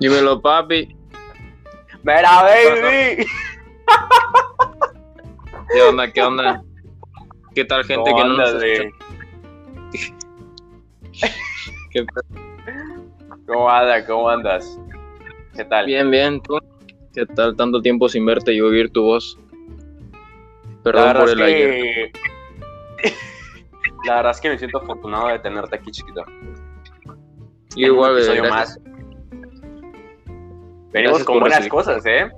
[0.00, 0.96] Dímelo, papi.
[2.02, 3.26] ¡Mira, baby!
[5.72, 6.10] ¿Qué onda?
[6.12, 6.62] ¿Qué onda?
[7.54, 8.96] ¿Qué tal, gente que no nos andas, escucha?
[11.90, 12.06] ¿Qué
[13.46, 14.04] ¿Cómo andas?
[14.06, 14.78] ¿Cómo andas?
[15.54, 15.86] ¿Qué tal?
[15.86, 16.40] Bien, bien.
[16.42, 16.58] ¿Tú?
[17.12, 17.56] ¿Qué tal?
[17.56, 19.38] Tanto tiempo sin verte y oír tu voz.
[20.84, 21.70] Perdón por el ayer.
[21.70, 22.12] que...
[24.06, 26.24] La verdad es que me siento afortunado de tenerte aquí, chiquito.
[27.74, 28.78] Igual, Un episodio gracias.
[28.78, 28.87] más.
[30.92, 31.70] Venimos Gracias con buenas recibir.
[31.70, 32.30] cosas, ¿eh?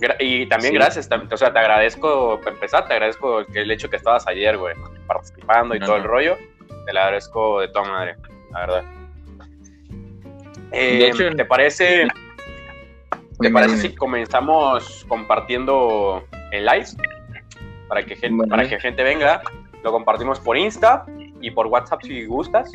[0.00, 0.78] Gra- Y también Sí.
[0.78, 4.74] gracias, o sea, te agradezco, para empezar, te agradezco el hecho que estabas ayer, güey,
[5.06, 6.02] participando y No, todo no.
[6.04, 6.36] el rollo.
[6.86, 8.16] Te lo agradezco de toda madre,
[8.52, 8.84] la verdad.
[10.72, 12.08] Eh, De hecho- ¿Te parece,
[13.40, 16.86] ¿te parece si comenzamos compartiendo el live?
[17.88, 18.50] Para que, gente, Bueno.
[18.50, 19.40] para que gente venga,
[19.82, 21.04] lo compartimos por Insta
[21.40, 22.70] y por WhatsApp si gustas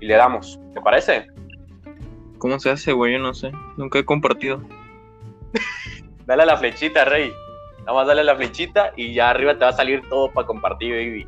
[0.00, 0.58] y le damos.
[0.74, 1.26] ¿Te parece?
[2.38, 3.12] ¿Cómo se hace, güey?
[3.14, 3.50] Yo no sé.
[3.76, 4.62] Nunca he compartido.
[6.26, 7.32] Dale a la flechita, Rey.
[7.80, 10.46] Nada más dale a la flechita y ya arriba te va a salir todo para
[10.46, 11.26] compartir, baby.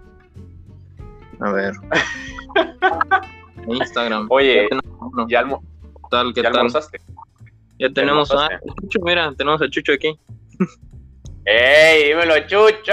[1.41, 1.73] A ver.
[3.67, 4.27] Instagram.
[4.29, 5.27] Oye, Ya tenemos uno.
[5.29, 6.35] ¿Ya, almo- ¿Qué tal?
[6.35, 6.59] ¿Qué ya tal?
[6.59, 7.01] almorzaste?
[7.79, 8.49] Ya tenemos a?
[8.83, 10.19] Chucho, mira, tenemos a Chucho aquí.
[11.47, 12.93] ¡Ey, dímelo, Chucho!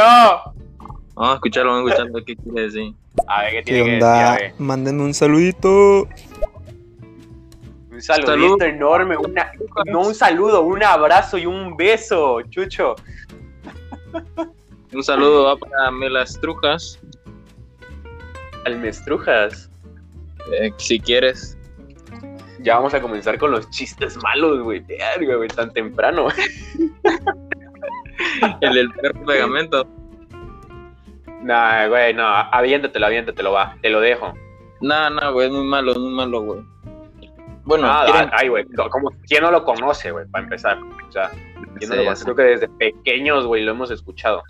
[1.15, 2.23] Vamos a escucharlo, vamos a escucharlo.
[2.25, 2.93] ¿Qué quiere decir?
[3.27, 4.03] A ver, ¿qué ¿Qué tiene que decir?
[4.03, 4.33] onda?
[4.33, 4.53] A ver.
[4.59, 6.07] Mándenme un saludito.
[7.97, 8.61] Un saludito Salud.
[8.61, 9.51] enorme, una,
[9.87, 12.95] no un saludo, un abrazo y un beso, Chucho.
[14.93, 16.99] Un saludo va para Melastrujas.
[18.65, 19.71] Almestrujas.
[20.53, 21.57] Eh, si quieres.
[22.59, 24.85] Ya vamos a comenzar con los chistes malos, güey.
[25.17, 26.27] Güey, tan temprano.
[28.61, 29.87] El del perro pegamento.
[31.41, 33.75] Nah, güey, no, aviéntatelo, aviéntatelo, va.
[33.81, 34.35] Te lo dejo.
[34.81, 36.76] Nah, nah, güey, es muy malo, es muy malo, güey.
[37.67, 40.77] Bueno, Ah, ¿quieren- ay, güey, como, ¿quién no lo conoce, güey, para empezar?
[41.07, 41.29] O sea,
[41.77, 42.23] ¿quién no lo conoce?
[42.23, 44.41] Creo que desde pequeños, güey, lo hemos escuchado.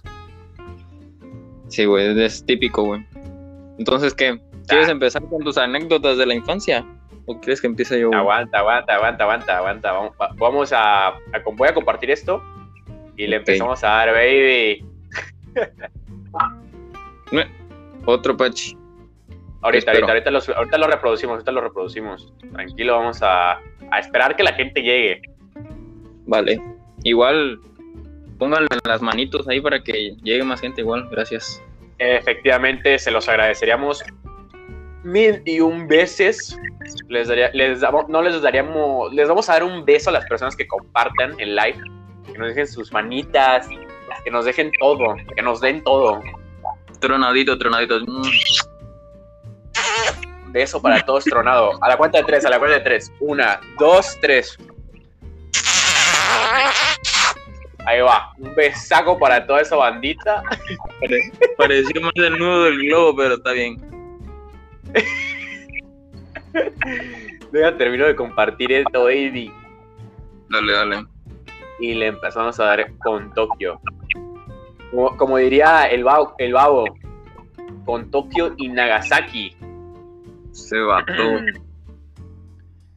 [1.68, 3.06] Sí, güey, es típico, güey.
[3.80, 4.40] Entonces, ¿qué?
[4.68, 4.92] ¿Quieres Ah.
[4.92, 6.86] empezar con tus anécdotas de la infancia?
[7.26, 8.10] ¿O quieres que empiece yo?
[8.10, 8.20] güey?
[8.20, 9.92] Aguanta, aguanta, aguanta, aguanta, aguanta.
[9.92, 11.14] Vamos, va- vamos a, a-
[11.54, 12.42] Voy a compartir esto
[13.18, 14.86] y le empezamos a dar, baby.
[18.06, 18.78] Otro pachi.
[19.68, 22.34] Ahorita, ahorita, ahorita, los- ahorita lo reproducimos, ahorita lo reproducimos.
[22.52, 23.54] Tranquilo, vamos a,
[23.92, 25.22] a esperar que la gente llegue.
[26.26, 26.62] Vale.
[27.04, 27.60] Igual,
[28.38, 31.08] pónganle las manitos ahí para que llegue más gente igual.
[31.10, 31.62] Gracias.
[32.00, 34.04] Efectivamente, se los agradeceríamos
[35.04, 36.58] mil y un veces.
[37.10, 40.26] Les daría, les damos, no les daríamos, les vamos a dar un beso a las
[40.26, 41.80] personas que compartan el live,
[42.32, 43.68] que nos dejen sus manitas,
[44.24, 46.22] que nos dejen todo, que nos den todo.
[47.00, 48.00] Tronadito, tronadito.
[50.48, 50.52] Mm.
[50.52, 51.72] Beso para todos tronado.
[51.84, 53.12] A la cuenta de tres, a la cuenta de tres.
[53.20, 54.58] Una, dos, tres.
[57.86, 58.34] Ahí va.
[58.38, 60.44] Un besaco para toda esa bandita.
[61.00, 63.78] Pare- pareció más el nudo del globo, pero está bien.
[67.52, 69.52] Venga, termino de compartir esto, baby.
[70.50, 71.06] Dale, dale.
[71.80, 73.80] Y le empezamos a dar con Tokio.
[74.92, 76.86] Como, como diría el, babo, el babo,
[77.86, 79.56] con Tokio y Nagasaki.
[80.58, 81.14] Se vato.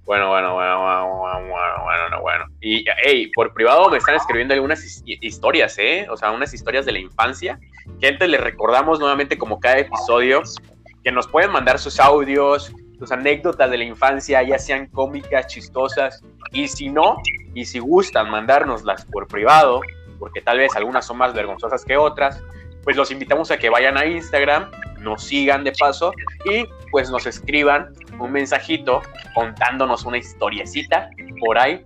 [0.04, 2.44] Bueno, bueno, bueno, bueno, bueno, bueno, bueno, no, bueno.
[2.60, 6.08] Y, hey, por privado me están escribiendo algunas his- historias, ¿eh?
[6.10, 7.60] O sea, unas historias de la infancia.
[8.00, 10.42] Gente, les recordamos nuevamente como cada episodio
[11.04, 16.24] que nos pueden mandar sus audios, sus anécdotas de la infancia, ya sean cómicas, chistosas.
[16.50, 17.18] Y si no,
[17.54, 19.80] y si gustan mandárnoslas por privado,
[20.18, 22.42] porque tal vez algunas son más vergonzosas que otras,
[22.84, 24.70] pues los invitamos a que vayan a Instagram,
[25.00, 26.12] nos sigan de paso
[26.44, 29.02] y pues nos escriban un mensajito
[29.34, 31.10] contándonos una historiecita
[31.40, 31.82] por ahí,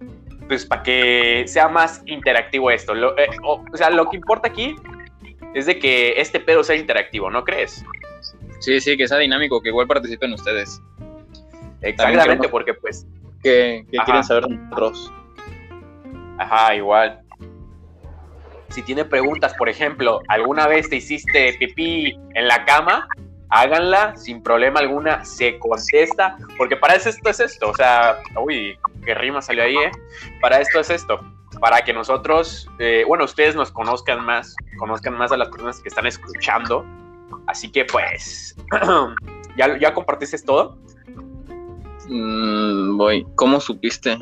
[0.49, 2.95] pues para que sea más interactivo esto.
[2.95, 4.75] Lo- eh, o, o sea, lo que importa aquí
[5.55, 7.85] es de que este pedo sea interactivo, ¿no crees?
[8.61, 10.81] Sí, sí, que sea dinámico, que igual participen ustedes.
[11.83, 13.07] Exactamente, porque pues,
[13.43, 14.05] ¿Qué, qué Ajá.
[14.07, 15.13] quieren saber de nosotros?
[16.39, 17.21] ajá, igual.
[18.75, 23.07] Si tiene preguntas, por ejemplo, ¿alguna vez te hiciste pipí en la cama?
[23.49, 28.77] Háganla sin problema alguna, se contesta, porque para eso esto es esto, o sea, uy,
[29.05, 29.93] qué rima salió ahí, ¿eh?
[30.41, 31.21] Para esto es esto,
[31.61, 35.89] para que nosotros, eh, bueno, ustedes nos conozcan más, conozcan más a las personas que
[35.89, 36.85] están escuchando,
[37.47, 38.57] así que pues,
[39.57, 40.77] ¿ya, ya compartiste todo?
[42.09, 43.25] Mm, voy.
[43.37, 44.19] ¿Cómo supiste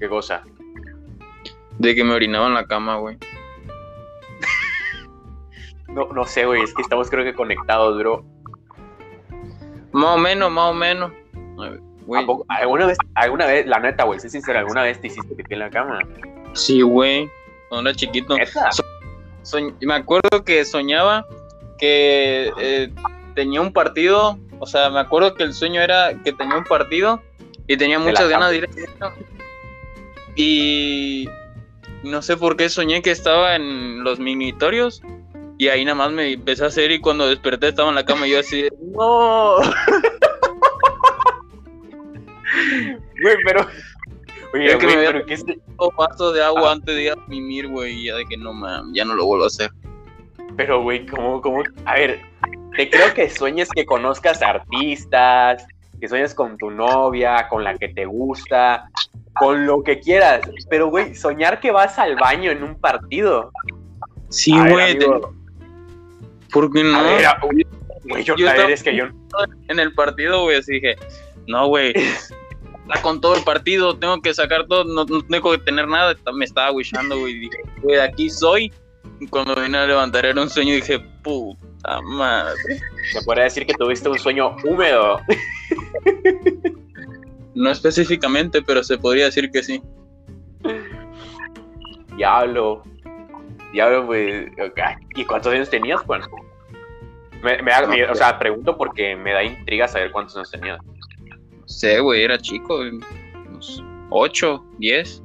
[0.00, 0.42] ¿Qué cosa?
[1.80, 3.16] De que me orinaba en la cama, güey?
[5.88, 8.24] No, no sé, güey, es que estamos creo que conectados, bro.
[9.90, 11.10] Más o menos, más o menos.
[12.06, 12.24] Güey.
[12.48, 15.58] ¿Alguna vez, alguna vez, la neta, güey, sé sincero, alguna vez te hiciste pipí en
[15.60, 15.98] la cama?
[16.52, 17.28] Sí, güey.
[17.68, 18.36] Cuando era chiquito.
[18.36, 18.70] ¿Neta?
[19.42, 21.26] Soñ- me acuerdo que soñaba
[21.76, 22.92] que eh,
[23.34, 24.38] tenía un partido.
[24.60, 27.20] O sea, me acuerdo que el sueño era que tenía un partido
[27.66, 29.12] y tenía muchas ganas de ir a eso.
[30.36, 31.28] Y
[32.04, 35.02] no sé por qué soñé que estaba en los minitorios.
[35.58, 38.26] Y ahí nada más me empecé a hacer y cuando desperté estaba en la cama
[38.26, 39.56] y yo así, no.
[43.22, 43.66] Güey, pero.
[44.54, 46.72] Oye, Es que güey, me había- pero ¿qué es de- Un vaso de agua Ah.
[46.72, 47.92] antes de ir a mimir, güey.
[48.00, 49.70] Y ya de que no, man, ya no lo vuelvo a hacer.
[50.56, 51.62] Pero, güey, ¿cómo, cómo?
[51.84, 52.20] A ver,
[52.76, 55.64] te creo que sueñes que conozcas artistas,
[56.00, 58.88] que sueñes con tu novia, con la que te gusta,
[59.38, 60.40] con lo que quieras.
[60.68, 63.52] Pero, güey, soñar que vas al baño en un partido.
[64.28, 64.98] Sí, güey.
[64.98, 65.06] te-
[66.52, 66.98] ¿Por qué no?
[66.98, 69.04] a ver, a- güey, yo, Yo a ver, es que yo.
[69.68, 70.96] en el partido, güey, así dije,
[71.46, 75.58] no, güey, está con todo el partido, tengo que sacar todo, no, no tengo que
[75.58, 78.72] tener nada, me estaba wishando, güey, dije, güey, aquí soy.
[79.30, 81.60] Cuando vine a levantar era un sueño y dije, puta
[82.02, 82.80] madre.
[83.12, 85.20] Se podría decir que tuviste un sueño húmedo.
[87.54, 89.82] No específicamente, pero se podría decir que sí.
[92.16, 92.82] Diablo.
[93.72, 94.46] Diablo, pues.
[95.16, 96.22] ¿Y cuántos años tenías, Juan?
[97.42, 100.78] Me, me da- me- o sea, pregunto porque me da intriga saber cuántos años tenías.
[100.84, 105.22] No sé, güey, era chico, unos 8, 10.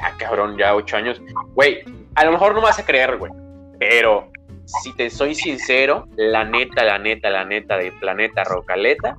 [0.00, 1.20] Ah, cabrón, ya ocho años.
[1.54, 1.82] Güey,
[2.14, 3.32] a lo mejor no me vas a creer, güey.
[3.80, 4.30] Pero
[4.68, 9.16] si te soy sincero, la neta, la neta, la neta de Planeta Rocaleta,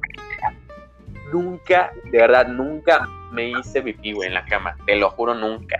[1.33, 4.75] nunca, de verdad, nunca me hice pipí, güey, en la cama.
[4.85, 5.77] Te lo juro, nunca.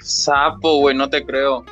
[0.00, 1.64] Sapo, güey, no te creo.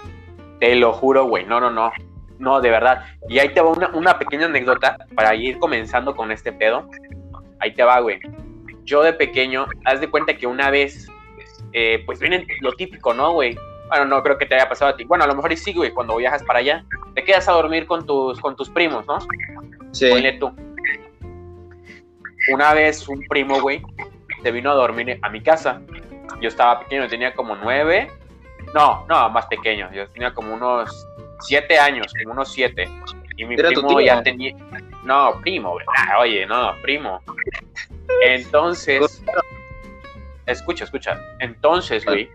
[0.59, 1.47] Te lo juro, güey.
[1.47, 1.91] No, no, no.
[2.39, 3.05] No, de verdad.
[3.29, 6.89] Y ahí te va una, una pequeña anécdota para ir comenzando con este pedo.
[7.59, 8.19] Ahí te va, güey.
[8.85, 11.07] Yo de pequeño, haz de cuenta que una vez,
[11.73, 13.57] eh, pues viene lo típico, ¿no, güey?
[13.91, 15.03] Bueno, no creo que te haya pasado a ti.
[15.03, 16.85] Bueno, a lo mejor y sí, güey, cuando viajas para allá,
[17.17, 19.19] te quedas a dormir con tus, con tus primos, ¿no?
[19.91, 20.09] Sí.
[20.09, 20.53] Ponle tú.
[22.53, 23.83] Una vez un primo, güey,
[24.43, 25.81] se vino a dormir a mi casa.
[26.41, 28.09] Yo estaba pequeño, tenía como nueve.
[28.73, 29.91] No, no, más pequeño.
[29.93, 31.05] Yo tenía como unos
[31.41, 32.89] siete años, como unos siete.
[33.37, 34.07] Y mi ¿Era tu primo tío?
[34.07, 34.55] ya tenía.
[35.03, 35.87] No, primo, güey.
[35.97, 37.21] Ah, oye, no, primo.
[38.23, 39.23] Entonces.
[40.47, 41.21] Escucha, escucha.
[41.41, 42.29] Entonces, güey.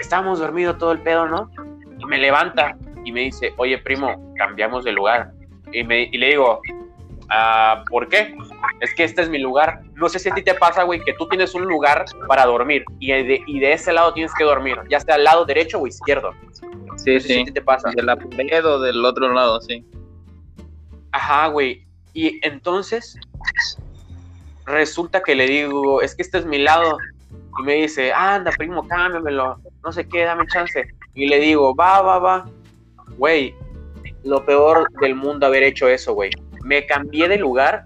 [0.00, 1.50] Estábamos dormidos todo el pedo, ¿no?
[1.98, 5.32] Y me levanta y me dice, oye, primo, cambiamos de lugar.
[5.72, 6.60] Y, me, y le digo,
[7.30, 8.36] "Ah, ¿por qué?
[8.80, 9.80] Es que este es mi lugar.
[9.94, 12.84] No sé si a ti te pasa, güey, que tú tienes un lugar para dormir
[13.00, 15.86] y de, y de ese lado tienes que dormir, ya sea al lado derecho o
[15.86, 16.32] izquierdo.
[16.52, 17.44] Sí, No sé si a sí.
[17.46, 17.90] ti te pasa.
[17.94, 19.84] De la pared o del otro lado, sí.
[21.12, 21.84] Ajá, güey.
[22.12, 23.18] Y entonces
[24.64, 26.98] resulta que le digo, es que este es mi lado.
[27.58, 29.58] Y me dice, anda, primo, cámbiamelo.
[29.86, 30.84] No sé qué, dame chance.
[31.14, 32.50] Y le digo, va, va, va.
[33.18, 33.54] Güey,
[34.24, 36.30] lo peor del mundo haber hecho eso, güey.
[36.64, 37.84] Me cambié de lugar.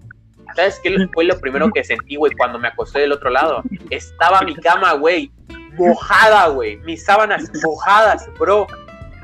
[0.56, 3.62] ¿Sabes qué fue lo primero que sentí, güey, cuando me acosté del otro lado?
[3.90, 5.30] Estaba mi cama, güey,
[5.76, 6.78] mojada, güey.
[6.78, 8.66] Mis sábanas mojadas, bro.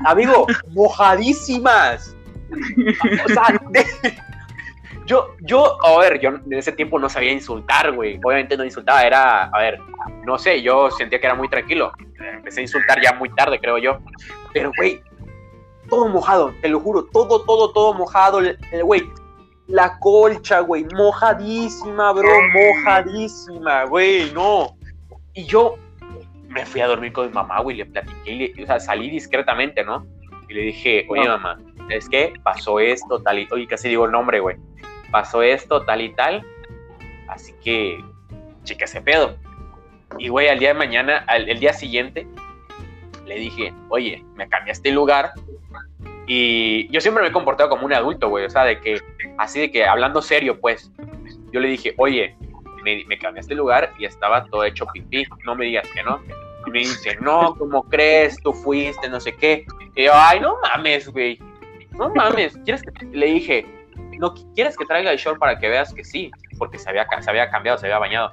[0.05, 2.15] Amigo, mojadísimas.
[3.25, 3.59] O sea,
[5.07, 8.19] yo, yo, a ver, yo en ese tiempo no sabía insultar, güey.
[8.23, 9.79] Obviamente no insultaba, era, a ver,
[10.25, 11.91] no sé, yo sentía que era muy tranquilo.
[12.19, 13.97] Empecé a insultar ya muy tarde, creo yo.
[14.53, 15.01] Pero, güey,
[15.89, 18.41] todo mojado, te lo juro, todo, todo, todo mojado.
[18.83, 19.09] Güey,
[19.67, 24.75] la colcha, güey, mojadísima, bro, mojadísima, güey, no.
[25.33, 25.75] Y yo
[26.49, 29.09] me fui a dormir con mi mamá, güey, le platiqué, y le- o sea, salí
[29.09, 30.05] discretamente, ¿no?
[30.49, 31.37] Y le dije, oye, No.
[31.37, 31.59] mamá,
[31.89, 34.55] es que pasó esto, tal y, oye, casi digo el nombre, güey.
[35.11, 36.45] Pasó esto, tal y tal.
[37.27, 38.03] Así que,
[38.63, 39.35] chica, ese pedo.
[40.17, 42.27] Y, güey, al día de mañana, al, el día siguiente,
[43.25, 45.31] le dije, oye, me cambiaste el lugar.
[46.25, 48.45] Y yo siempre me he comportado como un adulto, güey.
[48.45, 49.01] O sea, de que,
[49.37, 50.91] así de que, hablando serio, pues.
[51.51, 52.35] Yo le dije, oye,
[52.83, 53.17] me, me
[53.49, 55.25] el lugar y estaba todo hecho pipí.
[55.45, 56.21] No me digas que no.
[56.65, 58.37] Y me dice, no, ¿cómo crees?
[58.41, 59.65] Tú fuiste, no sé qué.
[59.95, 61.39] Y yo, ay, no mames, güey.
[61.91, 62.57] No mames.
[62.65, 63.65] ¿Quieres que te-?" Le dije,
[64.17, 66.31] no, ¿quieres que traiga el short para que veas que sí?
[66.57, 68.31] Porque se había, se había cambiado, se había bañado.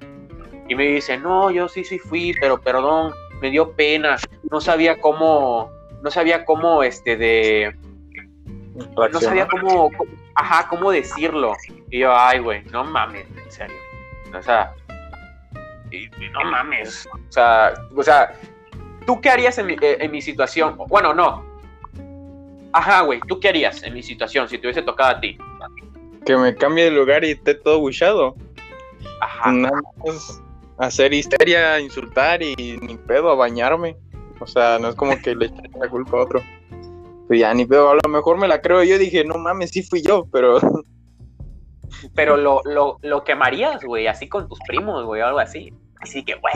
[0.68, 4.16] Y me dice, no, yo sí, sí fui, pero perdón, me dio pena.
[4.50, 5.70] No sabía cómo,
[6.02, 7.76] no sabía cómo, este, de,
[9.12, 11.54] no sabía cómo, cómo- ajá, cómo decirlo.
[11.90, 13.76] Y yo, ay, güey, no mames, en serio.
[14.36, 14.72] O sea,
[15.90, 17.06] y- y no mames.
[17.12, 18.32] O sea, o sea,
[19.06, 20.76] ¿tú qué harías en mi, eh, en mi situación?
[20.88, 21.44] Bueno, no.
[22.72, 25.38] Ajá, güey, ¿tú qué harías en mi situación si te hubiese tocado a ti?
[26.24, 28.34] Que me cambie de lugar y esté todo buchado.
[29.20, 29.52] Ajá.
[29.52, 30.42] Nada más
[30.78, 33.96] hacer histeria, insultar y ni pedo a bañarme.
[34.40, 36.42] O sea, no es como que le eché la culpa a otro.
[37.26, 38.98] Pues ya ni pedo, a lo mejor me la creo yo.
[38.98, 40.58] Dije, no mames, sí fui yo, pero
[42.14, 45.72] Pero lo, lo, lo quemarías, güey, así con tus primos, güey, o algo así.
[46.04, 46.52] Así que, güey,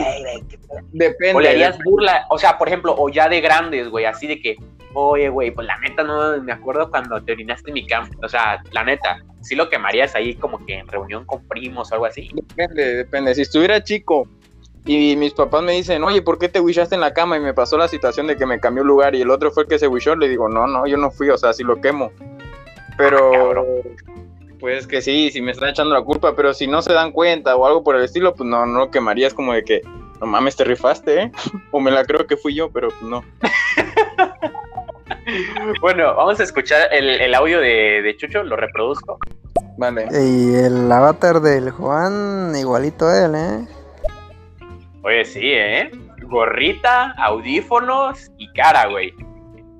[0.47, 0.85] pedo.
[0.91, 1.33] depende.
[1.33, 4.39] O le harías burla, o sea, por ejemplo, o ya de grandes, güey, así de
[4.39, 4.57] que,
[4.93, 8.15] oye, güey, pues la neta no me acuerdo cuando te orinaste en mi campo.
[8.21, 11.95] O sea, la neta, sí lo quemarías ahí como que en reunión con primos o
[11.95, 12.29] algo así.
[12.31, 13.33] Depende, depende.
[13.33, 14.27] Si estuviera chico
[14.85, 17.37] y mis papás me dicen, oye, ¿por qué te wishaste en la cama?
[17.37, 19.69] Y me pasó la situación de que me cambió lugar y el otro fue el
[19.69, 22.11] que se wishó, le digo, no, no, yo no fui, o sea, sí lo quemo.
[22.97, 23.65] Pero, Cabrón.
[24.59, 27.55] Pues que sí, si me están echando la culpa, pero si no se dan cuenta
[27.55, 29.81] o algo por el estilo, pues no, no lo quemarías como de que,
[30.19, 31.31] no mames, te rifaste, ¿eh?
[31.71, 33.23] O me la creo que fui yo, pero pues no.
[35.81, 39.19] Bueno, vamos a escuchar el, el audio de, de Chucho, lo reproduzco.
[39.77, 40.07] Vale.
[40.11, 43.67] Y el avatar del Juan, igualito a él, ¿eh?
[45.03, 45.91] Oye, sí, ¿eh?
[46.23, 49.13] Gorrita, audífonos y cara, güey.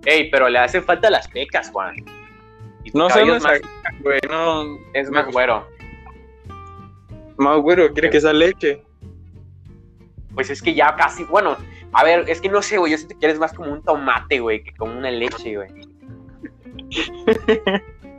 [0.06, 1.96] Ey, pero le hacen falta las pecas, Juan.
[2.84, 3.62] Y No sé, es más,
[4.02, 4.78] güey, no.
[4.94, 5.68] es más güero.
[7.38, 8.84] Más güero, quiere que sea leche.
[10.34, 11.58] Pues es que ya casi, bueno,
[11.94, 14.40] a ver, es que no sé, güey, yo siento que eres más como un tomate,
[14.40, 15.70] güey, que como una leche, güey.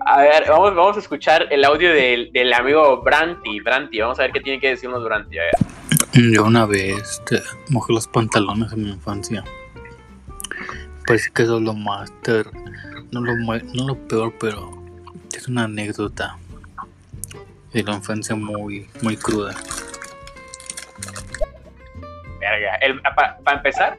[0.06, 4.22] A ver, vamos, vamos a escuchar el audio del, del amigo Branty, Branty, vamos a
[4.22, 5.50] ver qué tiene que decirnos a ver.
[6.12, 9.44] Yo una vez te mojé los pantalones en mi infancia.
[11.06, 12.46] Parece que eso es lo más ter...
[13.12, 14.70] no lo, mue- no lo peor, pero
[15.32, 16.38] es una anécdota
[17.72, 19.54] de la infancia muy, muy cruda.
[22.40, 22.78] Verga,
[23.44, 23.98] para empezar,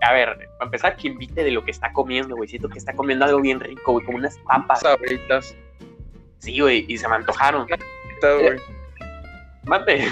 [0.00, 2.94] a ver, para empezar, que invite de lo que está comiendo, güey, siento que está
[2.94, 4.80] comiendo algo bien rico, güey, como unas papas.
[4.80, 5.54] Sabritas.
[6.38, 7.66] Sí, güey, y se me antojaron.
[9.64, 10.04] Mate.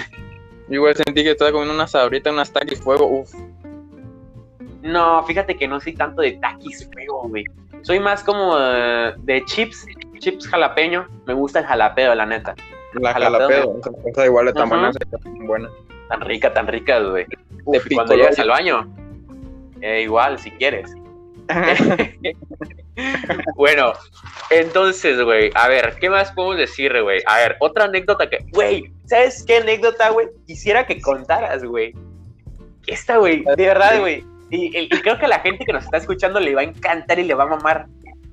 [0.67, 3.33] Yo igual sentí que estaba comiendo una sabrita, unas taquis fuego, uf.
[4.81, 7.45] No, fíjate que no soy tanto de taquis fuego, güey.
[7.81, 9.85] Soy más como eh, de chips,
[10.19, 11.07] chips jalapeño.
[11.25, 12.55] Me gusta el jalapeo, la neta.
[12.93, 15.69] La esa cosa igual de tan buena, tan buena.
[16.09, 17.25] Tan rica, tan rica, güey.
[17.93, 18.87] Cuando llegas al baño,
[19.81, 20.93] eh, igual, si quieres.
[23.55, 23.93] bueno,
[24.49, 27.21] entonces, güey, a ver, ¿qué más podemos decir, güey?
[27.25, 30.27] A ver, otra anécdota que, güey, ¿sabes qué anécdota, güey?
[30.45, 31.93] Quisiera que contaras, güey.
[32.87, 34.25] Esta, güey, de verdad, güey.
[34.49, 37.19] Y, y- creo que a la gente que nos está escuchando le va a encantar
[37.19, 37.87] y le va a mamar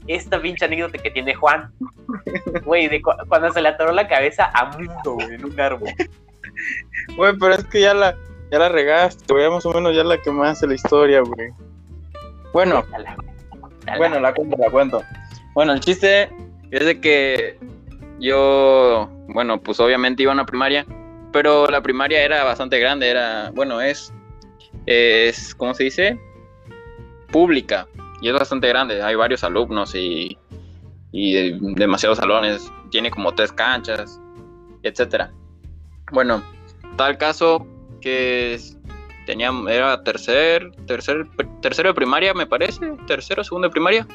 [0.06, 1.70] esta pinche anécdota que tiene Juan.
[2.64, 5.88] Güey, de cu- cuando se le atoró la cabeza a Mundo, güey, en un árbol.
[7.16, 8.16] Güey, pero es que ya la,
[8.50, 11.50] ya la regaste, güey, más o menos ya la que más la historia, güey.
[12.52, 12.84] Bueno,
[13.98, 15.02] bueno, la cuento, la cuento.
[15.54, 16.30] Bueno, el chiste
[16.70, 17.58] es de que
[18.20, 20.86] yo, bueno, pues obviamente iba a una primaria,
[21.32, 24.12] pero la primaria era bastante grande, era, bueno, es,
[24.86, 26.18] es, ¿cómo se dice?
[27.30, 27.88] Pública,
[28.20, 30.38] y es bastante grande, hay varios alumnos y,
[31.12, 34.20] y de- demasiados salones, tiene como tres canchas,
[34.82, 35.32] etcétera.
[36.12, 36.42] Bueno,
[36.96, 37.66] tal caso
[38.00, 38.58] que
[39.26, 41.26] tenía, era tercer, tercer,
[41.60, 44.06] tercero de primaria, me parece, tercero, segundo de primaria.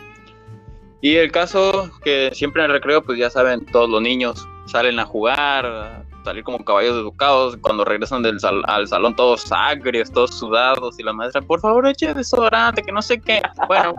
[1.02, 5.00] Y el caso que siempre en el recreo, pues ya saben, todos los niños salen
[5.00, 10.38] a jugar, salir como caballos educados, cuando regresan del sal- al salón todos agrios, todos
[10.38, 13.42] sudados, y la maestra, por favor, eche desodorante, que no sé qué.
[13.68, 13.94] Bueno,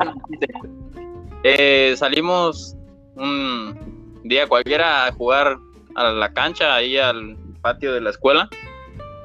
[1.43, 2.77] eh, salimos
[3.17, 5.57] un día cualquiera a jugar
[5.95, 8.49] a la cancha, ahí al patio de la escuela.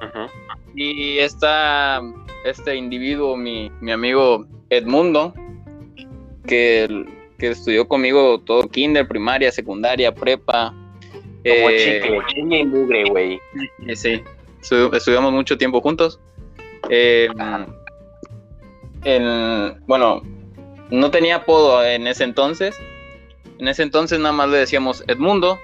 [0.02, 0.30] Ujú.
[0.76, 2.02] Y está
[2.44, 5.34] este individuo, mi, mi amigo Edmundo,
[6.48, 7.06] que,
[7.38, 10.74] que estudió conmigo todo kinder, primaria, secundaria, prepa.
[11.54, 13.40] Como eh, chicle, chicle y mugre, güey.
[13.96, 14.22] sí,
[14.62, 16.20] estu- estudiamos mucho tiempo juntos.
[16.90, 17.28] Eh,
[19.04, 20.22] el- bueno,
[20.90, 22.76] no tenía apodo en ese entonces.
[23.60, 25.60] En ese entonces nada más le decíamos Edmundo.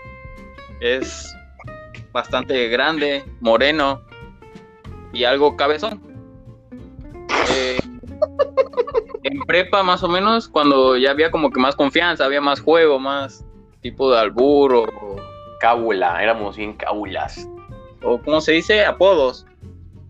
[0.79, 1.35] Es
[2.11, 4.01] bastante grande, moreno
[5.13, 6.01] y algo cabezón.
[7.55, 7.79] Eh,
[9.23, 13.00] en prepa más o menos, cuando ya había como que más confianza, había más juego,
[13.00, 13.43] más
[13.81, 15.15] tipo de albur o,
[15.62, 17.48] Cábula, éramos bien cábulas.
[18.01, 18.84] o ¿cómo se dice?
[18.84, 19.46] Apodos.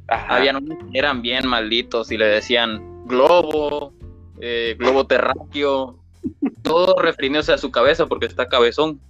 [0.07, 0.37] Ajá.
[0.37, 3.93] Habían unos que eran bien malditos y le decían globo,
[4.39, 5.99] eh, globo terráqueo,
[6.63, 9.01] todo refiriéndose a su cabeza porque está cabezón.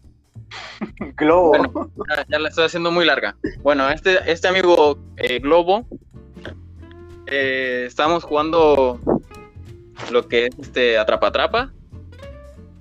[1.15, 1.49] globo.
[1.49, 3.35] Bueno, ya, ya la estoy haciendo muy larga.
[3.61, 5.85] Bueno, este, este amigo eh, Globo,
[7.27, 8.99] eh, estamos jugando
[10.11, 11.71] lo que es este atrapa-atrapa,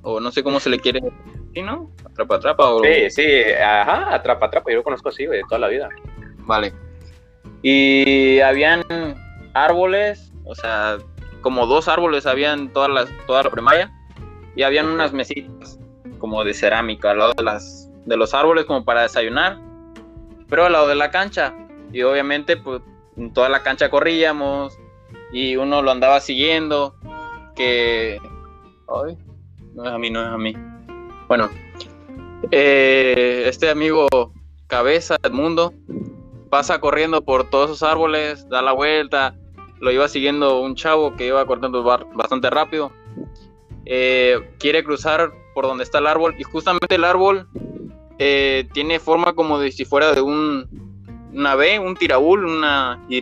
[0.00, 1.90] o no sé cómo se le quiere decir, ¿no?
[2.20, 2.82] Atrapa-atrapa o...
[2.82, 4.70] Sí, sí, ajá, atrapa, atrapa.
[4.70, 5.88] Yo lo conozco así, güey, de toda la vida.
[6.38, 6.72] Vale.
[7.62, 8.84] Y habían
[9.54, 10.98] árboles, o sea,
[11.40, 13.92] como dos árboles habían todas las, toda la primaria.
[14.56, 15.78] Y habían unas mesitas
[16.18, 19.58] como de cerámica al lado de, las, de los árboles como para desayunar.
[20.48, 21.54] Pero al lado de la cancha.
[21.92, 22.82] Y obviamente, pues,
[23.16, 24.78] en toda la cancha corríamos.
[25.32, 26.94] Y uno lo andaba siguiendo.
[27.54, 28.18] Que...
[28.88, 29.16] Ay,
[29.74, 30.54] no es a mí, no es a mí.
[31.28, 31.48] Bueno,
[32.50, 34.08] eh, este amigo
[34.66, 35.74] Cabeza del Mundo
[36.48, 39.36] pasa corriendo por todos esos árboles, da la vuelta,
[39.80, 42.92] lo iba siguiendo un chavo que iba cortando bastante rápido.
[43.86, 47.48] Eh, quiere cruzar por donde está el árbol y justamente el árbol
[48.18, 50.68] eh, tiene forma como de si fuera de un,
[51.32, 53.20] una B, un tiraúl, una Y.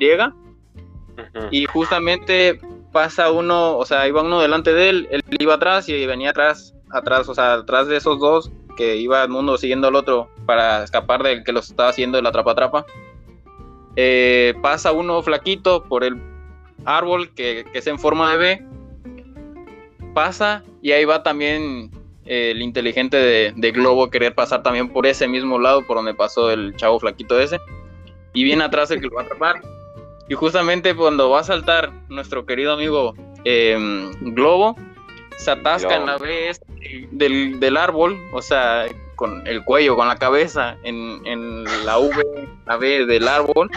[1.51, 2.61] Y justamente
[2.93, 6.75] pasa uno, o sea, iba uno delante de él, él iba atrás y venía atrás,
[6.91, 10.85] atrás, o sea, atrás de esos dos que iba el mundo siguiendo al otro para
[10.85, 12.87] escapar del que los estaba haciendo el atrapa-atrapa.
[13.97, 16.23] Eh, pasa uno flaquito por el
[16.85, 18.67] árbol que, que es en forma de B.
[20.15, 21.91] Pasa y ahí va también
[22.25, 26.15] eh, el inteligente de, de Globo querer pasar también por ese mismo lado por donde
[26.15, 27.59] pasó el chavo flaquito ese.
[28.33, 29.61] Y viene atrás el que lo va a atrapar.
[30.29, 33.77] Y justamente cuando va a saltar nuestro querido amigo eh,
[34.21, 34.77] Globo,
[35.37, 36.68] se atasca en la B esta
[37.11, 42.49] del, del árbol, o sea, con el cuello, con la cabeza en, en la V,
[42.67, 43.69] la B del árbol,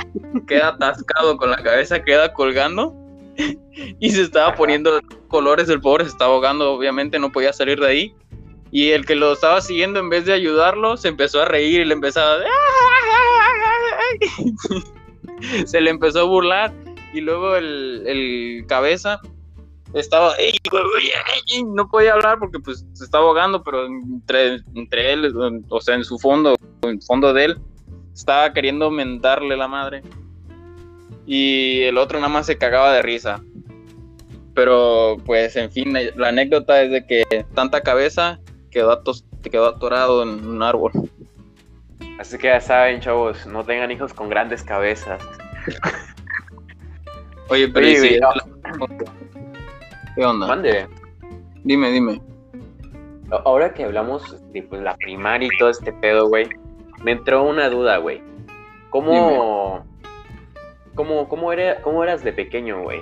[0.48, 2.96] queda atascado con la cabeza, queda colgando
[4.00, 7.88] y se estaba poniendo colores, el pobre se estaba ahogando, obviamente no podía salir de
[7.88, 8.16] ahí.
[8.74, 11.86] Y el que lo estaba siguiendo, en vez de ayudarlo, se empezó a reír y
[11.86, 12.40] le empezaba a...
[15.66, 16.72] se le empezó a burlar
[17.14, 19.20] y luego el, el cabeza
[19.94, 20.34] estaba
[21.74, 25.34] no podía hablar porque pues se estaba ahogando pero entre, entre él
[25.70, 27.58] o sea en su fondo en el fondo de él
[28.14, 30.04] estaba queriendo mentarle la madre.
[31.26, 33.42] Y el otro nada más se cagaba de risa.
[34.54, 40.24] Pero pues en fin la anécdota es de que tanta cabeza quedó, atos- quedó atorado
[40.24, 40.92] en un árbol.
[42.20, 45.24] Así que ya saben, chavos, no tengan hijos con grandes cabezas.
[47.48, 48.20] oye pero Oye, ¿y si- güey,
[50.16, 50.48] ¿qué onda?
[50.48, 50.88] Mande.
[51.64, 52.22] dime dime
[53.46, 56.50] Ahora que hablamos de pues, la primaria y todo este pedo, güey,
[57.02, 58.22] me entró una duda, güey.
[58.90, 59.86] ¿Cómo,
[60.96, 63.00] cómo, cómo, era, ¿Cómo eras de pequeño, güey?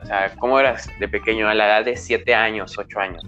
[0.00, 3.24] O sea, ¿cómo eras de pequeño a la edad de 7 años, 8 años?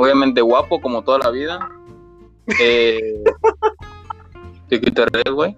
[0.00, 1.58] obviamente guapo como toda la vida.
[2.60, 3.22] Eh,
[4.68, 5.56] ¿De qué te güey?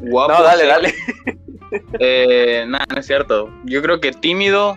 [0.00, 0.32] Guapo.
[0.32, 0.68] no, dale, sí.
[0.68, 0.94] dale.
[2.00, 3.48] Eh, nada, no es cierto.
[3.64, 4.76] Yo creo que tímido.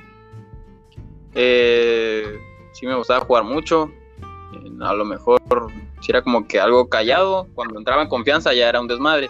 [1.42, 2.38] Eh,
[2.74, 3.90] sí me gustaba jugar mucho.
[4.54, 5.40] Eh, a lo mejor
[6.02, 7.48] si era como que algo callado.
[7.56, 9.30] Cuando entraba en confianza ya era un desmadre.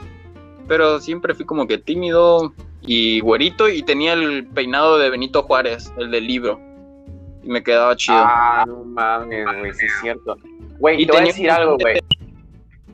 [0.68, 5.94] Pero siempre fui como que tímido y güerito y tenía el peinado de Benito Juárez,
[5.98, 6.60] el del libro.
[7.44, 8.18] Y me quedaba chido.
[8.18, 10.36] Ah, no mames, güey, sí es cierto.
[10.80, 12.00] Güey, Y te voy a decir algo, güey.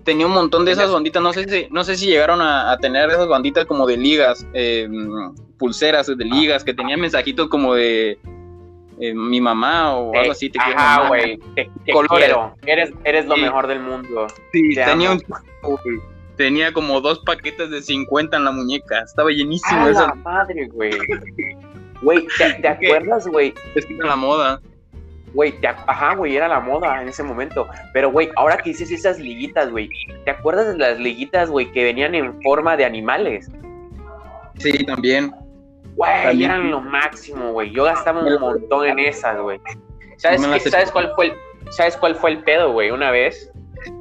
[0.04, 2.78] tenía un montón de esas banditas, no sé si, no sé si llegaron a, a
[2.80, 4.90] tener esas banditas como de ligas, eh,
[5.58, 8.20] pulseras de ligas, que tenían mensajitos como de
[9.00, 12.56] eh, mi mamá o algo así, te quiero Ajá, güey, te, te quiero.
[12.66, 14.28] Eres, eres lo mejor del mundo.
[14.52, 15.22] Sí, Te tenía, amo.
[15.64, 16.02] un,
[16.38, 20.68] tenía como dos paquetes de 50 en la muñeca, estaba llenísimo ¡A eso, la madre,
[20.68, 20.92] güey!
[22.02, 23.54] Güey, ¿te, acuerdas, güey?
[23.76, 24.62] es que era la moda.
[25.34, 25.54] Güey,
[25.88, 27.68] ajá, güey, era la moda en ese momento.
[27.92, 29.90] Pero, güey, ahora que dices esas liguitas, güey,
[30.24, 33.52] ¿te acuerdas de las liguitas, güey, que venían en forma de animales?
[34.58, 35.34] Sí, también.
[35.96, 37.72] Güey, eran lo máximo, güey.
[37.72, 39.60] Yo gastaba un montón en esas, güey.
[40.18, 41.34] ¿Sabes, No qué- ¿Sabes cuál fue el,
[41.72, 42.92] ¿Sabes cuál fue el pedo, güey?
[42.92, 43.52] Una vez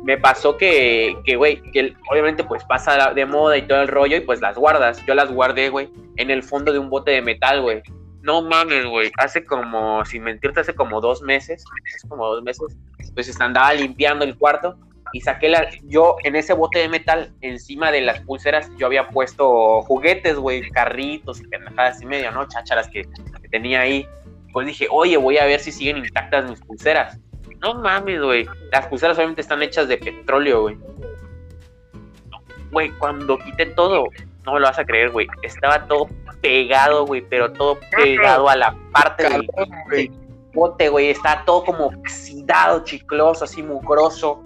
[0.02, 3.88] me pasó que, que, güey, que el- obviamente pues pasa de moda y todo el
[3.88, 5.04] rollo y pues las guardas.
[5.06, 7.82] Yo las guardé, güey, en el fondo de un bote de metal, güey.
[8.22, 9.12] No mames, güey.
[9.18, 11.64] Hace como, sin mentirte, hace como dos meses,
[11.96, 12.76] hace como dos meses,
[13.14, 14.76] pues andaba limpiando el cuarto
[15.14, 19.06] y saqué la, yo en ese bote de metal, encima de las pulseras, yo había
[19.08, 22.48] puesto juguetes, güey, carritos y pendejadas y medio, ¿no?
[22.48, 23.02] Chácharas que,
[23.40, 24.08] que tenía ahí.
[24.52, 27.20] Pues dije, oye, voy a ver si siguen intactas mis pulseras.
[27.60, 28.44] No mames, güey.
[28.72, 30.76] Las pulseras obviamente están hechas de petróleo, güey.
[32.72, 34.08] Güey, cuando quité todo,
[34.44, 35.28] no me lo vas a creer, güey.
[35.42, 36.08] Estaba todo
[36.40, 39.48] pegado, güey, pero todo pegado a la parte del,
[39.92, 40.10] del
[40.52, 41.10] bote, güey.
[41.10, 44.42] Estaba todo como oxidado, chicloso, así mugroso,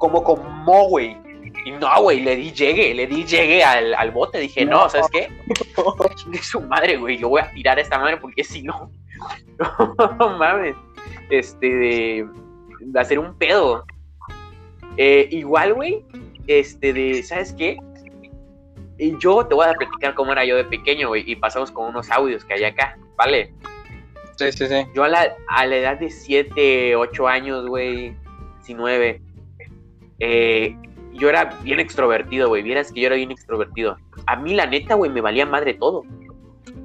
[0.00, 1.16] como con mo, güey.
[1.64, 4.38] Y no, güey, le di llegue, le di llegue al, al bote.
[4.38, 5.28] Dije, no, ¿sabes qué?
[6.16, 7.18] Chingue su madre, güey.
[7.18, 8.90] Yo voy a tirar esta madre porque si no,
[10.18, 10.74] no mames.
[11.28, 12.28] Este, de,
[12.80, 13.84] de hacer un pedo.
[14.96, 16.04] Eh, igual, güey,
[16.46, 17.78] este, de, ¿sabes qué?
[18.98, 21.86] y yo te voy a platicar cómo era yo de pequeño, güey, y pasamos con
[21.86, 23.54] unos audios que hay acá, ¿vale?
[24.36, 24.86] Sí, sí, sí.
[24.94, 28.14] Yo a la, a la edad de 7, 8 años, güey,
[28.58, 29.22] 19,
[30.20, 30.76] eh,
[31.12, 32.62] yo era bien extrovertido, güey.
[32.62, 33.96] Vieras que yo era bien extrovertido.
[34.26, 36.04] A mí, la neta, güey, me valía madre todo.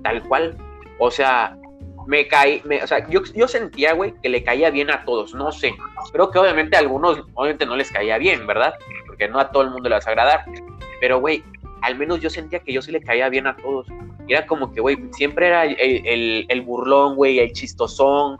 [0.03, 0.57] Tal cual.
[0.99, 1.57] O sea,
[2.07, 5.33] me caí, me- o sea, yo, yo sentía, güey, que le caía bien a todos.
[5.33, 5.75] No sé.
[6.11, 8.73] Creo que obviamente a algunos, obviamente no les caía bien, ¿verdad?
[9.07, 10.45] Porque no a todo el mundo le vas a agradar.
[10.99, 11.43] Pero, güey,
[11.81, 13.87] al menos yo sentía que yo sí le caía bien a todos.
[14.27, 18.37] Era como que, güey, siempre era el, el, el burlón, güey, el chistosón,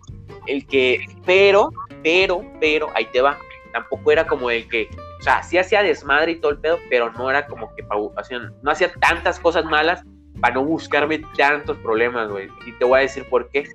[0.47, 1.69] el que, pero,
[2.03, 3.38] pero, pero, ahí te va.
[3.75, 4.88] Tampoco era como el que,
[5.19, 8.71] o sea, sí hacía desmadre y todo el pedo, pero no era como que, no
[8.71, 10.01] hacía tantas cosas malas
[10.39, 12.47] para no buscarme tantos problemas, güey.
[12.65, 13.67] Y te voy a decir por qué.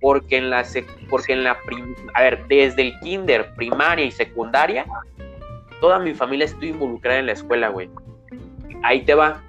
[0.00, 0.64] Porque en la,
[1.10, 1.58] porque en la,
[2.14, 4.86] a ver, desde el kinder, primaria y secundaria,
[5.80, 7.90] toda mi familia estuvo involucrada en la escuela, güey.
[8.84, 9.42] Ahí te va.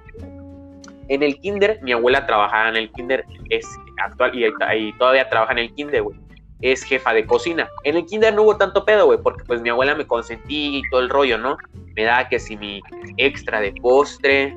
[1.06, 3.64] En el kinder, mi abuela trabajaba en el kinder, es
[4.02, 6.18] actual y, y todavía trabaja en el kinder, güey.
[6.62, 7.68] Es jefa de cocina.
[7.84, 10.82] En el kinder no hubo tanto pedo, güey, porque pues mi abuela me consentía y
[10.90, 11.56] todo el rollo, ¿no?
[11.96, 12.82] Me daba que si mi
[13.16, 14.56] extra de postre,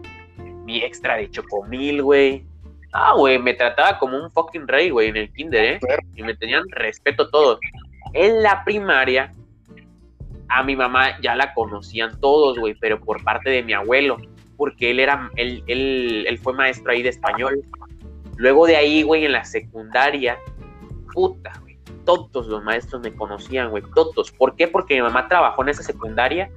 [0.66, 2.46] mi extra de chocomil, güey.
[2.92, 5.80] Ah, güey, me trataba como un fucking rey, güey, en el kinder, ¿eh?
[6.16, 7.60] Y me tenían respeto todos.
[8.14, 9.32] En la primaria,
[10.50, 14.18] a mi mamá ya la conocían todos, güey, pero por parte de mi abuelo,
[14.58, 17.64] porque él era, él, él, él fue maestro ahí de español.
[18.38, 20.38] Luego de ahí, güey, en la secundaria,
[21.14, 21.63] puta,
[22.06, 24.32] todos los maestros me conocían, güey, todos.
[24.32, 24.68] ¿Por qué?
[24.68, 26.50] Porque mi mamá trabajó en esa secundaria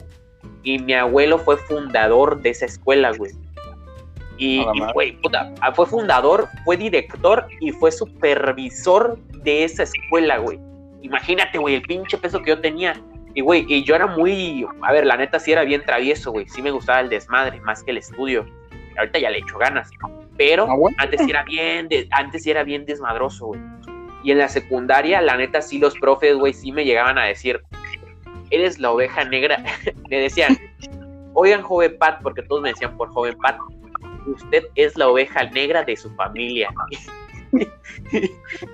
[0.62, 3.32] y mi abuelo fue fundador de esa escuela, güey.
[4.38, 10.58] Y, güey, puta, ah, fue fundador, fue director y fue supervisor de esa escuela, güey.
[11.02, 13.00] Imagínate, güey, el pinche peso que yo tenía.
[13.34, 16.48] Y, güey, y yo era muy, a ver, la neta sí era bien travieso, güey.
[16.48, 18.46] Sí me gustaba el desmadre, más que el estudio.
[18.98, 19.90] Ahorita ya le echo ganas.
[20.36, 20.96] Pero Ah, bueno.
[21.00, 23.60] antes sí era bien, de- antes sí era bien desmadroso, güey.
[24.26, 27.62] Y en la secundaria, la neta, sí los profes, güey, sí me llegaban a decir,
[28.50, 29.62] eres la oveja negra.
[30.10, 30.58] me decían,
[31.32, 33.56] oigan, joven Pat, porque todos me decían por joven Pat,
[34.26, 36.74] usted es la oveja negra de su familia.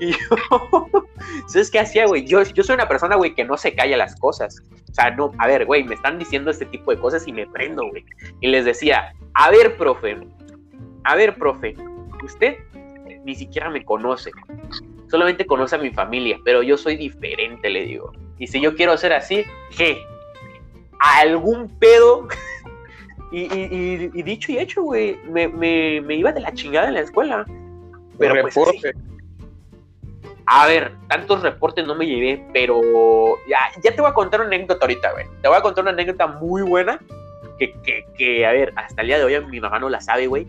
[0.01, 0.89] y yo,
[1.49, 2.25] ¿sabes qué hacía, güey?
[2.25, 4.63] Yo, yo soy una persona, güey, que no se calla las cosas.
[4.91, 7.47] O sea, no, a ver, güey, me están diciendo este tipo de cosas y me
[7.47, 8.07] prendo, güey.
[8.41, 10.17] Y les decía, a ver, profe,
[11.05, 11.77] a ver, profe,
[12.25, 12.57] usted
[13.27, 14.31] ni siquiera me conoce.
[15.13, 18.13] Solamente conoce a mi familia, pero yo soy diferente, le digo.
[18.39, 19.45] Y si yo quiero ser así,
[19.77, 20.03] ¿qué?
[20.99, 22.29] ¿Algún pedo?
[23.31, 26.89] y, y- y- y dicho y hecho, güey, me, me- me iba de la chingada
[26.89, 27.45] en la escuela.
[28.19, 28.55] Pero pues.
[28.55, 28.93] Reporte.
[30.47, 32.81] A ver, tantos reportes no me llevé, pero
[33.47, 35.27] ya, ya te voy a contar una anécdota ahorita, güey.
[35.43, 36.99] Te voy a contar una anécdota muy buena
[37.59, 40.27] que, que, que, a ver, hasta el día de hoy mi mamá no la sabe,
[40.27, 40.47] güey.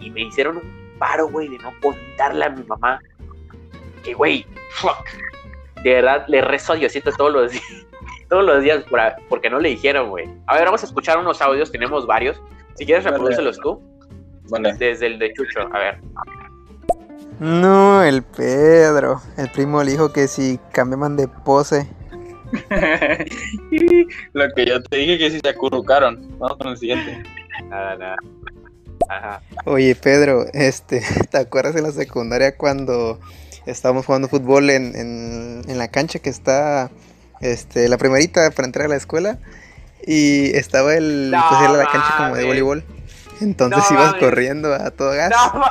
[0.00, 2.98] Y me hicieron un paro, güey, de no contarle a mi mamá.
[4.06, 5.04] Que, güey, fuck.
[5.82, 7.64] De verdad, le rezo a Diosito todos los días,
[8.30, 10.26] todos los días por- porque no le dijeron, güey.
[10.46, 12.40] A ver, vamos a escuchar unos audios, tenemos varios.
[12.76, 13.82] Si quieres, reprodúcelos tú,
[14.48, 14.74] Vale.
[14.74, 15.60] desde el de Chucho.
[15.72, 16.00] A ver.
[17.40, 19.20] No, el Pedro.
[19.36, 21.86] El primo le dijo que si cambiaban de pose.
[24.32, 26.38] Lo que yo te dije que si se acurrucaron.
[26.38, 27.22] Vamos con el siguiente.
[27.68, 28.16] Nada, nada.
[29.08, 29.42] Ajá.
[29.66, 33.18] Oye, Pedro, este, ¿te acuerdas en la secundaria cuando
[33.66, 36.90] estábamos jugando fútbol en, en, en la cancha que está,
[37.40, 39.38] este, la primerita para entrar a la escuela?
[40.06, 42.84] Y estaba el, No pues era la cancha como de voleibol.
[43.40, 45.64] Entonces No ibas corriendo a todo gas No,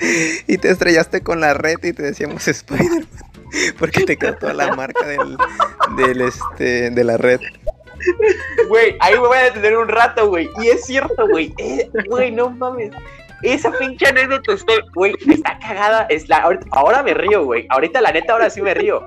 [0.46, 3.08] y te estrellaste con la red y te decíamos Spider-Man.
[3.78, 5.36] Porque te quedó toda la marca del,
[5.96, 7.40] del este, de la red.
[8.68, 10.50] Güey, ahí me voy a detener un rato, güey.
[10.62, 11.54] Y es cierto, güey.
[11.58, 12.90] Eh, Güey, no mames.
[13.42, 16.06] Esa pinche anécdota, está- güey, está cagada.
[16.08, 17.66] Es la, ahora me río, güey.
[17.70, 19.04] Ahorita, la neta, ahora sí me río.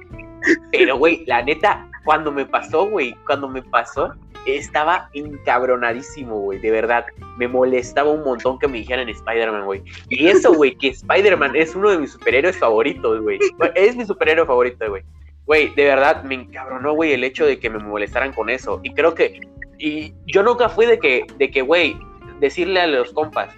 [0.71, 4.13] Pero, güey, la neta, cuando me pasó, güey, cuando me pasó,
[4.45, 6.59] estaba encabronadísimo, güey.
[6.59, 7.05] De verdad,
[7.37, 9.83] me molestaba un montón que me dijeran Spider-Man, güey.
[10.09, 13.39] Y eso, güey, que Spider-Man es uno de mis superhéroes favoritos, güey.
[13.75, 15.03] Es mi superhéroe favorito, güey.
[15.45, 18.79] Güey, de verdad, me encabronó, güey, el hecho de que me molestaran con eso.
[18.83, 19.39] Y creo que,
[19.79, 21.97] y yo nunca fui de que, de que, güey,
[22.39, 23.53] decirle a los compas,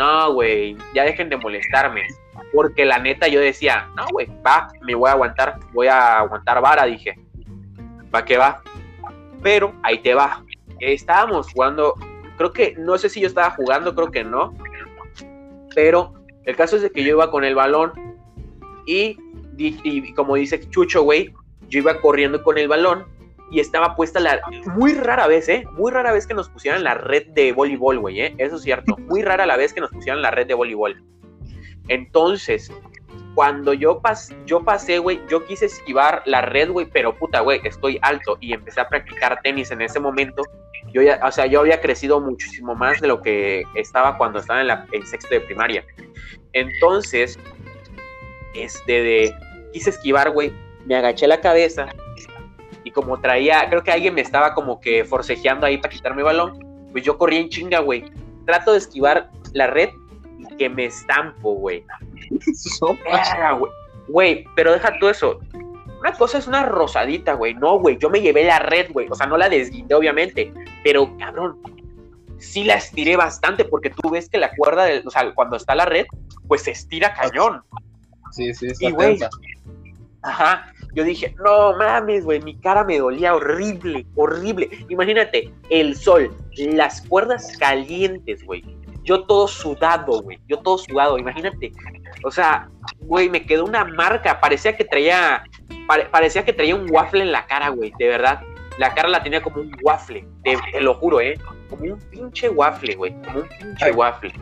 [0.00, 2.06] no, güey, ya dejen de molestarme.
[2.54, 6.62] Porque la neta yo decía, no, güey, va, me voy a aguantar, voy a aguantar
[6.62, 7.18] vara, dije.
[8.12, 8.62] Va que va.
[9.42, 10.42] Pero ahí te va.
[10.80, 11.94] Estábamos jugando,
[12.38, 14.54] creo que, no sé si yo estaba jugando, creo que no.
[15.74, 17.92] Pero el caso es que yo iba con el balón
[18.86, 19.18] y,
[19.58, 21.34] y como dice Chucho, güey,
[21.68, 23.04] yo iba corriendo con el balón
[23.50, 24.40] y estaba puesta la.
[24.76, 25.64] Muy rara vez, ¿eh?
[25.72, 28.34] Muy rara vez que nos pusieran la red de voleibol, güey, ¿eh?
[28.38, 28.96] Eso es cierto.
[28.98, 31.02] Muy rara la vez que nos pusieran la red de voleibol.
[31.88, 32.72] Entonces,
[33.34, 37.60] cuando yo, pas, yo pasé, güey, yo quise esquivar la red, güey, pero puta, güey,
[37.64, 40.42] estoy alto y empecé a practicar tenis en ese momento.
[40.92, 44.60] Yo ya, o sea, yo había crecido muchísimo más de lo que estaba cuando estaba
[44.60, 45.84] en, la, en sexto de primaria.
[46.52, 47.38] Entonces,
[48.54, 49.34] este, de,
[49.72, 50.52] quise esquivar, güey,
[50.86, 51.88] me agaché la cabeza
[52.90, 56.26] y como traía, creo que alguien me estaba como que forcejeando ahí para quitarme el
[56.26, 58.04] balón, pues yo corrí en chinga, güey.
[58.46, 59.90] Trato de esquivar la red
[60.38, 61.84] y que me estampo, güey.
[64.08, 64.44] Güey.
[64.56, 65.38] Pero deja tú eso.
[66.00, 67.54] Una cosa es una rosadita, güey.
[67.54, 69.06] No, güey, yo me llevé la red, güey.
[69.08, 70.52] O sea, no la desguindé, obviamente.
[70.82, 71.60] Pero, cabrón,
[72.38, 75.76] sí la estiré bastante porque tú ves que la cuerda, del, o sea, cuando está
[75.76, 76.06] la red,
[76.48, 77.62] pues se estira cañón.
[78.32, 79.18] Sí, sí, Y, güey,
[80.22, 84.68] ajá, yo dije, no mames, güey, mi cara me dolía horrible, horrible.
[84.88, 88.64] Imagínate, el sol, las cuerdas calientes, güey.
[89.04, 90.38] Yo todo sudado, güey.
[90.46, 91.72] Yo todo sudado, imagínate.
[92.24, 92.68] O sea,
[93.00, 94.40] güey, me quedó una marca.
[94.40, 95.42] Parecía que traía,
[95.86, 98.42] pare- parecía que traía un waffle en la cara, güey, de verdad.
[98.78, 101.34] La cara la tenía como un waffle, te, te lo juro, ¿eh?
[101.68, 103.12] Como un pinche waffle, güey.
[103.22, 104.32] Como un pinche Ay, waffle.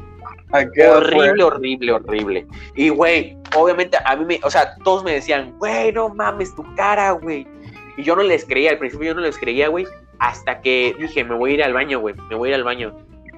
[0.53, 2.47] Horrible, horrible, horrible.
[2.75, 6.65] Y, güey, obviamente a mí me, o sea, todos me decían, güey, no mames tu
[6.75, 7.47] cara, güey.
[7.97, 9.87] Y yo no les creía, al principio yo no les creía, güey,
[10.19, 12.65] hasta que dije, me voy a ir al baño, güey, me voy a ir al
[12.65, 12.97] baño.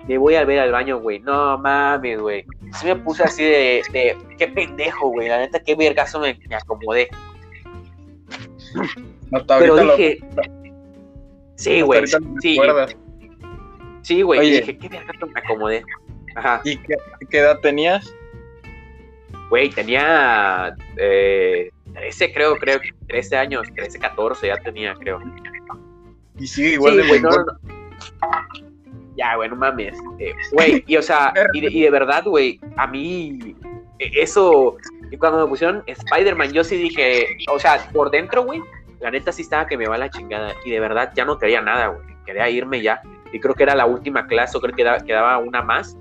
[0.08, 1.20] Me voy a ver al baño, güey.
[1.20, 2.44] No mames, güey.
[2.78, 5.28] Sí me puse así de, de qué pendejo, güey.
[5.28, 7.08] La neta, qué vergazo me, me acomodé.
[9.32, 10.18] Hasta Pero ahorita lo- dije,
[11.56, 12.06] sí, güey.
[12.06, 12.58] Sí,
[14.02, 14.50] sí, güey.
[14.50, 15.84] Dije, qué vergazo me acomodé.
[16.36, 16.60] Ajá.
[16.64, 16.94] ¿Y qué,
[17.28, 18.12] qué edad tenías?
[19.48, 25.20] Güey, tenía eh, 13, creo, creo, 13 años, 13, 14 ya tenía, creo.
[26.38, 27.44] Y sigue igual Sí, de güey, no, no.
[29.16, 29.98] Ya, güey, no mames.
[30.18, 33.56] Eh, Güey, y o sea, y de, y de verdad, güey, a mí,
[33.98, 34.76] eh, eso,
[35.10, 38.62] y cuando me pusieron Spider-Man, yo sí dije, o sea, por dentro, güey,
[39.00, 40.54] la neta sí estaba que me va la chingada.
[40.64, 42.06] Y de verdad ya no quería nada, güey.
[42.24, 43.02] Quería irme ya.
[43.32, 45.96] Y creo que era la última clase, o creo que da- quedaba una más.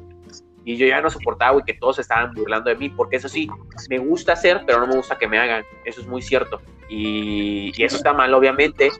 [0.65, 3.29] Y yo ya no soportaba, güey, que todos se estaban burlando de mí, porque eso
[3.29, 3.47] sí,
[3.89, 5.63] me gusta hacer, pero no me gusta que me hagan.
[5.85, 6.61] Eso es muy cierto.
[6.89, 8.91] Y, y eso está mal, obviamente,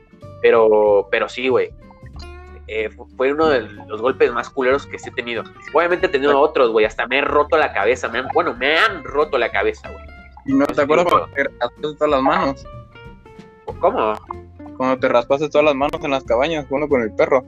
[0.42, 1.70] pero, pero sí, güey.
[2.68, 5.44] Eh, fu- fue uno de los golpes más culeros que he tenido.
[5.74, 6.86] Obviamente he tenido otros, güey.
[6.86, 8.08] Hasta me he roto la cabeza.
[8.10, 10.04] Me han, bueno, me han roto la cabeza, güey.
[10.46, 12.66] ¿Y no te Sí, acuerdas cuando te raspaste todas las manos?
[13.80, 14.14] ¿Cómo?
[14.78, 17.44] Cuando te raspaste todas las manos en las cabañas, jugando con el perro.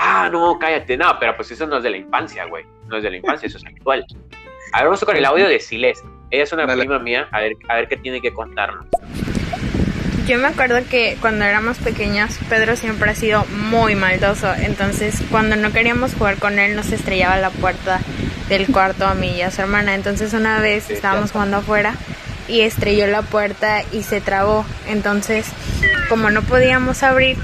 [0.00, 0.96] Ah, no, cállate.
[0.96, 2.64] No, pero pues eso no es de la infancia, güey.
[2.86, 4.04] No es de la infancia, eso es actual.
[4.72, 6.04] A ver, vamos con el audio de Siles.
[6.30, 6.82] Ella es una Dale.
[6.82, 7.28] prima mía.
[7.32, 8.86] A ver, a ver qué tiene que contarnos.
[10.28, 14.52] Yo me acuerdo que cuando éramos pequeños, Pedro siempre ha sido muy maldoso.
[14.54, 17.98] Entonces, cuando no queríamos jugar con él, nos estrellaba la puerta
[18.48, 19.94] del cuarto a mí y a su hermana.
[19.96, 21.94] Entonces, una vez estábamos jugando afuera
[22.46, 24.64] y estrelló la puerta y se trabó.
[24.86, 25.50] Entonces,
[26.08, 27.36] como no podíamos abrir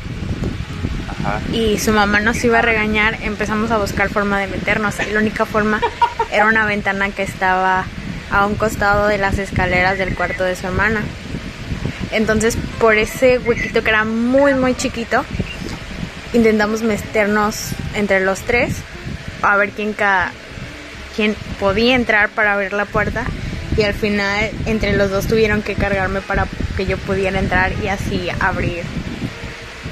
[1.52, 4.94] Y su mamá nos iba a regañar, empezamos a buscar forma de meternos.
[5.12, 5.80] La única forma
[6.30, 7.84] era una ventana que estaba
[8.30, 11.02] a un costado de las escaleras del cuarto de su hermana.
[12.10, 15.24] Entonces, por ese huequito que era muy, muy chiquito,
[16.32, 18.76] intentamos meternos entre los tres
[19.42, 20.32] a ver quién, ca-
[21.16, 23.24] quién podía entrar para abrir la puerta.
[23.76, 27.88] Y al final, entre los dos tuvieron que cargarme para que yo pudiera entrar y
[27.88, 28.84] así abrir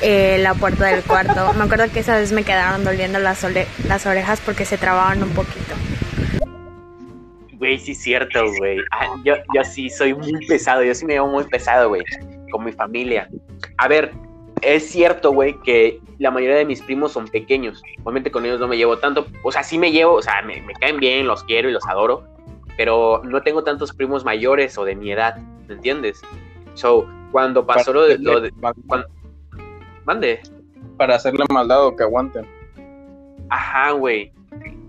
[0.02, 1.52] eh, la puerta del cuarto.
[1.54, 5.22] Me acuerdo que esa vez me quedaron doliendo las, ole- las orejas porque se trababan
[5.22, 5.74] un poquito.
[7.54, 8.78] Güey, sí es cierto, güey.
[8.90, 12.02] Ah, yo, yo sí soy muy pesado, yo sí me llevo muy pesado, güey,
[12.50, 13.28] con mi familia.
[13.78, 14.12] A ver,
[14.62, 17.80] es cierto, güey, que la mayoría de mis primos son pequeños.
[18.02, 19.26] Obviamente con ellos no me llevo tanto.
[19.44, 21.86] O sea, sí me llevo, o sea, me, me caen bien, los quiero y los
[21.86, 22.24] adoro.
[22.76, 25.36] Pero no tengo tantos primos mayores o de mi edad,
[25.68, 26.20] ¿me entiendes?
[26.74, 28.18] So, cuando pasó lo de...
[28.18, 28.50] Lo de
[28.86, 29.06] cuando-
[30.04, 30.40] mande.
[30.96, 32.46] Para hacerle maldad o que aguanten.
[33.48, 34.32] Ajá, güey.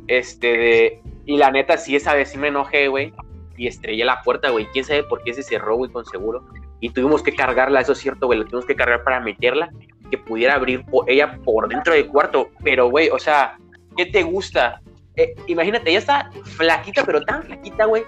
[0.08, 1.02] Este de.
[1.26, 3.14] Y la neta, sí, esa vez sí me enojé, güey.
[3.58, 4.66] Y estrellé la puerta, güey.
[4.74, 6.46] Quién sabe por qué se cerró, güey, con seguro.
[6.80, 8.40] Y tuvimos que cargarla, eso es cierto, güey.
[8.40, 9.70] Lo tuvimos que cargar para meterla.
[10.10, 12.50] Que pudiera abrir ella por dentro del cuarto.
[12.64, 13.58] Pero, güey, o sea,
[13.96, 14.82] ¿qué te gusta?
[15.16, 18.04] Eh, imagínate, ella está flaquita, pero tan flaquita, güey.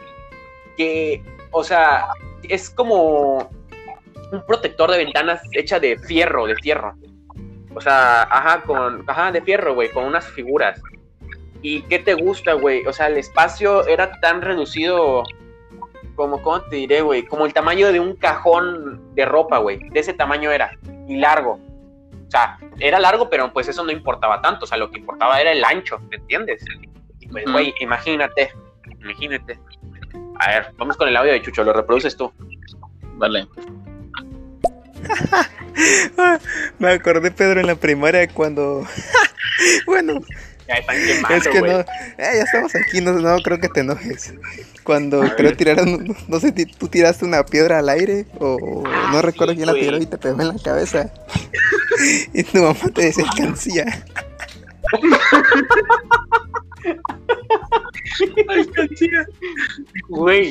[0.78, 2.08] Que, o sea,
[2.44, 3.50] es como
[4.36, 6.96] un protector de ventanas hecha de fierro, de fierro.
[7.76, 10.82] O sea, ajá, con, ajá, de fierro, güey, con unas figuras.
[11.62, 12.86] ¿Y qué te gusta, güey?
[12.86, 15.24] O sea, el espacio era tan reducido
[16.16, 17.26] como, ¿cómo te diré, güey?
[17.26, 19.80] Como el tamaño de un cajón de ropa, güey.
[19.90, 20.78] De ese tamaño era.
[21.08, 21.60] y largo.
[22.28, 24.66] O sea, era largo, pero pues eso no importaba tanto.
[24.66, 26.64] O sea, lo que importaba era el ancho, ¿me entiendes?
[27.20, 28.52] Y pues, güey, imagínate,
[29.02, 29.60] imagínate.
[30.40, 32.32] A ver, vamos con el audio de Chucho, lo reproduces tú.
[33.18, 33.48] Vale.
[36.80, 38.86] Me acordé, Pedro, en la primaria cuando.
[39.86, 40.20] bueno,
[40.68, 41.80] Ya están quemando, es que no.
[41.80, 41.86] eh,
[42.18, 44.34] ya estamos aquí, no, no creo que te enojes.
[44.84, 45.58] Cuando A creo ver.
[45.58, 46.06] tiraron.
[46.06, 49.68] No, no sé, tú tiraste una piedra al aire o Ah, no recuerdo sí, quién
[49.68, 51.12] la tiró y te pegó en la cabeza.
[52.34, 53.86] y tu mamá te decía cancilla.
[60.10, 60.50] Güey,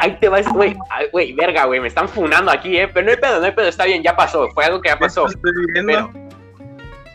[0.00, 0.76] ahí te vas, güey,
[1.12, 3.68] güey, verga, güey, me están funando aquí, eh, pero no hay pedo, no hay pedo,
[3.68, 5.26] está bien, ya pasó, fue algo que ya pasó.
[5.26, 6.10] Estoy viviendo.
[6.12, 6.28] Pero,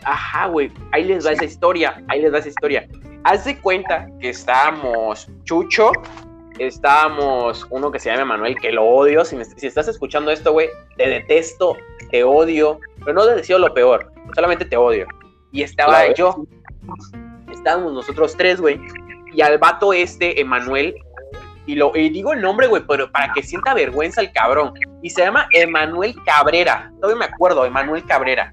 [0.04, 2.88] ajá, güey, ahí les va esa historia, ahí les va esa historia.
[3.24, 5.90] Haz de cuenta que estábamos Chucho,
[6.58, 10.52] estábamos uno que se llama Manuel, que lo odio, si, me- si estás escuchando esto,
[10.52, 11.76] güey, te detesto,
[12.10, 15.06] te odio, pero no te deseo lo peor, solamente te odio.
[15.52, 16.44] Y estaba yo,
[17.52, 18.80] estábamos nosotros tres, güey,
[19.32, 20.94] y al vato este, Emanuel,
[21.66, 24.72] y, lo, y digo el nombre, güey, pero para que sienta vergüenza el cabrón.
[25.02, 26.92] Y se llama Emanuel Cabrera.
[27.00, 28.52] Todavía me acuerdo, Emanuel Cabrera.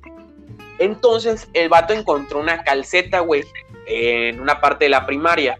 [0.79, 3.43] Entonces, el vato encontró una calceta, güey,
[3.85, 5.57] en una parte de la primaria.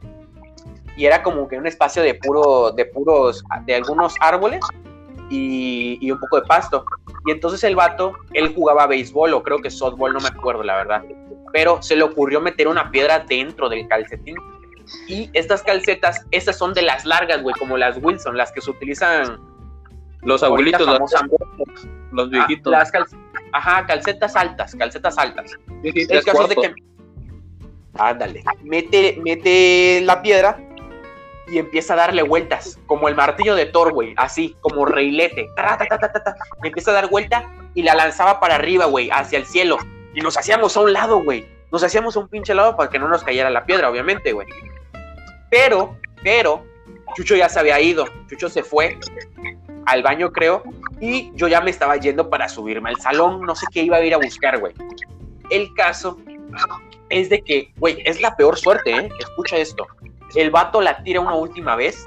[0.96, 4.60] Y era como que un espacio de puro, de puros, de algunos árboles
[5.30, 6.86] y, un poco de pasto.
[7.26, 10.76] Y entonces el vato, él jugaba béisbol o creo que softball, no me acuerdo, la
[10.76, 11.04] verdad.
[11.52, 14.36] Pero se le ocurrió meter una piedra dentro del calcetín.
[15.08, 18.70] Y estas calcetas, estas son de las largas, güey, como las Wilson, las que se
[18.72, 19.40] utilizan
[20.22, 21.00] Los abuelitos, los,
[22.12, 22.72] los Ah, viejitos.
[22.72, 23.06] las cal-
[23.52, 25.52] Ajá, calcetas altas, calcetas altas.
[25.84, 26.74] Sí, El caso de que.
[27.96, 28.44] Ándale.
[28.64, 30.58] Mete, mete la piedra
[31.48, 32.80] y empieza a darle vueltas.
[32.88, 34.14] Como el martillo de Thor, güey.
[34.18, 35.48] Así, como reilete.
[35.56, 36.36] Ta, ta, ta.
[36.64, 39.78] Empieza a dar vuelta y la lanzaba para arriba, güey, hacia el cielo.
[40.16, 41.46] Y nos hacíamos a un lado, güey.
[41.74, 44.48] Nos hacíamos un pinche lado para que no nos cayera la piedra, obviamente, güey.
[45.50, 46.64] Pero, pero,
[47.16, 48.06] Chucho ya se había ido.
[48.30, 48.98] Chucho se fue
[49.88, 50.64] al baño, creo.
[51.02, 53.42] Y yo ya me estaba yendo para subirme al salón.
[53.42, 54.74] No sé qué iba a ir a buscar, güey.
[55.50, 56.20] El caso
[57.10, 59.10] es de que, güey, es la peor suerte, ¿eh?
[59.20, 59.88] Escucha esto.
[60.36, 62.06] El vato la tira una última vez.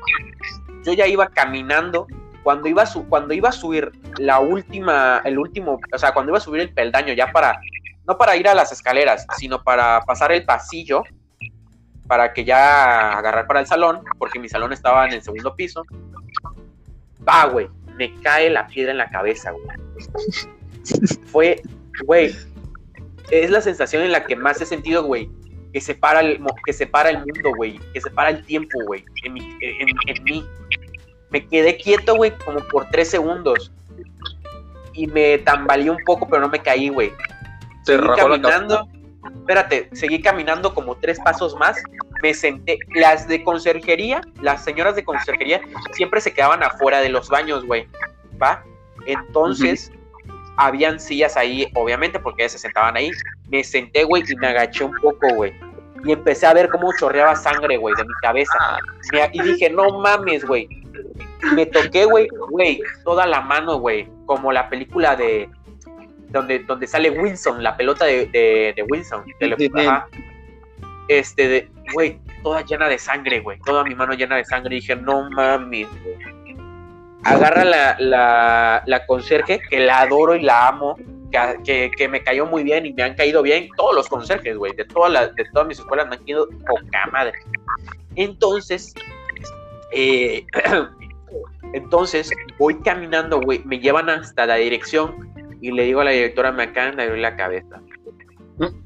[0.84, 2.06] Yo ya iba caminando.
[2.44, 6.30] Cuando iba, a su- cuando iba a subir la última, el último, o sea, cuando
[6.30, 7.58] iba a subir el peldaño ya para,
[8.06, 11.02] no para ir a las escaleras, sino para pasar el pasillo,
[12.06, 15.84] para que ya agarrar para el salón, porque mi salón estaba en el segundo piso.
[17.26, 19.66] Va, güey, me cae la piedra en la cabeza, güey.
[21.26, 21.62] Fue,
[22.04, 22.34] güey,
[23.30, 25.28] es la sensación en la que más he sentido, güey,
[25.72, 29.88] que separa el, que separa el mundo, güey, que separa el tiempo, güey, en, en,
[30.06, 30.46] en mí.
[31.30, 33.72] Me quedé quieto, güey, como por tres segundos.
[34.92, 37.12] Y me tambaleé un poco, pero no me caí, güey.
[37.86, 38.88] Se Seguí caminando.
[39.38, 41.76] Espérate, seguí caminando como tres pasos más.
[42.22, 42.78] Me senté.
[42.94, 45.60] Las de conserjería, las señoras de conserjería,
[45.92, 47.86] siempre se quedaban afuera de los baños, güey.
[48.42, 48.62] ¿Va?
[49.06, 49.92] Entonces,
[50.56, 53.10] habían sillas ahí, obviamente, porque ellas se sentaban ahí.
[53.50, 55.54] Me senté, güey, y me agaché un poco, güey.
[56.04, 58.58] Y empecé a ver cómo chorreaba sangre, güey, de mi cabeza.
[59.12, 60.68] Me- y dije, no mames, güey.
[61.54, 64.08] Me toqué, güey, güey, toda la mano, güey.
[64.26, 65.48] Como la película de.
[66.36, 69.24] Donde, donde sale Wilson, la pelota de, de, de Wilson.
[69.40, 70.08] de lo- ajá.
[71.08, 73.58] Este, de, güey, toda llena de sangre, güey.
[73.64, 74.76] Toda mi mano llena de sangre.
[74.76, 76.16] Y dije, no mames, güey.
[77.24, 80.96] Agarra la, la, la conserje, que la adoro y la amo,
[81.32, 84.56] que, que, que me cayó muy bien y me han caído bien todos los conserjes,
[84.56, 84.72] güey.
[84.76, 87.32] De, todas las- de todas mis escuelas me han caído poca madre.
[88.16, 88.94] Entonces,
[89.92, 90.44] eh,
[91.72, 93.62] entonces voy caminando, güey.
[93.64, 95.14] Me llevan hasta la dirección
[95.60, 97.80] y le digo a la directora, me acaban de abrir la cabeza.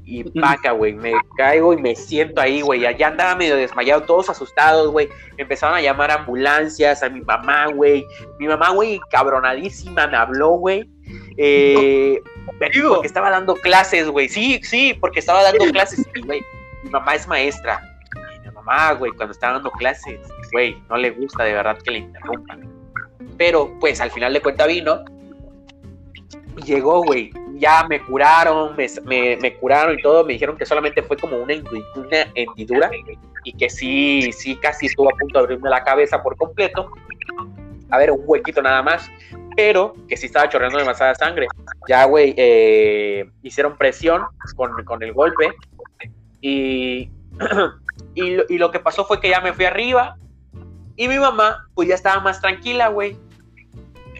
[0.03, 2.85] Y paca, güey, me caigo y me siento ahí, güey.
[2.85, 5.07] Allá andaba medio desmayado, todos asustados, güey.
[5.37, 8.05] Empezaron a llamar ambulancias, a mi mamá, güey.
[8.37, 10.89] Mi mamá, güey, cabronadísima, me habló, güey.
[11.37, 12.21] Eh,
[12.89, 14.27] porque estaba dando clases, güey.
[14.27, 16.05] Sí, sí, porque estaba dando clases.
[16.25, 16.43] Güey,
[16.83, 17.81] mi mamá es maestra.
[18.35, 20.19] Y mi mamá, güey, cuando estaba dando clases,
[20.51, 22.69] güey, no le gusta de verdad que le interrumpan.
[23.37, 25.05] Pero, pues, al final de cuenta vino.
[26.65, 27.31] Llegó, güey.
[27.55, 28.87] Ya me curaron, me,
[29.37, 30.25] me- curaron y todo.
[30.25, 31.53] Me dijeron que solamente fue como una,
[31.95, 32.89] una hendidura.
[33.43, 36.89] Y que sí, sí, casi estuvo a punto de abrirme la cabeza por completo.
[37.89, 39.09] A ver, un huequito nada más.
[39.55, 41.47] Pero que sí estaba chorreando demasiada sangre.
[41.87, 44.23] Ya, güey, eh, hicieron presión
[44.55, 45.51] con, con el golpe.
[46.41, 47.09] Y,
[48.15, 50.15] y, lo- y lo que pasó fue que ya me fui arriba.
[50.95, 53.17] Y mi mamá, pues ya estaba más tranquila, güey.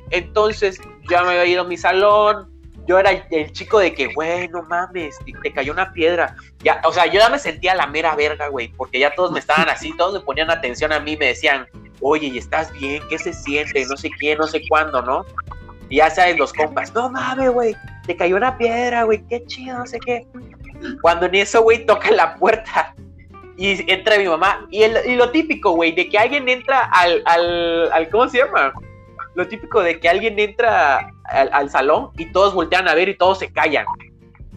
[0.09, 0.79] Entonces,
[1.11, 2.49] ya me había ido a mi salón.
[2.87, 6.35] Yo era el, chico de que, güey, no mames, te, cayó una piedra.
[6.63, 9.39] Ya, o sea, yo ya me sentía la mera verga, güey, porque ya todos me
[9.39, 11.67] estaban así, todos me ponían atención a mí, me decían,
[12.01, 13.03] oye, ¿y estás bien?
[13.07, 13.85] ¿Qué se siente?
[13.85, 15.23] No sé qué, no sé cuándo, ¿no?
[15.89, 17.75] Y ya sabes, los compas, no mames, güey,
[18.07, 20.25] te cayó una piedra, güey, qué chido, no sé qué.
[21.01, 22.95] Cuando en eso, güey, toca la puerta
[23.57, 24.65] y entra mi mamá.
[24.71, 28.39] Y, el- y lo típico, güey, de que alguien entra al, al, al- ¿cómo se
[28.39, 28.73] llama?
[29.35, 33.17] Lo típico de que alguien entra al, al salón y todos voltean a ver y
[33.17, 33.85] todos se callan.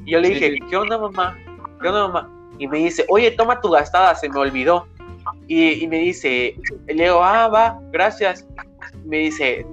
[0.05, 0.59] Y yo le dije, sí.
[0.69, 1.39] ¿qué onda, mamá?
[1.81, 2.31] ¿Qué onda, mamá?
[2.59, 4.87] Y me dice, oye, toma tu gastada, se me olvidó.
[5.47, 6.57] Y, y me dice,
[6.87, 8.47] le digo, ah, va, gracias.
[9.05, 9.67] Me dice,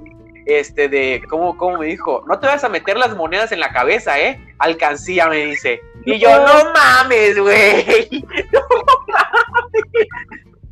[0.45, 2.23] este, de, ¿cómo, ¿cómo me dijo?
[2.27, 4.39] No te vas a meter las monedas en la cabeza, ¿eh?
[4.57, 5.81] Alcancía, me dice.
[6.05, 8.25] Y yo, no mames, güey.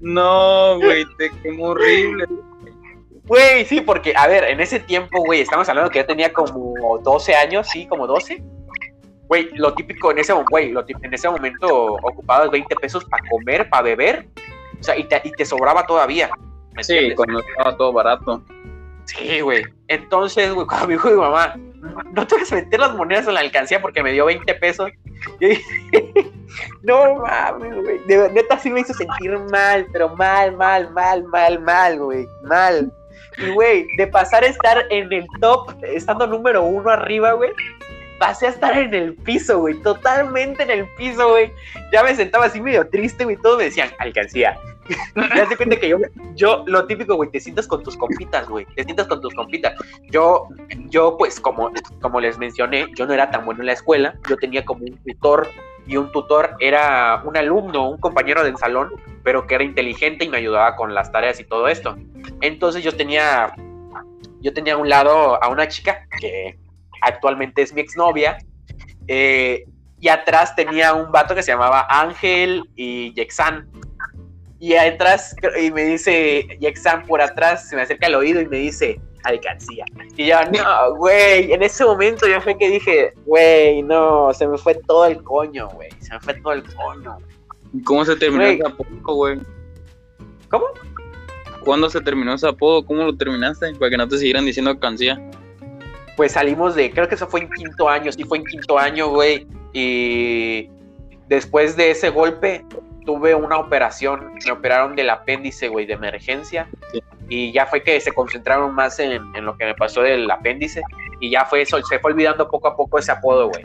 [0.01, 2.25] No, güey, te quemó horrible.
[3.29, 6.97] Güey, sí, porque, a ver, en ese tiempo, güey, estamos hablando que yo tenía como
[7.03, 8.43] 12 años, sí, como 12.
[9.27, 11.67] Güey, lo típico en ese, güey, lo en ese momento
[12.01, 14.27] ocupabas 20 pesos para comer, para beber,
[14.79, 16.31] o sea, y te, y te sobraba todavía.
[16.73, 18.41] ¿me Sí, cuando estaba todo barato.
[19.05, 19.63] Sí, güey.
[19.87, 21.55] Entonces, güey, cuando me dijo mi mamá,
[22.11, 24.89] no te vas a meter las monedas en la alcancía porque me dio 20 pesos.
[25.39, 25.63] Yo dije,
[26.81, 27.99] no mames, güey.
[28.07, 32.27] De neta sí me hizo sentir mal, pero mal, mal, mal, mal, mal, güey.
[32.45, 32.91] Mal.
[33.39, 37.51] Y, güey, de pasar a estar en el top, estando número uno arriba, güey,
[38.19, 39.75] pasé a estar en el piso, güey.
[39.81, 41.51] Totalmente en el piso, güey.
[41.91, 43.37] Ya me sentaba así medio triste, güey.
[43.37, 44.59] Todos me decían, alcancía.
[45.35, 45.97] Ya te cuenta que yo,
[46.33, 48.65] yo, lo típico, güey, te sientas con tus compitas, güey.
[48.75, 49.75] Te sientas con tus compitas.
[50.09, 50.47] Yo,
[50.87, 51.71] yo, pues, como,
[52.01, 54.15] como les mencioné, yo no era tan bueno en la escuela.
[54.27, 55.47] Yo tenía como un tutor
[55.89, 58.91] y un tutor era un alumno, un compañero del salón,
[59.23, 61.97] pero que era inteligente y me ayudaba con las tareas y todo esto.
[62.41, 63.51] Entonces yo tenía,
[64.39, 66.59] yo tenía a un lado a una chica que
[67.01, 68.37] actualmente es mi exnovia.
[69.07, 69.65] eh,
[70.01, 73.69] y atrás tenía un vato que se llamaba Ángel y Yexan.
[74.57, 78.57] Y atrás, y me dice, Yexan por atrás, se me acerca al oído y me
[78.57, 79.85] dice, alcancía.
[80.15, 84.57] Y yo, no, güey, en ese momento yo fue que dije, güey, no, se me
[84.57, 87.17] fue todo el coño, güey, se me fue todo el coño.
[87.73, 89.39] ¿Y ¿Cómo se terminó ese apodo, güey?
[90.49, 90.65] ¿Cómo?
[91.63, 92.85] ¿Cuándo se terminó ese apodo?
[92.85, 93.73] ¿Cómo lo terminaste?
[93.75, 95.19] Para que no te siguieran diciendo cancía.
[96.15, 99.09] Pues salimos de, creo que eso fue en quinto año, sí fue en quinto año,
[99.09, 100.69] güey, y
[101.27, 102.65] después de ese golpe
[103.09, 106.67] tuve una operación, me operaron del apéndice, güey, de emergencia.
[106.91, 107.01] Sí.
[107.27, 110.83] Y ya fue que se concentraron más en, en lo que me pasó del apéndice.
[111.19, 113.63] Y ya fue eso, se fue olvidando poco a poco ese apodo, güey.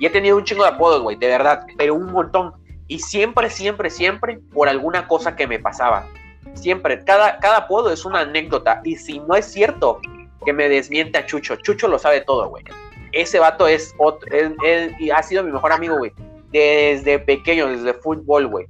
[0.00, 2.54] Y he tenido un chingo de apodos, güey, de verdad, pero un montón.
[2.88, 6.06] Y siempre, siempre, siempre por alguna cosa que me pasaba.
[6.54, 8.80] Siempre, cada, cada apodo es una anécdota.
[8.82, 10.00] Y si no es cierto,
[10.46, 11.56] que me desmiente a Chucho.
[11.56, 12.64] Chucho lo sabe todo, güey.
[13.12, 16.12] Ese vato es otro, él, él- ha sido mi mejor amigo, güey.
[16.50, 18.66] Desde pequeño, desde fútbol, güey.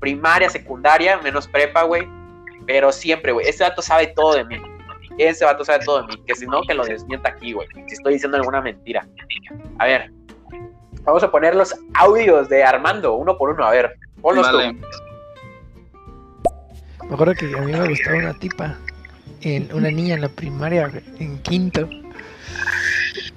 [0.00, 2.08] Primaria, secundaria, menos prepa, güey.
[2.66, 3.46] Pero siempre, güey.
[3.46, 4.56] Ese vato sabe todo de mí.
[5.18, 6.22] Ese vato sabe todo de mí.
[6.26, 7.68] Que si no, que lo desmienta aquí, güey.
[7.86, 9.06] Si estoy diciendo alguna mentira.
[9.78, 10.10] A ver.
[11.02, 13.64] Vamos a poner los audios de Armando, uno por uno.
[13.64, 14.74] A ver, ponlos Vale.
[14.74, 14.86] tú.
[17.08, 18.76] Me acuerdo que a mí me gustaba una tipa,
[19.40, 21.88] en, una niña en la primaria, en quinto.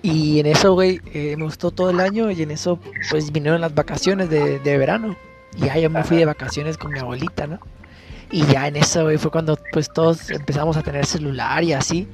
[0.03, 2.77] Y en eso, güey, eh, me gustó todo el año y en eso,
[3.09, 5.15] pues vinieron las vacaciones de, de verano.
[5.57, 7.59] Y ya yo me fui de vacaciones con mi abuelita, ¿no?
[8.31, 12.07] Y ya en eso, güey, fue cuando pues todos empezamos a tener celular y así.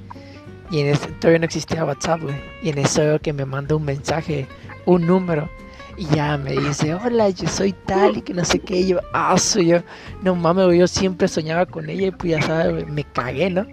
[0.70, 2.36] Y en ese, todavía no existía WhatsApp, güey.
[2.62, 4.48] Y en eso veo que me manda un mensaje,
[4.86, 5.50] un número.
[5.98, 8.82] Y ya me dice, hola, yo soy tal y que no sé qué.
[8.82, 9.78] Y yo, ah, soy yo.
[10.22, 13.50] No mames, güey, yo siempre soñaba con ella y pues ya sabes, güey, me cagué,
[13.50, 13.66] ¿no?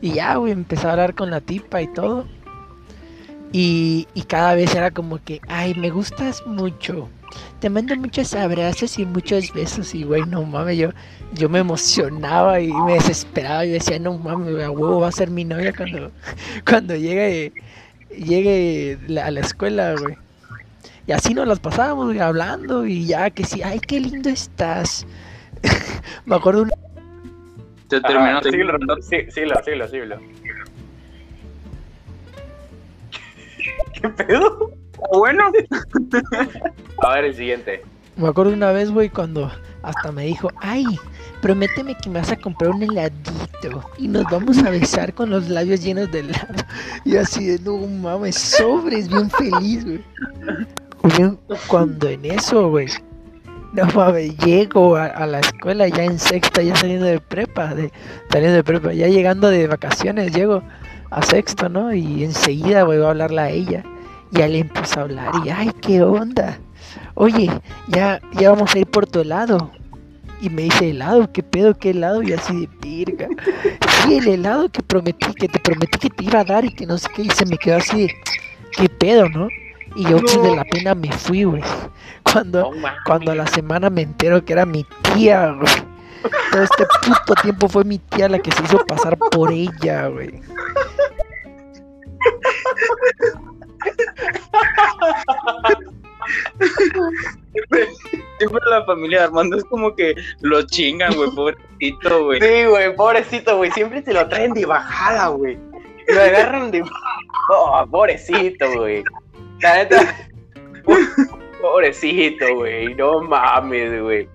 [0.00, 2.26] Y ya, güey, empecé a hablar con la tipa y todo.
[3.52, 7.08] Y, y cada vez era como que, ay, me gustas mucho.
[7.60, 9.94] Te mando muchos abrazos y muchos besos.
[9.94, 10.90] Y, güey, no mames, yo,
[11.34, 13.64] yo me emocionaba y me desesperaba.
[13.64, 16.10] Y decía, no mames, a huevo va a ser mi novia cuando,
[16.68, 17.52] cuando llegue,
[18.10, 20.16] llegue a la escuela, güey.
[21.06, 22.86] Y así nos las pasábamos, güey, hablando.
[22.86, 25.06] Y ya que sí, ay, qué lindo estás.
[26.26, 26.72] me acuerdo una
[27.90, 28.42] Se terminó.
[28.42, 30.16] Síguelo, sí- síguelo, síguelo, síguelo.
[34.00, 34.72] ¿Qué pedo?
[35.12, 35.44] Bueno,
[36.98, 37.82] A ver el siguiente.
[38.16, 39.50] Me acuerdo una vez, güey, cuando
[39.82, 40.84] hasta me dijo, ay,
[41.40, 45.48] prométeme que me vas a comprar un heladito y nos vamos a besar con los
[45.48, 46.62] labios llenos de helado.
[47.04, 50.04] Y así de, no mames, sobres, bien feliz, güey.
[51.66, 52.88] Cuando en eso, güey,
[53.72, 57.90] no mames, llego a, a la escuela ya en sexta, ya saliendo de prepa, de,
[58.30, 60.62] saliendo de prepa, ya llegando de vacaciones, llego
[61.10, 61.92] a sexto, ¿no?
[61.94, 63.84] Y enseguida, güey, voy a hablarle a ella.
[64.32, 66.58] Ya le empezó a hablar y, ay, ¿qué onda?
[67.14, 67.50] Oye,
[67.88, 69.70] ya, ya vamos a ir por tu helado.
[70.40, 72.22] Y me dice, helado, ¿qué pedo, qué helado?
[72.22, 73.28] Y así de virga.
[74.02, 76.84] Sí, el helado que prometí, que te prometí que te iba a dar y que
[76.84, 77.22] no sé qué.
[77.22, 78.14] Y se me quedó así de,
[78.76, 79.48] ¿qué pedo, no?
[79.94, 81.62] Y yo pues, de la pena me fui, güey.
[82.24, 82.72] Cuando,
[83.06, 85.72] cuando a la semana me entero que era mi tía, güey.
[86.50, 90.40] Todo este puto tiempo fue mi tía la que se hizo pasar por ella, güey.
[98.38, 102.40] Siempre la familia de Armando es como que lo chingan, güey, pobrecito, güey.
[102.40, 103.70] Sí, güey, pobrecito, güey.
[103.72, 105.58] Siempre se lo traen de bajada, güey.
[106.08, 106.82] Lo agarran de.
[107.50, 109.04] Oh, pobrecito, güey.
[109.60, 110.16] La neta.
[111.60, 112.94] Pobrecito, güey.
[112.94, 114.28] No mames, güey.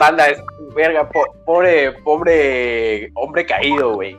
[0.00, 0.40] Banda, es
[0.74, 4.16] verga, po- pobre, pobre hombre caído, güey.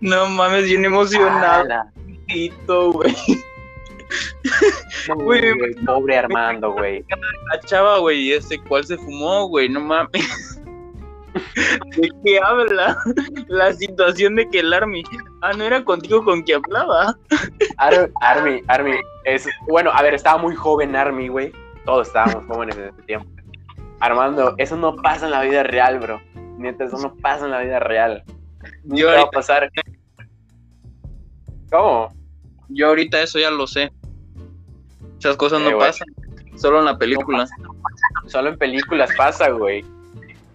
[0.00, 1.92] No mames, bien emocionado, Ala.
[2.92, 3.14] Güey.
[5.86, 7.04] Pobre Armando, güey.
[7.52, 10.60] La chava, güey, y ese cuál se fumó, güey, no mames.
[11.96, 12.96] ¿De qué habla?
[13.48, 15.02] La situación de que el Army.
[15.40, 17.16] Ah, no era contigo con quien hablaba.
[17.78, 21.52] Ar- Army, Army, es, bueno, a ver, estaba muy joven Army, güey.
[21.84, 23.28] Todos estábamos jóvenes en ese tiempo.
[24.00, 26.20] Armando, eso no pasa en la vida real, bro.
[26.58, 28.24] Neta, eso no pasa en la vida real.
[28.84, 29.70] Yo ¿Qué va a pasar?
[31.70, 32.12] ¿Cómo?
[32.68, 33.92] Yo ahorita eso ya lo sé.
[35.18, 36.06] Esas cosas Eh, no pasan.
[36.56, 37.46] Solo en la película.
[38.26, 39.84] Solo en películas pasa, güey.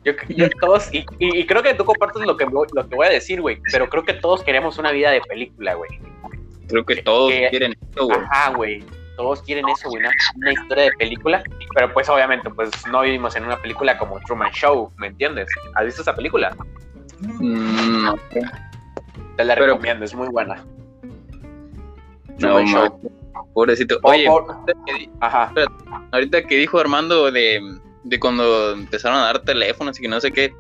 [0.05, 2.95] Yo, yo todos, y, y- y creo que tú compartes lo que, voy- lo que
[2.95, 3.59] voy a decir, güey.
[3.71, 5.89] Pero creo que todos queremos una vida de película, güey.
[6.69, 8.19] Creo que todos que- quieren eso, güey.
[8.29, 8.83] Ajá, güey.
[9.17, 10.01] Todos quieren eso, güey.
[10.01, 11.43] Una, una historia de película.
[11.73, 15.49] Pero pues obviamente, pues no vivimos en una película como Truman Show, ¿me entiendes?
[15.75, 16.55] ¿Has visto esa película?
[17.19, 18.15] Mm, no,
[19.35, 20.63] Te la Pero- recomiendo, es muy buena.
[22.39, 23.11] No, Truman ma- Show.
[23.53, 23.99] pobrecito.
[24.03, 25.53] Oye, oh, ahorita que- Ajá.
[26.11, 27.59] ahorita que dijo Armando de,
[28.03, 30.53] de cuando empezaron a dar teléfonos y que no sé qué.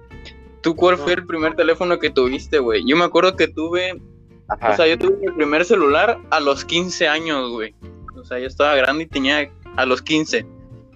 [0.61, 2.83] ¿Tú cuál fue el primer teléfono que tuviste, güey?
[2.85, 4.01] Yo me acuerdo que tuve
[4.49, 4.71] Ajá.
[4.71, 7.75] O sea, yo tuve mi primer celular a los 15 años, güey.
[8.15, 10.45] O sea, yo estaba grande y tenía a los 15.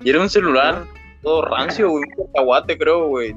[0.01, 0.86] Y era un celular
[1.21, 2.03] todo rancio, güey.
[2.17, 3.36] Un cacahuate, creo, güey.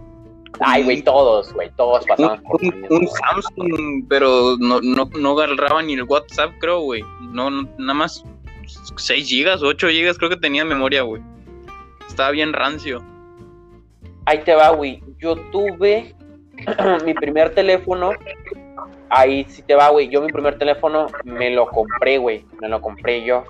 [0.61, 3.09] Ay, güey, todos, güey, todos pasamos por un- un.
[3.09, 7.03] Samsung, pero no, no, no agarraba ni el WhatsApp, creo, güey.
[7.33, 8.25] No, no, nada más
[8.97, 11.23] 6 gigas, 8 gigas creo que tenía memoria, güey.
[12.09, 13.03] Estaba bien rancio.
[14.27, 15.03] Ahí te va, güey.
[15.19, 16.15] Yo tuve
[17.05, 18.11] mi primer teléfono.
[19.11, 20.09] Ahí sí te va, güey.
[20.09, 22.45] Yo mi primer teléfono me lo compré, güey.
[22.61, 23.45] Me lo compré yo.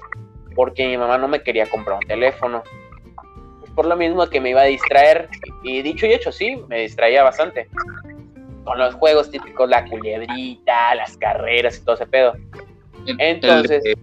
[0.54, 2.62] Porque mi mamá no me quería comprar un teléfono.
[3.74, 5.28] Por lo mismo que me iba a distraer.
[5.62, 7.68] Y dicho y hecho, sí, me distraía bastante.
[8.64, 12.34] Con los juegos típicos, la culebrita, las carreras y todo ese pedo.
[13.18, 13.98] Entonces- el-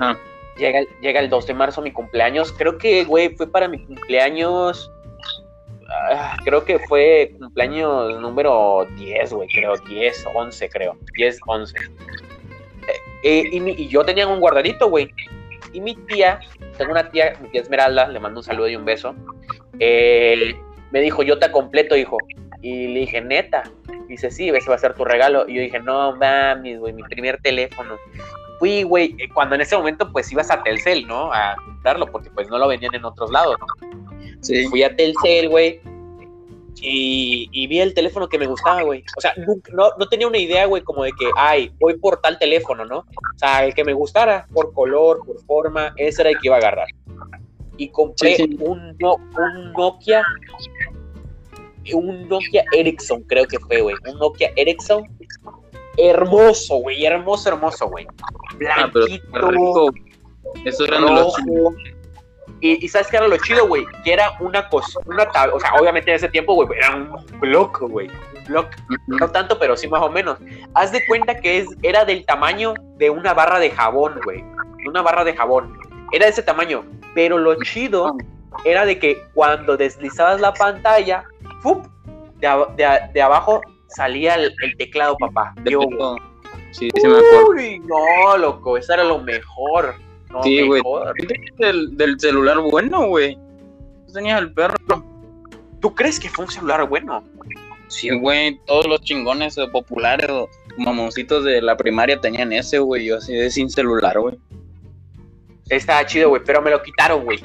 [0.00, 0.16] ah,
[0.56, 2.52] Llega, el- llega el 2 de marzo mi cumpleaños.
[2.52, 4.90] Creo que, güey, fue para mi cumpleaños.
[5.90, 9.76] ah, creo que fue cumpleaños número 10, güey, creo.
[9.88, 10.96] 10, 11, creo.
[11.16, 11.76] 10, 11.
[11.76, 15.10] Eh, eh, y, y yo tenía un guardadito, güey.
[15.74, 16.40] Y mi tía,
[16.78, 19.14] tengo una tía, mi tía Esmeralda, le mando un saludo y un beso.
[19.80, 20.54] eh,
[20.92, 22.16] me dijo, yo te completo, hijo.
[22.62, 23.64] Y le dije, neta.
[24.08, 25.44] Dice, sí, ese va a ser tu regalo.
[25.48, 27.98] Y yo dije, no mames, güey, mi primer teléfono
[28.58, 31.32] fui, güey, eh, cuando en ese momento pues ibas a Telcel, ¿no?
[31.32, 33.56] A comprarlo, porque pues no lo vendían en otros lados.
[34.40, 34.66] sí.
[34.68, 35.80] Fui a Telcel, güey,
[36.80, 39.04] y, y vi el teléfono que me gustaba, güey.
[39.16, 39.34] O sea,
[39.72, 42.98] no, no tenía una idea, güey, como de que, ay, voy por tal teléfono, ¿no?
[42.98, 46.56] O sea, el que me gustara, por color, por forma, ese era el que iba
[46.56, 46.88] a agarrar.
[47.76, 48.56] Y compré Sí, sí.
[48.60, 50.24] Un, no- un Nokia,
[51.92, 53.96] un Nokia Ericsson, creo que fue, güey.
[54.10, 55.04] Un Nokia Ericsson.
[55.96, 58.06] Hermoso, güey, hermoso, hermoso, güey.
[58.76, 59.90] Ah, pero Blanquito, rico.
[60.64, 61.74] Eso eran de los rojo.
[62.64, 65.60] Y, y sabes qué era lo chido, güey, que era una cosa, una tab- o
[65.60, 68.08] sea, obviamente en ese tiempo, güey, era un block, güey,
[68.48, 68.66] un
[69.18, 70.38] no tanto, pero sí más o menos.
[70.72, 74.42] Haz de cuenta que es, era del tamaño de una barra de jabón, güey,
[74.88, 75.78] una barra de jabón,
[76.12, 78.16] era de ese tamaño, pero lo chido
[78.64, 81.24] era de que cuando deslizabas la pantalla,
[81.60, 81.84] ¡fup!
[82.36, 85.54] De, de abajo salía el, el teclado, papá.
[85.64, 85.80] Yo.
[86.70, 87.50] Sí, sí me acuerdo.
[87.50, 89.96] Uy, no, loco, eso era lo mejor.
[90.34, 90.82] No, Sí, güey.
[90.82, 91.14] mejor.
[91.18, 93.36] ¿Tú tenías del, del celular bueno, güey?
[94.06, 94.74] Tú tenías el perro.
[95.80, 97.22] ¿Tú crees que fue un celular bueno?
[97.88, 98.58] Sí, güey.
[98.66, 103.04] Todos los chingones eh, populares o mamoncitos de la primaria tenían ese, güey.
[103.06, 104.36] Yo así de sin celular, güey.
[105.68, 107.38] Estaba chido, güey, pero me lo quitaron, güey.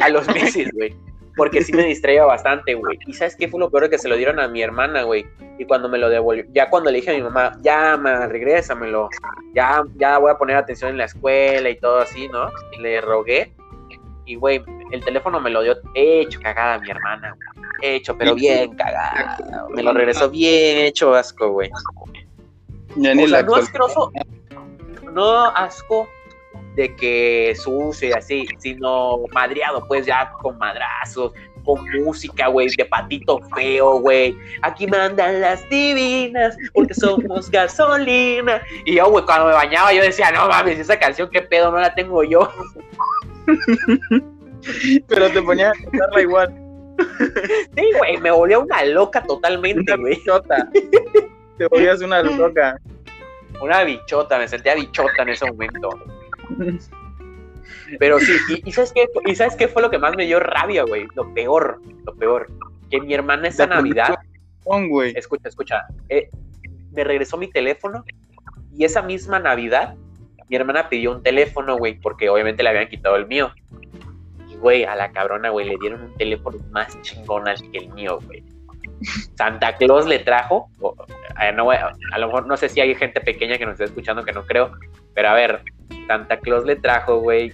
[0.00, 0.94] A los meses, güey.
[1.36, 2.98] Porque sí me distraía bastante, güey.
[3.06, 3.88] ¿Y sabes qué fue lo peor?
[3.88, 5.26] Que se lo dieron a mi hermana, güey.
[5.58, 9.08] Y cuando me lo devolvió, ya cuando le dije a mi mamá, ya, ma, regrésamelo,
[9.54, 12.50] ya, ya voy a poner atención en la escuela y todo así, ¿no?
[12.72, 13.54] Y le rogué.
[14.24, 14.62] Y, güey,
[14.92, 17.96] el teléfono me lo dio hecho cagada mi hermana, güey.
[17.96, 19.36] Hecho, pero bien cagada.
[19.70, 21.70] Me lo regresó bien hecho asco, güey.
[22.96, 24.12] O sea, no asqueroso,
[25.12, 26.08] no asco
[26.74, 31.32] de que sucio y así, sino madreado, pues ya con madrazos,
[31.64, 34.36] con música, güey, de patito feo, güey.
[34.62, 38.62] Aquí mandan las divinas porque somos gasolina.
[38.84, 41.78] Y yo, güey, cuando me bañaba, yo decía, no mames, esa canción, qué pedo, no
[41.78, 42.48] la tengo yo.
[45.08, 46.58] Pero te ponía a cantarla igual.
[47.74, 50.14] Sí, güey, me volvía una loca totalmente, Una güey.
[50.14, 50.68] bichota.
[51.58, 52.78] Te volvías una loca.
[53.60, 55.88] Una bichota, me sentía bichota en ese momento.
[57.98, 59.06] Pero sí, y, y ¿sabes qué?
[59.26, 61.06] ¿Y sabes qué fue lo que más me dio rabia, güey?
[61.14, 62.48] Lo peor, lo peor.
[62.90, 64.18] Que mi hermana esa La Navidad,
[65.14, 66.28] escucha, escucha, eh,
[66.92, 68.04] me regresó mi teléfono
[68.74, 69.96] y esa misma Navidad
[70.52, 73.50] mi hermana pidió un teléfono, güey, porque obviamente le habían quitado el mío.
[74.50, 77.88] Y, güey, a la cabrona, güey, le dieron un teléfono más chingón al que el
[77.94, 78.44] mío, güey.
[79.34, 80.68] Santa Claus le trajo,
[81.40, 81.54] eh,
[82.12, 84.44] a lo mejor no sé si hay gente pequeña que nos está escuchando que no
[84.44, 84.72] creo,
[85.14, 85.62] pero a ver,
[86.06, 87.52] Santa Claus le trajo, güey,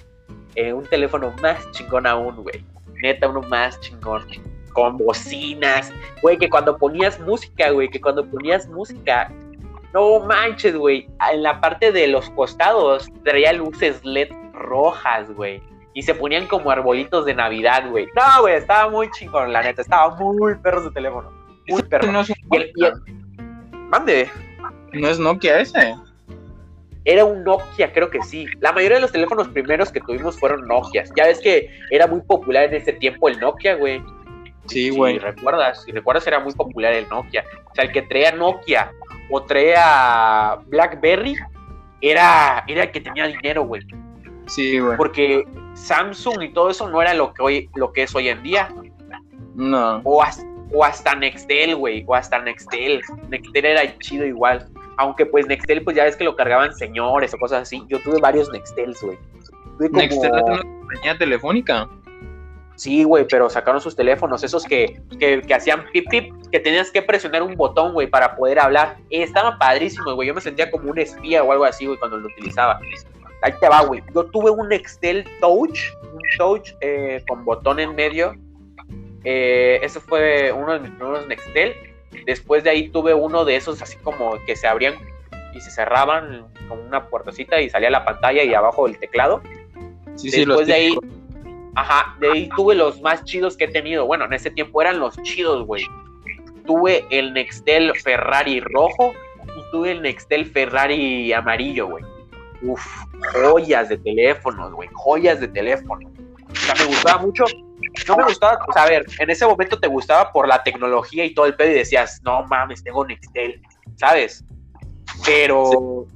[0.55, 2.65] eh, un teléfono más chingón aún, güey.
[3.03, 4.27] Neta, uno más chingón.
[4.73, 5.93] Con bocinas,
[6.23, 9.33] güey, que cuando ponías música, güey, que cuando ponías música,
[9.93, 15.63] no manches, güey, en la parte de los costados traía luces LED rojas, güey.
[15.95, 18.07] Y se ponían como arbolitos de Navidad, güey.
[18.15, 19.83] No, güey, estaba muy chingón, la neta.
[19.83, 21.33] Estaba muy perro su teléfono.
[21.69, 22.11] Muy perro.
[22.13, 22.93] No es, un Y el- y el-
[23.89, 24.31] Mande.
[24.93, 25.95] no es Nokia ese.
[27.05, 28.47] Era un Nokia, creo que sí.
[28.61, 31.11] La mayoría de los teléfonos primeros que tuvimos fueron Nokias.
[31.17, 34.03] Ya ves que era muy popular en ese tiempo el Nokia, güey.
[34.67, 35.19] Sí, Si güey.
[35.19, 37.45] recuerdas, si recuerdas era muy popular el Nokia.
[37.71, 38.93] O sea, el que traía Nokia
[39.31, 41.37] o traía BlackBerry
[42.03, 43.81] era, era el que tenía dinero, güey.
[44.47, 44.97] Sí, güey.
[44.99, 45.45] Porque
[45.75, 48.69] Samsung y todo eso no era lo que hoy, lo que es hoy en día.
[49.55, 50.01] No.
[50.05, 52.05] O, has- o hasta Nextel, güey.
[52.07, 53.01] O hasta Nextel.
[53.29, 54.69] Nextel era chido igual.
[54.97, 57.83] Aunque pues Nextel, pues ya ves que lo cargaban señores o cosas así.
[57.89, 59.19] Yo tuve varios Nextels, güey.
[59.79, 61.89] Como- Nextel es una compañía telefónica.
[62.75, 66.93] Sí, güey, pero sacaron sus teléfonos, esos que, que, que hacían pip pip, que tenías
[66.93, 68.99] que presionar un botón, güey, para poder hablar.
[69.11, 70.29] Eh, estaban padrísimos, güey.
[70.29, 72.79] Yo me sentía como un espía o algo así, güey, cuando lo utilizaba.
[73.43, 74.01] Ahí te va, güey.
[74.15, 75.81] Yo tuve un Nextel Touch,
[76.13, 78.35] un Touch eh, con botón en medio.
[79.31, 81.75] Eh, ese fue uno de mis primeros Nextel.
[82.25, 84.95] Después de ahí tuve uno de esos así como que se abrían
[85.55, 89.43] y se cerraban con una puertecita y salía la pantalla y abajo el teclado.
[90.15, 90.99] Sí, sí, los Después de ahí,
[91.75, 94.07] ajá, de ahí tuve los más chidos que he tenido.
[94.07, 95.85] Bueno, en ese tiempo eran los chidos, güey.
[96.65, 99.13] Tuve el Nextel Ferrari rojo
[99.45, 102.05] y tuve el Nextel Ferrari amarillo, güey.
[102.63, 102.83] Uf,
[103.35, 106.11] joyas de teléfonos, güey, joyas de teléfono.
[106.51, 107.45] O sea, me gustaba mucho.
[108.07, 111.47] No me gustaba, a ver, en ese momento te gustaba por la tecnología y todo
[111.47, 113.61] el pedo y decías, no mames, tengo Nextel,
[113.97, 114.45] ¿sabes?
[115.25, 116.07] Pero,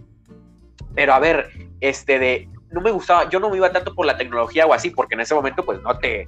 [0.95, 4.17] pero a ver, este de, no me gustaba, yo no me iba tanto por la
[4.17, 6.27] tecnología o así, porque en ese momento pues no te,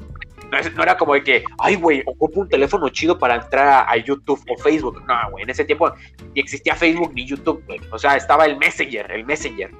[0.51, 3.91] no, no era como de que, ay güey, ocupo un teléfono chido para entrar a,
[3.91, 5.03] a YouTube o Facebook.
[5.07, 5.93] No, güey, en ese tiempo
[6.35, 7.81] ni existía Facebook ni YouTube, güey.
[7.91, 9.71] O sea, estaba el Messenger, el Messenger.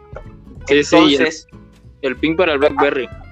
[0.67, 1.47] Sí, sí, y el- Entonces,
[2.03, 3.09] El ping para el Blackberry.
[3.11, 3.24] ah,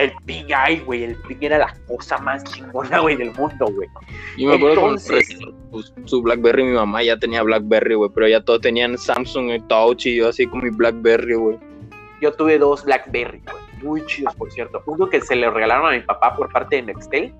[0.00, 3.88] el ping, ay güey, el ping era la cosa más chingona, güey, del mundo, güey.
[4.36, 8.28] Yo me acuerdo Entonces- traía, pues, su Blackberry, mi mamá ya tenía Blackberry, güey, pero
[8.28, 11.58] ya todos tenían Samsung y Touch y yo así con mi Blackberry, güey.
[12.20, 14.82] Yo tuve dos Blackberry, güey, muy chidos, por cierto.
[14.86, 17.32] Uno que se le regalaron a mi papá por parte de Nextel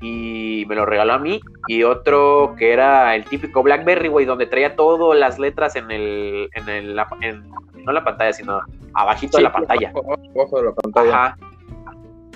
[0.00, 1.40] y me lo regaló a mí.
[1.68, 6.48] Y otro que era el típico Blackberry, güey, donde traía todas las letras en el,
[6.54, 7.50] en el, en-
[7.84, 8.60] no la pantalla, sino
[8.94, 9.90] abajito de la pantalla.
[10.34, 11.10] Abajo de la pantalla.
[11.24, 11.38] Ajá.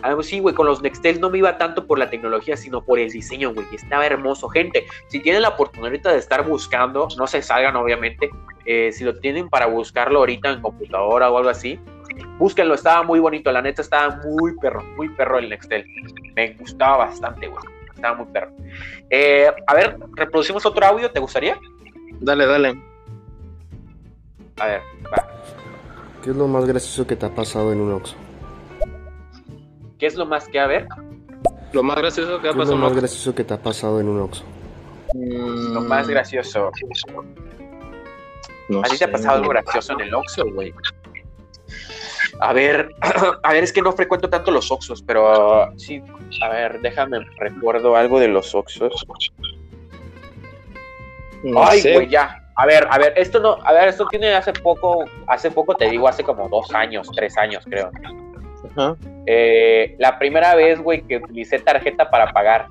[0.04, 2.98] Ah, sí, güey, con los Nextel no me iba tanto por la tecnología, sino por
[2.98, 3.66] el diseño, güey.
[3.72, 4.50] Estaba hermoso.
[4.50, 8.28] Gente, si tienen la oportunidad ahorita de estar buscando, no se salgan, obviamente.
[8.66, 11.80] eh, si lo tienen para buscarlo ahorita en computadora o algo así,
[12.38, 12.74] búsquenlo.
[12.74, 15.86] Estaba muy bonito, la neta estaba muy perro, muy perro el Nextel.
[16.36, 17.64] Me gustaba bastante, güey.
[17.94, 18.50] Estaba muy perro.
[19.08, 21.58] Eh, a ver, reproducimos otro audio, ¿te gustaría?
[22.20, 22.78] Dale, dale.
[24.58, 25.26] A ver, va.
[26.22, 28.16] ¿Qué es lo más gracioso que te ha pasado en un Oxxo?
[30.04, 30.86] ¿Qué es lo más que a ver?
[31.72, 32.76] Lo más gracioso que ha ¿Qué es lo pasado.
[32.76, 34.44] más gracioso que te ha pasado en un Oxxo?
[35.14, 36.70] Lo más gracioso.
[38.68, 40.74] No ¿A ti te ha pasado algo gracioso en el Oxxo, güey?
[42.38, 42.90] A ver,
[43.42, 46.02] a ver, es que no frecuento tanto los Oxos, pero uh, sí,
[46.42, 49.06] a ver, déjame, recuerdo algo de los Oxos.
[51.44, 52.44] No Ay, güey, ya.
[52.56, 55.88] A ver, a ver, esto no, a ver, esto tiene hace poco, hace poco te
[55.88, 57.90] digo, hace como dos años, tres años, creo.
[59.26, 62.68] Eh, la primera vez, güey, que utilicé tarjeta para pagar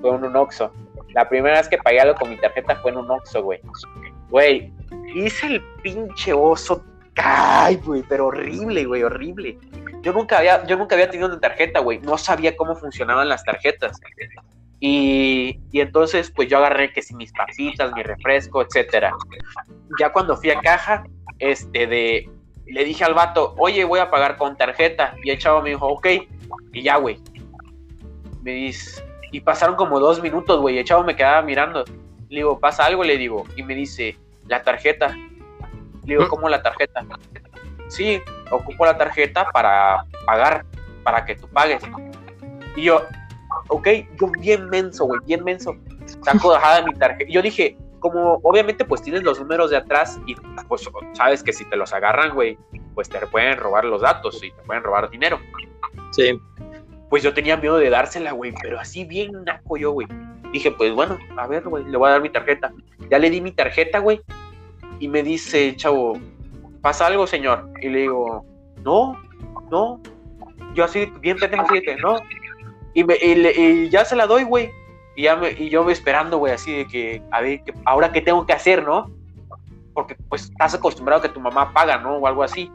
[0.00, 0.72] fue en un Oxxo.
[1.12, 3.60] La primera vez que pagué algo con mi tarjeta fue en un Oxxo, güey.
[4.30, 4.72] Güey,
[5.14, 6.84] hice el pinche oso.
[7.16, 9.58] Ay, güey, pero horrible, güey, horrible.
[10.02, 12.00] Yo nunca había, yo nunca había tenido una tarjeta, güey.
[12.00, 14.00] No sabía cómo funcionaban las tarjetas.
[14.80, 19.12] Y, y entonces, pues yo agarré que si mis papitas, mi refresco, etcétera.
[19.98, 21.04] Ya cuando fui a caja,
[21.38, 22.28] este, de,
[22.66, 25.14] le dije al vato, oye, voy a pagar con tarjeta.
[25.22, 26.06] Y el chavo me dijo, ok.
[26.72, 27.18] Y ya, güey.
[28.42, 30.76] Me dice, y pasaron como dos minutos, güey.
[30.76, 31.84] y El chavo me quedaba mirando.
[32.28, 33.04] Le digo, ¿pasa algo?
[33.04, 33.44] Le digo.
[33.56, 35.14] Y me dice, la tarjeta.
[36.04, 37.04] Le digo, ¿cómo la tarjeta?
[37.88, 40.64] Sí, ocupo la tarjeta para pagar,
[41.02, 41.82] para que tú pagues.
[42.76, 43.02] Y yo,
[43.68, 43.88] ok,
[44.20, 45.76] yo bien menso, güey, bien menso.
[46.22, 47.30] Saco dejada mi tarjeta.
[47.30, 50.34] Yo dije, como obviamente pues tienes los números de atrás y
[50.68, 52.58] pues sabes que si te los agarran, güey,
[52.94, 55.38] pues te pueden robar los datos y te pueden robar dinero.
[56.10, 56.38] Sí.
[57.08, 60.06] Pues yo tenía miedo de dársela, güey, pero así bien naco yo, güey.
[60.52, 62.74] Dije, pues bueno, a ver, güey, le voy a dar mi tarjeta.
[63.10, 64.20] Ya le di mi tarjeta, güey,
[65.00, 66.18] y me dice, chavo,
[66.82, 67.70] ¿pasa algo, señor?
[67.80, 68.44] Y le digo,
[68.82, 69.18] no,
[69.70, 70.02] no.
[70.74, 71.64] Yo así, bien pendejo,
[72.02, 72.16] no.
[72.92, 74.70] Y, me, y, le- y ya se la doy, güey.
[75.16, 78.10] Y, ya me- y yo me esperando, güey, así de que, a ver, que, ahora
[78.12, 79.10] qué tengo que hacer, ¿no?
[79.92, 82.16] Porque pues estás acostumbrado a que tu mamá paga, ¿no?
[82.16, 82.70] O algo así.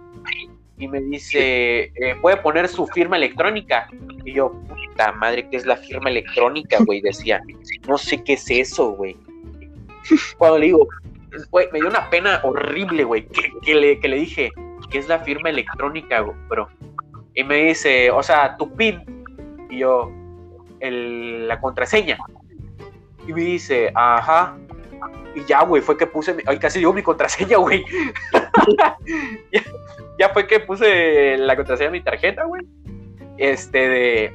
[0.78, 3.88] Y me dice, eh, ¿puede poner su firma electrónica?
[4.24, 7.02] Y yo, puta madre, ¿qué es la firma electrónica, güey?
[7.02, 7.42] Decía,
[7.88, 9.18] no sé qué es eso, güey.
[10.38, 10.88] Cuando le digo,
[11.52, 14.52] güey, me dio una pena horrible, güey, que, que le, que le dije,
[14.90, 16.70] ¿qué es la firma electrónica, bro?
[17.36, 19.04] Y me dice, o sea, tu PIN.
[19.70, 20.10] Y yo,
[20.80, 22.18] el- la contraseña.
[23.28, 24.58] Y me dice, ajá.
[25.36, 27.86] Y ya, güey, fue que puse, mi- ay, casi digo mi contraseña, güey.
[28.78, 28.98] ya,
[30.18, 32.64] ya fue que puse la contraseña de mi tarjeta, güey.
[33.38, 34.34] Este de...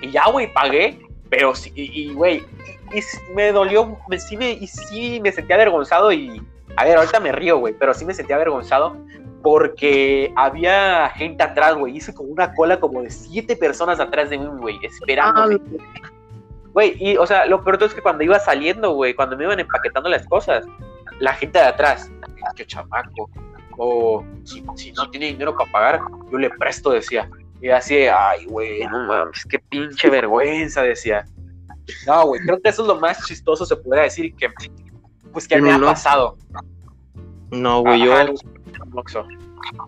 [0.00, 1.00] Y ya, güey, pagué.
[1.30, 2.44] Pero sí, y, güey,
[2.92, 3.02] y, y
[3.34, 6.42] me dolió, me, sí me, y sí me sentí avergonzado y...
[6.76, 8.96] A ver, ahorita me río, güey, pero sí me sentí avergonzado
[9.42, 11.96] porque había gente atrás, güey.
[11.96, 15.60] Hice como una cola como de siete personas atrás de mí, güey, esperándome.
[16.72, 19.60] Güey, y, o sea, lo peor es que cuando iba saliendo, güey, cuando me iban
[19.60, 20.64] empaquetando las cosas,
[21.18, 22.10] la gente de atrás,
[22.46, 23.28] "Ah, qué chamaco,
[23.76, 27.28] o si, si no tiene dinero para pagar, yo le presto, decía.
[27.60, 31.24] Y así, ay, güey, no mames, qué pinche vergüenza, decía.
[32.06, 34.48] No, güey, creo que eso es lo más chistoso, se podría decir, que,
[35.32, 36.36] pues, que me ha pasado.
[37.52, 38.14] No, güey, yo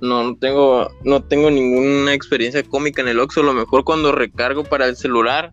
[0.00, 3.42] no, no tengo, no tengo ninguna experiencia cómica en el Oxxo.
[3.42, 5.52] Lo mejor cuando recargo para el celular.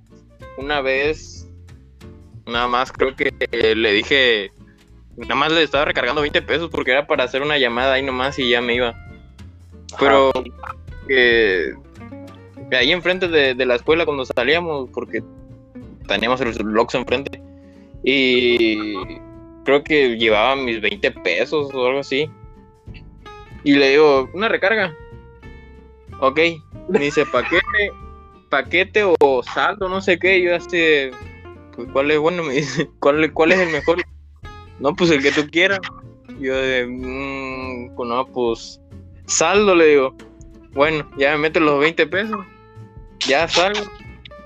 [0.58, 1.50] Una vez,
[2.46, 4.52] nada más creo que eh, le dije,
[5.16, 8.38] nada más le estaba recargando 20 pesos porque era para hacer una llamada ahí nomás
[8.38, 8.94] y ya me iba.
[9.98, 10.32] Pero
[11.08, 11.74] que
[12.74, 15.24] ahí enfrente de, de la escuela cuando salíamos, porque
[16.08, 17.42] teníamos el Oxxo enfrente.
[18.04, 18.98] Y
[19.64, 22.30] creo que llevaba mis 20 pesos o algo así.
[23.64, 24.94] Y le digo, una recarga.
[26.20, 26.40] Ok.
[26.90, 27.92] Me dice, paquete,
[28.50, 30.42] paquete o saldo, no sé qué.
[30.42, 31.12] Yo así,
[31.76, 34.02] pues cuál es bueno, me dice, ¿cuál, cuál es el mejor?
[34.80, 35.80] No, pues el que tú quieras.
[36.40, 38.82] Yo de, "Mm, pues no, pues
[39.26, 40.16] saldo, le digo.
[40.74, 42.40] Bueno, ya me meto los 20 pesos.
[43.28, 43.82] Ya salgo.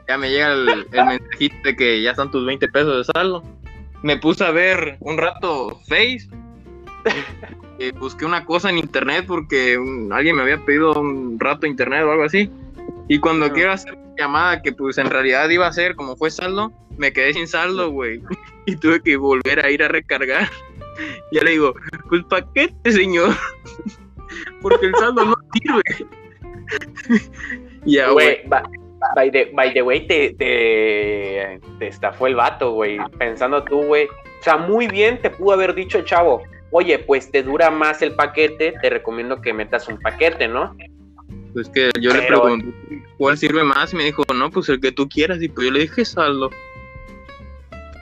[0.08, 3.44] Ya me llega el, el mensajito de que ya están tus 20 pesos de saldo.
[4.06, 6.30] Me puse a ver un rato Face.
[7.80, 12.04] Eh, busqué una cosa en internet porque un- alguien me había pedido un rato internet
[12.04, 12.50] o algo así.
[13.08, 16.30] Y cuando quiero hacer una llamada que pues en realidad iba a ser como fue
[16.30, 18.22] saldo, me quedé sin saldo, güey.
[18.68, 20.50] Y tuve que volver a ir a recargar.
[21.32, 21.74] Ya le digo,
[22.08, 23.36] pues paquete, señor.
[24.62, 25.82] Porque el saldo no sirve.
[27.86, 28.44] ya, güey.
[29.14, 32.98] By the, by the way, te, te, te estafó el vato, güey.
[33.18, 34.08] Pensando tú, güey.
[34.08, 36.44] O sea, muy bien te pudo haber dicho el chavo.
[36.72, 40.76] Oye, pues te dura más el paquete, te recomiendo que metas un paquete, ¿no?
[41.54, 42.74] Pues que yo le pregunté
[43.18, 45.42] cuál sirve más y me dijo, no, pues el que tú quieras.
[45.42, 46.50] Y pues yo le dije saldo.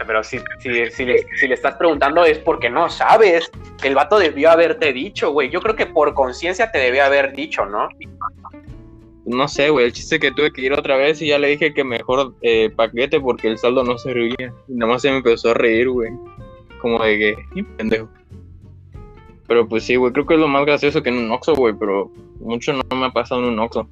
[0.05, 3.51] Pero si, si, si, le, si le estás preguntando es porque no sabes.
[3.83, 5.49] El vato debió haberte dicho, güey.
[5.49, 7.89] Yo creo que por conciencia te debió haber dicho, ¿no?
[9.25, 9.85] No sé, güey.
[9.85, 12.35] El chiste es que tuve que ir otra vez y ya le dije que mejor
[12.41, 14.53] eh, paquete porque el saldo no servía.
[14.67, 16.11] Y nada más se me empezó a reír, güey.
[16.81, 18.09] Como de que, "Qué pendejo.
[19.47, 21.73] Pero pues sí, güey, creo que es lo más gracioso que en un Oxxo, güey,
[21.73, 23.87] pero mucho no me ha pasado en un Oxxo.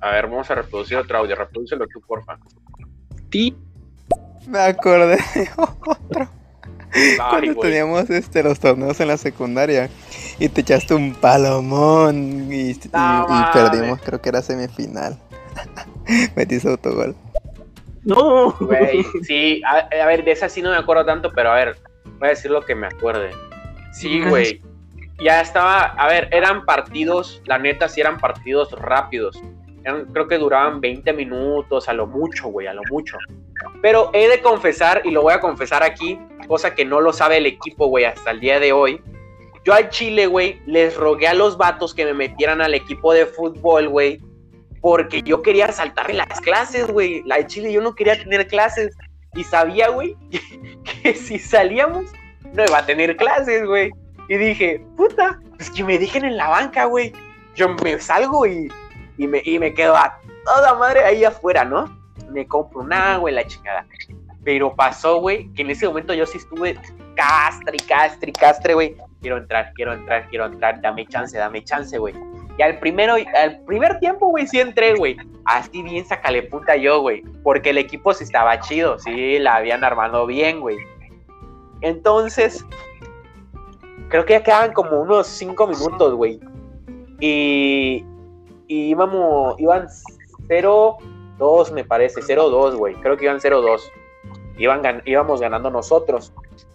[0.00, 1.34] A ver, vamos a reproducir otro audio.
[1.36, 2.38] Reprodúcelo tú, porfa.
[3.30, 3.54] Ti,
[4.48, 6.28] Me acordé de otro.
[6.94, 9.90] Ay, Cuando teníamos este, los torneos en la secundaria
[10.38, 13.50] y te echaste un palomón y, y- y mames.
[13.52, 15.18] perdimos, creo que era semifinal.
[16.36, 17.14] Metiste autogol.
[18.04, 18.52] no.
[18.60, 21.76] Güey, sí, a, a ver, de esa sí no me acuerdo tanto, pero a ver,
[22.18, 23.30] voy a decir lo que me acuerde.
[23.92, 24.60] Sí, güey.
[25.22, 29.40] Ya estaba, a ver, eran partidos, la neta, sí eran partidos rápidos.
[29.84, 33.16] Eran- creo que duraban 20 minutos, a lo mucho, güey, a lo mucho.
[33.82, 37.38] Pero he de confesar, y lo voy a confesar aquí, cosa que no lo sabe
[37.38, 39.00] el equipo, güey, hasta el día de hoy.
[39.64, 43.26] Yo al Chile, güey, les rogué a los vatos que me metieran al equipo de
[43.26, 44.20] fútbol, güey,
[44.80, 47.22] porque yo quería saltarme las clases, güey.
[47.24, 48.94] La de Chile yo no quería tener clases.
[49.34, 50.14] Y sabía, güey,
[51.02, 52.04] que, si salíamos
[52.52, 53.90] no iba a tener clases, güey.
[54.28, 57.12] Y dije, puta, pues que me dejen en la banca, güey.
[57.54, 58.68] Yo me salgo y,
[59.16, 62.03] me, y me quedo a toda madre ahí afuera, ¿no?
[62.34, 63.86] Me compro un agua y la chingada.
[64.44, 66.78] Pero pasó, güey, que en ese momento yo sí estuve
[67.14, 68.96] castre, castre, castre, güey.
[69.22, 70.82] Quiero entrar, quiero entrar, quiero entrar.
[70.82, 72.14] Dame chance, dame chance, güey.
[72.58, 75.16] Y al primero, al primer tiempo, güey, sí entré, güey.
[75.46, 77.22] Así bien sacale punta yo, güey.
[77.42, 80.76] Porque el equipo sí estaba chido, sí, la habían armado bien, güey.
[81.80, 82.66] Entonces,
[84.08, 86.38] creo que ya quedaban como unos cinco minutos, güey.
[87.20, 88.04] Y,
[88.68, 89.88] y íbamos, iban
[91.38, 92.94] 0-2, me parece, 0-2, güey.
[92.96, 93.80] Creo que iban 0-2.
[94.56, 96.32] Iban gan- íbamos ganando nosotros.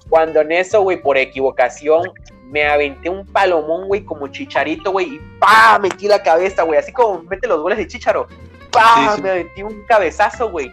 [0.10, 2.12] Cuando en eso, güey, por equivocación,
[2.45, 5.78] me aventé un palomón, güey, como chicharito, güey, y ¡pa!
[5.80, 8.28] Metí la cabeza, güey, así como mete los goles de chicharo.
[8.72, 8.95] ¡Pa!
[8.95, 9.22] Sí, sí.
[9.22, 10.72] Me aventé un cabezazo, güey.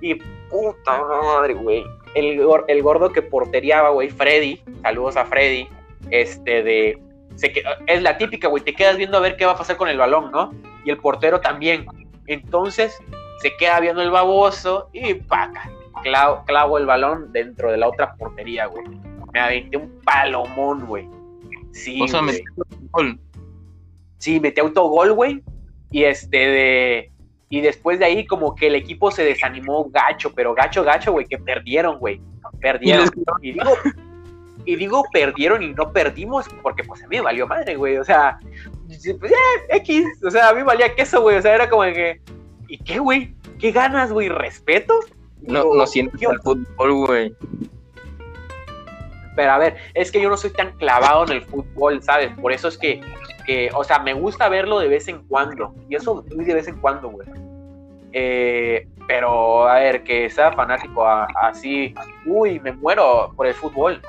[0.00, 0.14] Y
[0.48, 1.84] puta madre, güey.
[2.14, 5.68] El, el gordo que porteriaba, güey, Freddy, saludos a Freddy,
[6.10, 7.02] este de...
[7.36, 9.76] Se que- es la típica, güey, te quedas viendo a ver qué va a pasar
[9.76, 10.52] con el balón, ¿no?
[10.84, 11.86] Y el portero también.
[12.26, 12.98] Entonces,
[13.40, 15.70] se queda viendo el baboso y ¡paca!
[16.02, 18.84] Clavo, clavo el balón dentro de la otra portería, güey.
[19.32, 21.08] Me aventé un palomón, güey.
[21.72, 22.42] Sí, O sea, güey.
[22.56, 23.20] me gol.
[24.18, 25.42] Sí, metí autogol, güey.
[25.90, 27.12] Y este de.
[27.48, 31.26] Y después de ahí, como que el equipo se desanimó gacho, pero gacho, gacho, güey,
[31.26, 32.20] que perdieron, güey.
[32.60, 33.10] Perdieron.
[33.42, 33.72] Y digo,
[34.64, 37.98] y digo perdieron y no perdimos, porque pues a mí me valió madre, güey.
[37.98, 38.38] O sea,
[39.18, 39.36] pues, eh,
[39.76, 40.06] X.
[40.24, 41.36] O sea, a mí valía queso, güey.
[41.36, 42.20] O sea, era como que.
[42.68, 43.34] ¿Y qué, güey?
[43.58, 44.28] ¿Qué ganas, güey?
[44.28, 44.94] ¿Respeto?
[45.42, 47.34] No, no sientes yo- el fútbol, güey.
[49.34, 52.30] Pero a ver, es que yo no soy tan clavado en el fútbol, ¿sabes?
[52.38, 53.00] Por eso es que,
[53.46, 55.74] que, o sea, me gusta verlo de vez en cuando.
[55.88, 57.26] Y eso muy de vez en cuando, güey.
[58.12, 61.94] Eh, pero, a ver, que sea fanático a- así,
[62.26, 64.02] uy, me muero por el fútbol.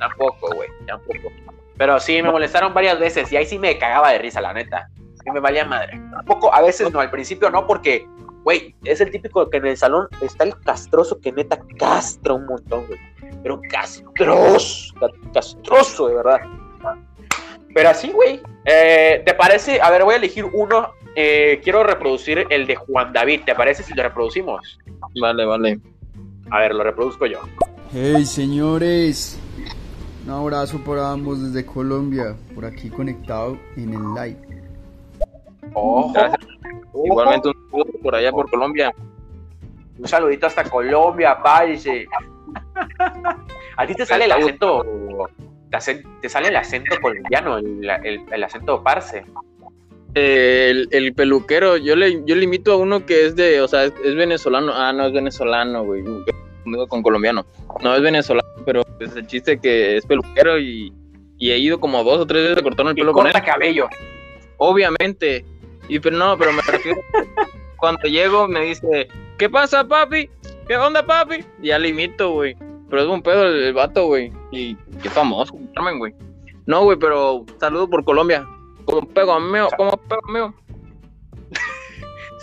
[0.00, 1.30] Tampoco, güey, tampoco.
[1.76, 4.88] Pero sí, me molestaron varias veces y ahí sí me cagaba de risa, la neta.
[5.26, 6.00] Y me valía madre.
[6.12, 8.06] Tampoco, a veces no, al principio no, porque,
[8.44, 12.46] güey, es el típico que en el salón está el castroso que neta castra un
[12.46, 12.98] montón, güey
[13.42, 16.40] pero castroso, ca- castroso, de verdad.
[17.74, 18.40] Pero así, güey.
[18.64, 19.80] Eh, ¿Te parece?
[19.82, 20.92] A ver, voy a elegir uno.
[21.14, 23.42] Eh, quiero reproducir el de Juan David.
[23.44, 24.78] ¿Te parece si lo reproducimos?
[25.20, 25.78] Vale, vale.
[26.50, 27.40] A ver, lo reproduzco yo.
[27.92, 29.38] Hey señores,
[30.24, 34.36] un abrazo para ambos desde Colombia, por aquí conectado en el live.
[35.74, 36.12] Ojo.
[37.04, 38.94] Igualmente un saludo por allá por Colombia.
[39.98, 42.06] Un saludito hasta Colombia, parce.
[43.76, 44.84] A ti te sale el acento.
[46.20, 49.24] Te, sale el acento colombiano, el, el- el acento parce.
[50.14, 53.84] El, el peluquero, yo le, yo le invito a uno que es de, o sea,
[53.84, 54.72] es, es venezolano.
[54.72, 56.04] Ah, no es venezolano, güey.
[56.64, 57.46] Conmigo con colombiano.
[57.82, 60.92] No es venezolano, pero es el chiste que es peluquero y,
[61.38, 63.32] y he ido como dos o tres veces a cortarme el Y pelo con él.
[63.32, 63.88] corta cabello.
[64.56, 65.44] Obviamente.
[65.88, 67.00] Y pero no, pero me refiero.
[67.76, 70.30] cuando llego me dice, ¿qué pasa, papi?
[70.66, 71.44] ¿Qué onda, papi?
[71.60, 72.56] Y ya le imito, güey.
[72.88, 74.32] Pero es un pedo el, el vato, güey.
[74.50, 76.14] Y qué famoso, Carmen, güey.
[76.66, 78.46] No, güey, pero saludo por Colombia.
[78.86, 80.54] Como pego mío, como pego mío.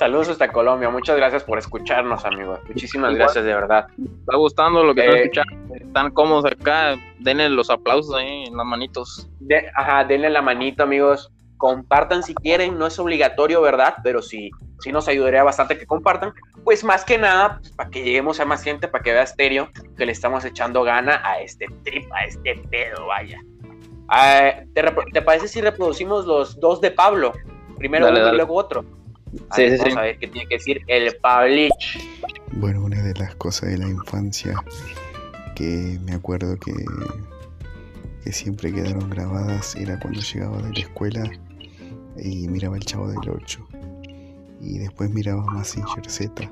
[0.02, 0.90] Saludos hasta Colombia.
[0.90, 2.60] Muchas gracias por escucharnos, amigos.
[2.68, 3.18] Muchísimas Igual.
[3.20, 3.86] gracias, de verdad.
[4.22, 5.22] Está gustando lo que están Eh.
[5.22, 5.76] escuchando.
[5.76, 6.96] Están cómodos acá.
[7.20, 9.30] Denle los aplausos ahí en las manitos.
[9.42, 11.32] De- ajá, denle la manito, amigos.
[11.58, 13.98] Compartan si quieren, no es obligatorio, ¿verdad?
[14.04, 14.50] Pero sí,
[14.80, 16.34] sí nos ayudaría bastante que compartan.
[16.64, 19.70] Pues más que nada, pues, para que lleguemos a más gente, para que vea Stereo,
[19.96, 23.40] que le estamos echando gana a este trip, a este pedo, vaya.
[24.08, 27.34] Ah, ¿te, parece si reproducimos los dos de Pablo?
[27.78, 28.84] Primero Dale, uno y luego otro.
[29.56, 29.92] Sí, sí, sí.
[29.98, 32.00] a ver qué tiene que decir el Pablich.
[32.54, 34.54] Bueno, una de las cosas de la infancia
[35.56, 36.74] que me acuerdo que
[38.24, 41.24] que siempre quedaron grabadas era cuando llegaba de la escuela
[42.18, 43.68] y miraba el Chavo del 8.
[44.62, 46.52] Y después miraba Mazinger Z.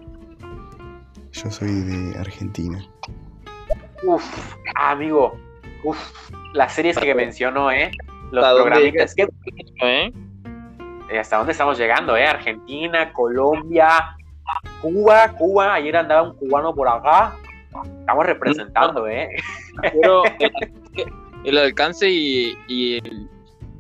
[1.32, 2.84] Yo soy de Argentina.
[4.04, 4.24] Uf,
[4.76, 5.38] amigo.
[5.84, 5.98] Uf,
[6.54, 7.92] las series que mencionó, ¿eh?
[8.32, 9.16] Los ¿Hasta dónde programitas.
[9.16, 9.32] llegas?
[9.84, 10.06] ¿Eh?
[10.06, 10.14] Eh,
[11.18, 12.26] ¿Hasta dónde estamos llegando, eh?
[12.26, 14.16] Argentina, Colombia,
[14.82, 15.74] Cuba, Cuba.
[15.76, 17.36] Ayer andaba un cubano por acá.
[18.00, 19.30] Estamos representando, ¿eh?
[19.82, 20.52] Pero el,
[21.46, 23.30] el alcance y, y el,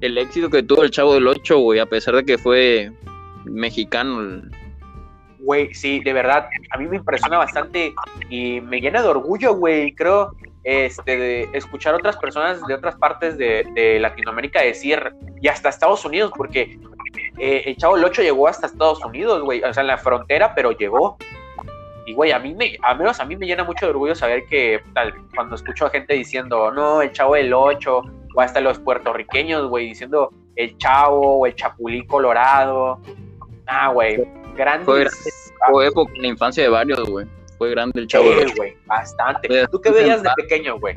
[0.01, 2.91] el éxito que tuvo el Chavo del 8, güey, a pesar de que fue
[3.45, 4.41] mexicano.
[5.39, 7.93] Güey, sí, de verdad, a mí me impresiona bastante
[8.29, 10.35] y me llena de orgullo, güey, creo,
[10.69, 15.01] este, de escuchar otras personas de otras partes de, de Latinoamérica decir,
[15.41, 16.77] y hasta Estados Unidos, porque
[17.39, 20.53] eh, el Chavo del 8 llegó hasta Estados Unidos, güey, o sea, en la frontera,
[20.53, 21.17] pero llegó.
[22.05, 24.45] Y, güey, a mí me, al menos a mí me llena mucho de orgullo saber
[24.45, 28.01] que, tal, cuando escucho a gente diciendo, no, el Chavo del 8,
[28.35, 32.99] o hasta los puertorriqueños, güey, diciendo el Chavo o el Chapulí Colorado.
[33.65, 34.23] Ah, güey,
[34.55, 34.85] grandes.
[34.85, 35.31] Fue grande,
[35.71, 37.25] fue época en la infancia de varios, güey.
[37.59, 38.53] Fue grande el Chavo Sí, 8.
[38.57, 39.47] güey, bastante.
[39.47, 40.95] Fue- ¿Tú qué veías de pequeño, güey?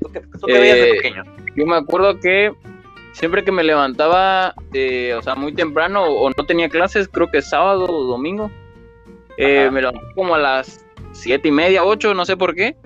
[0.00, 1.22] ¿Tú qué, tú qué veías de Eh, pequeño?
[1.54, 2.52] Yo me acuerdo que
[3.12, 7.42] siempre que me levantaba, eh, o sea, muy temprano o no tenía clases, creo que
[7.42, 8.50] sábado o domingo,
[9.36, 12.76] eh, me levantaba como a las siete y media, ocho, no sé por qué.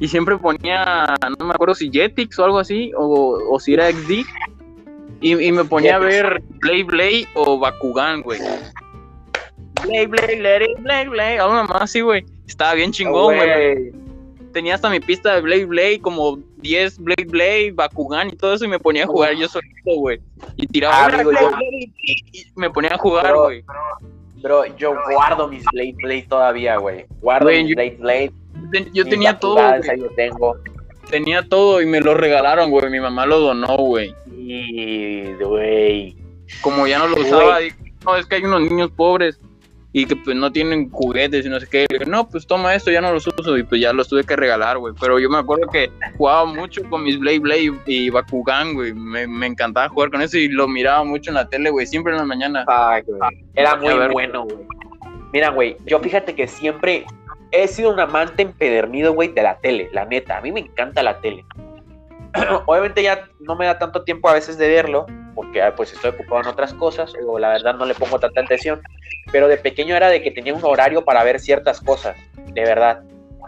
[0.00, 3.90] Y siempre ponía, no me acuerdo si Jetix o algo así, o, o si era
[3.92, 4.24] XD.
[5.20, 8.40] Y, y me ponía a ver Play Play o Bakugan, güey.
[9.84, 11.36] Play Play, let it play Play.
[11.38, 12.24] Algo más así, güey.
[12.46, 13.92] Estaba bien chingón, güey
[14.54, 18.64] tenía hasta mi pista de Blade Blade, como 10 Blade Blade, Bakugan y todo eso,
[18.64, 20.20] y me ponía a jugar yo solito, güey.
[20.56, 21.22] Y tiraba Ah,
[22.32, 23.64] y me ponía a jugar, güey.
[24.36, 27.04] Bro, yo guardo mis Blade Blade todavía, güey.
[27.20, 28.32] Guardo Güey, mis yo- Blade Blade.
[28.70, 29.96] Ten- Yo tenía todo, Bakugans, güey.
[29.96, 30.56] Ahí lo tengo.
[31.10, 32.88] tenía todo y me lo regalaron, güey.
[32.90, 34.14] Mi mamá lo donó, güey.
[34.38, 36.16] Y, güey.
[36.60, 39.40] Como ya no lo usaba, dije, no, es que hay unos niños pobres
[39.96, 41.86] y que pues no tienen juguetes y no sé qué.
[42.08, 44.76] No, pues toma esto, ya no los uso y pues ya los tuve que regalar,
[44.76, 44.92] güey.
[45.00, 45.88] Pero yo me acuerdo que
[46.18, 48.92] jugaba mucho con mis Blade Blade y Bakugan, güey.
[48.92, 51.86] Me, me encantaba jugar con eso y lo miraba mucho en la tele, güey.
[51.86, 52.64] Siempre en la mañana.
[52.66, 53.20] Ay, güey.
[53.54, 54.10] Era muy ver.
[54.10, 54.66] bueno, güey.
[55.32, 57.04] Mira, güey, yo fíjate que siempre
[57.52, 60.38] he sido un amante empedernido, güey, de la tele, la neta.
[60.38, 61.44] A mí me encanta la tele.
[62.66, 66.10] Obviamente ya no me da tanto tiempo a veces de verlo, porque ah, pues estoy
[66.10, 68.82] ocupado en otras cosas, o la verdad no le pongo tanta atención.
[69.32, 73.02] Pero de pequeño era de que tenía un horario para ver ciertas cosas, de verdad.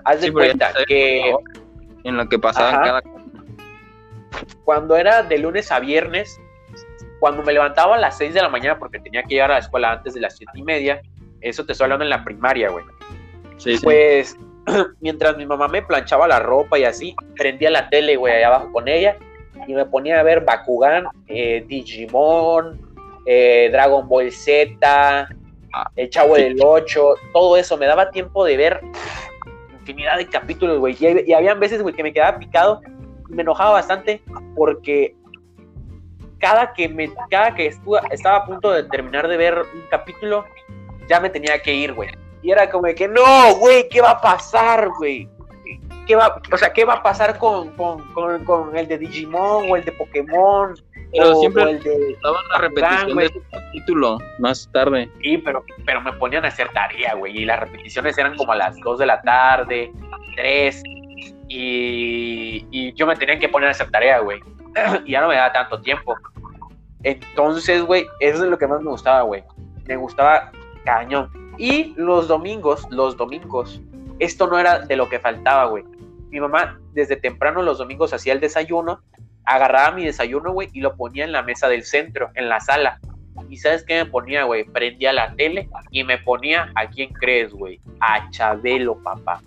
[0.05, 1.34] Haz de Sí, cuenta que
[2.05, 2.84] En lo que pasaban Ajá.
[2.84, 3.03] cada
[4.64, 6.41] cuando era de lunes a viernes,
[7.20, 9.61] cuando me levantaba a las 6 de la mañana porque tenía que llegar a la
[9.61, 11.01] escuela antes de las 7 y media,
[11.41, 12.84] eso te estoy hablando en la primaria, güey.
[13.57, 13.84] Sí, sí.
[13.84, 14.37] Pues
[15.01, 18.72] mientras mi mamá me planchaba la ropa y así, prendía la tele, güey, allá abajo
[18.72, 19.16] con ella
[19.66, 22.80] y me ponía a ver Bakugan, eh, Digimon,
[23.26, 25.28] eh, Dragon Ball Z,
[25.96, 27.76] El Chavo del 8, todo eso.
[27.76, 28.80] Me daba tiempo de ver
[29.80, 30.96] infinidad de capítulos, güey.
[30.98, 32.80] Y, y habían veces, güey, que me quedaba picado
[33.28, 34.22] y me enojaba bastante
[34.54, 35.14] porque
[36.38, 40.44] cada que, me, cada que estuve, estaba a punto de terminar de ver un capítulo,
[41.08, 42.10] ya me tenía que ir, güey.
[42.42, 45.28] Y era como de que, no, güey, ¿qué va a pasar, güey?
[46.07, 49.70] ¿Qué va, o sea, ¿qué va a pasar con, con, con, con el de Digimon
[49.70, 50.74] o el de Pokémon?
[51.12, 52.16] Pero o, siempre o el de...
[52.22, 53.28] daban la repetición güey.
[53.28, 55.11] de ese capítulo más tarde.
[55.20, 57.38] Sí, pero, pero me ponían a hacer tarea, güey.
[57.38, 59.92] Y las repeticiones eran como a las 2 de la tarde,
[60.36, 60.82] 3.
[61.48, 64.40] Y, y yo me tenía que poner a hacer tarea, güey.
[65.04, 66.14] y ya no me daba tanto tiempo.
[67.02, 69.44] Entonces, güey, eso es lo que más me gustaba, güey.
[69.86, 70.50] Me gustaba
[70.84, 71.30] cañón.
[71.59, 73.80] Y los domingos, los domingos,
[74.18, 75.84] esto no era de lo que faltaba, güey.
[76.37, 79.01] Mi mamá desde temprano los domingos hacía el desayuno,
[79.47, 83.01] agarraba mi desayuno, güey, y lo ponía en la mesa del centro, en la sala.
[83.49, 84.64] ¿Y sabes qué me ponía, güey?
[84.64, 87.80] Prendía la tele y me ponía, ¿a quién crees, güey?
[88.01, 89.41] A Chabelo, papá.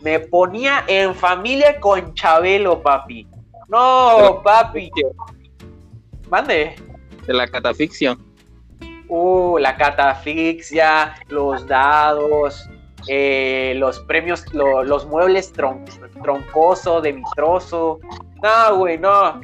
[0.00, 3.28] Me ponía en familia con Chabelo, papi.
[3.68, 4.90] No, papi.
[6.30, 6.76] Mande.
[7.26, 8.16] De la catafixia.
[9.08, 12.66] Uh, la catafixia, los dados,
[13.08, 15.84] eh, los premios, lo- los muebles tron-
[16.22, 18.00] troncoso, de mi trozo.
[18.42, 19.40] No, güey, no.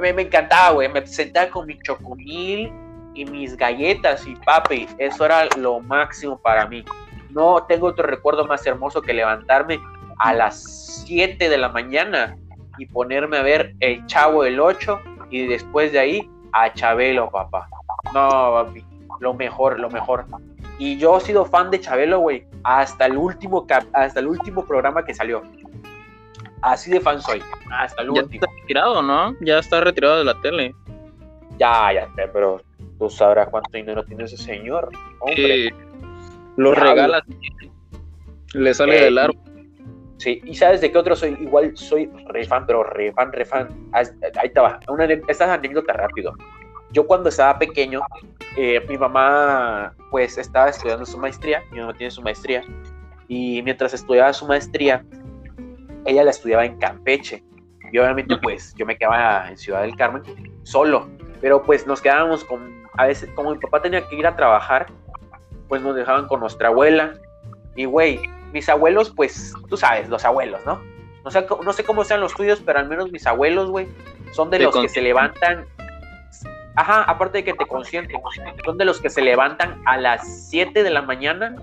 [0.00, 0.88] Me encantaba, güey.
[0.88, 2.72] Me sentaba con mi chocomil
[3.14, 4.86] y mis galletas y papi.
[4.98, 6.84] Eso era lo máximo para mí.
[7.30, 9.80] No tengo otro recuerdo más hermoso que levantarme
[10.18, 10.62] a las
[11.06, 12.36] 7 de la mañana
[12.78, 15.00] y ponerme a ver El Chavo del 8
[15.30, 17.68] y después de ahí a Chabelo, papá.
[18.12, 18.84] No, papi,
[19.18, 20.26] lo mejor, lo mejor.
[20.78, 25.04] Y yo he sido fan de Chabelo, güey, hasta el último hasta el último programa
[25.04, 25.42] que salió.
[26.62, 27.42] Así de fan soy.
[27.70, 28.44] Hasta el Ya último.
[28.44, 29.34] está retirado, ¿no?
[29.40, 30.74] Ya está retirado de la tele.
[31.58, 32.60] Ya, ya sé, pero
[32.98, 34.90] tú sabrás cuánto dinero tiene ese señor.
[35.20, 35.66] Hombre.
[35.68, 35.74] Eh,
[36.56, 37.22] lo regala.
[38.54, 39.36] Le sale Eh, del árbol.
[40.16, 43.44] Sí, y sabes de qué otro soy, igual soy re fan, pero re fan, re
[43.44, 43.68] fan.
[43.92, 44.02] Ah,
[44.40, 46.32] Ahí te va, una, ane- esta es anécdota rápido.
[46.92, 48.00] Yo cuando estaba pequeño,
[48.56, 52.62] eh, mi mamá pues estaba estudiando su maestría, mi mamá tiene su maestría,
[53.28, 55.04] y mientras estudiaba su maestría,
[56.04, 57.42] ella la estudiaba en Campeche.
[57.92, 60.22] Y obviamente pues yo me quedaba en Ciudad del Carmen
[60.64, 61.08] solo,
[61.40, 64.86] pero pues nos quedábamos con, a veces, como mi papá tenía que ir a trabajar,
[65.68, 67.14] pues nos dejaban con nuestra abuela.
[67.76, 68.20] Y güey,
[68.52, 70.80] mis abuelos, pues, tú sabes, los abuelos, ¿no?
[71.24, 73.88] No sé, no sé cómo sean los tuyos, pero al menos mis abuelos, güey,
[74.32, 75.66] son de los que se levantan.
[76.76, 78.16] Ajá, aparte de que te consienten,
[78.64, 81.54] son de los que se levantan a las 7 de la mañana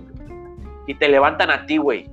[0.86, 2.08] y te levantan a ti, güey,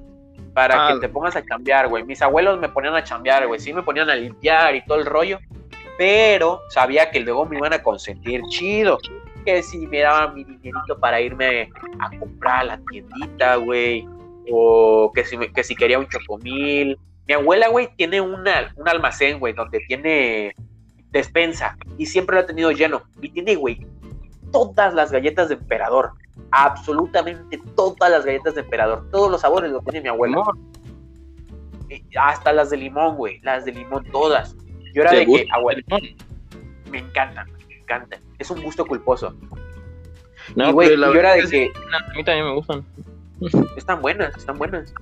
[0.54, 0.93] para Ah.
[0.93, 2.04] que te pongas a chambear, güey.
[2.04, 5.06] Mis abuelos me ponían a chambear, güey, sí me ponían a limpiar y todo el
[5.06, 5.39] rollo,
[5.97, 8.97] pero sabía que luego me iban a consentir chido.
[9.45, 11.70] Que si me daban mi dinerito para irme
[12.00, 14.06] a comprar a la tiendita, güey,
[14.52, 16.97] o que si, que si quería un chocomil.
[17.28, 20.54] Mi abuela, güey, tiene una, un almacén, güey, donde tiene
[21.12, 23.01] despensa y siempre lo ha tenido lleno.
[23.22, 23.86] Y tiene, güey,
[24.51, 26.12] todas las galletas de emperador.
[26.51, 29.07] Absolutamente todas las galletas de emperador.
[29.12, 30.41] Todos los sabores lo tiene mi abuela.
[31.89, 33.39] Eh, Hasta las de limón, güey.
[33.41, 34.55] Las de limón, todas.
[34.93, 36.01] Yo era ¿Te de que, limón?
[36.91, 38.20] me encantan, me encantan.
[38.39, 39.36] Es un gusto culposo.
[40.55, 42.84] No, y, güey, yo era de que A mí también me gustan.
[43.78, 44.93] están buenas, están buenas.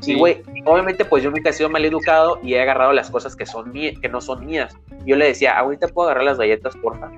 [0.00, 0.12] Sí.
[0.12, 3.34] Y, güey, obviamente, pues yo nunca he sido mal educado y he agarrado las cosas
[3.36, 4.76] que, son mí- que no son mías.
[5.04, 7.08] Yo le decía, ahorita puedo agarrar las galletas, porfa.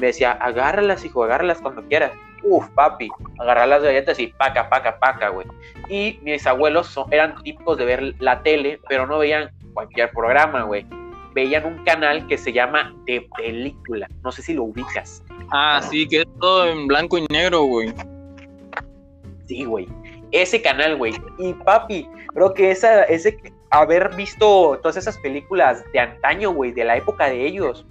[0.00, 2.12] Me decía, agárralas, hijo, agárralas cuando quieras.
[2.44, 3.08] Uf, papi,
[3.40, 5.46] agarrar las galletas y paca, paca, paca, güey.
[5.88, 10.62] Y mis abuelos son- eran típicos de ver la tele, pero no veían cualquier programa,
[10.62, 10.86] güey.
[11.34, 14.08] Veían un canal que se llama De Película.
[14.22, 15.22] No sé si lo ubicas.
[15.50, 17.92] Ah, sí, que es todo en blanco y negro, güey.
[19.46, 19.86] Sí, güey.
[20.32, 21.14] Ese canal, güey.
[21.38, 23.38] Y papi, creo que esa, ese,
[23.70, 27.86] haber visto todas esas películas de antaño, güey, de la época de ellos,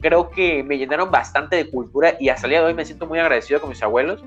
[0.00, 3.06] creo que me llenaron bastante de cultura y hasta el día de hoy me siento
[3.06, 4.24] muy agradecido con mis abuelos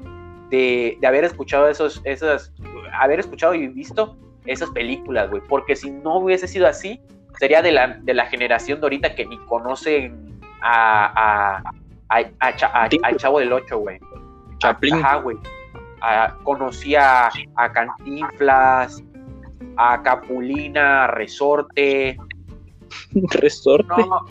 [0.50, 2.52] de, de haber escuchado esos, esas,
[3.00, 5.42] haber escuchado y visto esas películas, güey.
[5.48, 7.00] Porque si no hubiese sido así,
[7.40, 11.74] sería de la, de la generación de ahorita que ni conocen a, a,
[12.10, 12.48] a, a
[12.84, 14.00] a- al Chavo del 8, güey.
[14.58, 14.96] Chaplin.
[14.96, 15.38] Ajá, güey.
[16.02, 19.04] Ah, conocí a, a Cantinflas,
[19.78, 22.18] a Capulina, a Resorte.
[23.14, 23.88] Resorte.
[23.88, 24.26] No,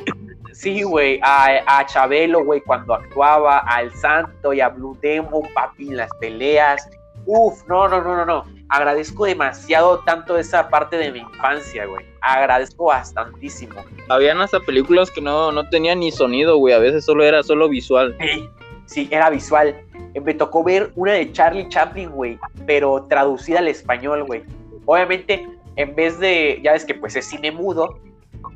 [0.53, 1.21] sí, güey.
[1.23, 6.11] A, a Chabelo, güey, cuando actuaba, al Santo y a Blue Demon, papi, en las
[6.21, 6.89] peleas.
[7.27, 8.45] Uf, no, no, no, no, no.
[8.71, 12.05] Agradezco demasiado tanto esa parte de mi infancia, güey.
[12.21, 13.75] Agradezco bastantísimo.
[14.09, 16.75] Habían hasta películas que no, no tenían ni sonido, güey.
[16.75, 18.17] A veces solo era solo visual.
[18.21, 18.49] Sí,
[18.87, 19.75] sí, era visual.
[20.19, 24.43] Eh, Me tocó ver una de Charlie Chaplin, güey, pero traducida al español, güey.
[24.87, 25.47] Obviamente,
[25.77, 27.99] en vez de, ya ves que pues es cine mudo,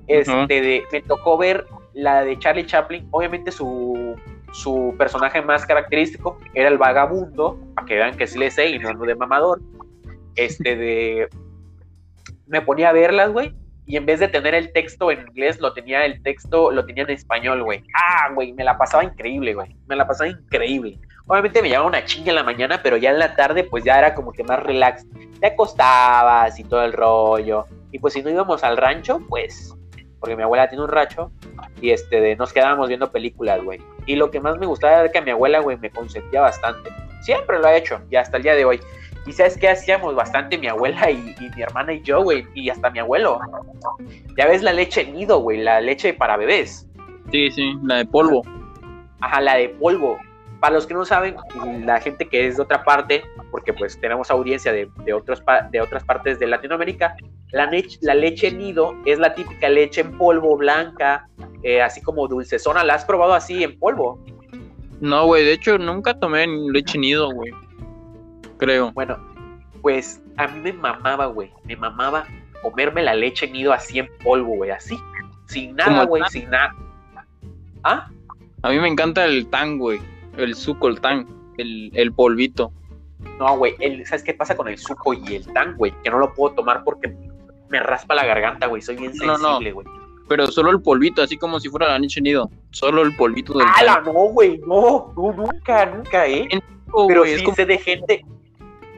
[0.07, 3.07] este, de- me tocó ver la de Charlie Chaplin.
[3.11, 4.17] Obviamente su,
[4.53, 8.79] su personaje más característico era el vagabundo, para que vean que sí le sé y
[8.79, 9.61] no ando de mamador.
[10.37, 11.29] Este de,
[12.47, 13.55] me ponía a verlas, güey.
[13.87, 17.03] Y en vez de tener el texto en inglés, lo tenía el texto, lo tenía
[17.05, 17.83] en español, güey.
[17.95, 19.77] Ah, güey, me la pasaba increíble, güey.
[19.87, 20.99] Me la pasaba increíble.
[21.27, 23.99] Obviamente me llevaba una chinga en la mañana, pero ya en la tarde, pues ya
[23.99, 25.07] era como que más relax.
[25.41, 27.67] Te acostabas y todo el rollo.
[27.91, 29.75] Y pues si no íbamos al rancho, pues,
[30.19, 31.33] porque mi abuela tiene un rancho,
[31.81, 33.81] y este, de, nos quedábamos viendo películas, güey.
[34.07, 36.91] Y lo que más me gustaba era que mi abuela, güey, me consentía bastante.
[37.23, 38.81] Siempre lo ha hecho, y hasta el día de hoy.
[39.27, 42.71] Y sabes qué hacíamos bastante mi abuela y, y mi hermana y yo, güey, y
[42.71, 43.39] hasta mi abuelo.
[44.37, 46.89] Ya ves la leche nido, güey, la leche para bebés.
[47.31, 48.43] Sí, sí, la de polvo.
[49.21, 50.19] Ajá, la de polvo.
[50.61, 51.37] Para los que no saben,
[51.85, 55.81] la gente que es de otra parte, porque pues tenemos audiencia de, de, otros de
[55.81, 57.17] otras partes de Latinoamérica,
[57.51, 61.29] la leche nido es la típica leche en polvo blanca,
[61.63, 62.85] eh, así como dulcezona.
[62.85, 64.19] ¿La has probado así en polvo?
[65.01, 67.53] No, güey, de hecho nunca tomé leche nido, güey.
[68.63, 68.93] Creo.
[68.93, 69.19] Bueno,
[69.81, 71.51] pues a mí me mamaba, güey.
[71.65, 72.27] Me mamaba
[72.63, 74.71] comerme la leche nido así en polvo, güey.
[74.71, 74.97] Así.
[75.47, 76.23] Sin nada, güey.
[76.31, 76.73] Sin nada.
[77.83, 78.09] ¿Ah?
[78.63, 80.01] A mí me encanta el tan, güey.
[80.37, 81.27] El suco, el tan.
[81.59, 82.73] El, el polvito.
[83.39, 83.75] No, güey.
[84.05, 85.93] ¿Sabes qué pasa con el suco y el tan, güey?
[86.05, 87.13] Que no lo puedo tomar porque
[87.69, 88.81] me raspa la garganta, güey.
[88.81, 89.45] Soy bien No, no, no.
[89.49, 89.87] sensible, güey.
[90.29, 92.49] Pero solo el polvito, así como si fuera la leche nido.
[92.71, 93.95] Solo el polvito del ¡Hala!
[93.97, 94.05] tan.
[94.05, 94.59] No, güey.
[94.59, 96.47] No, no, nunca, nunca, ¿eh?
[97.09, 98.25] Pero güey, sí es como- sé de gente.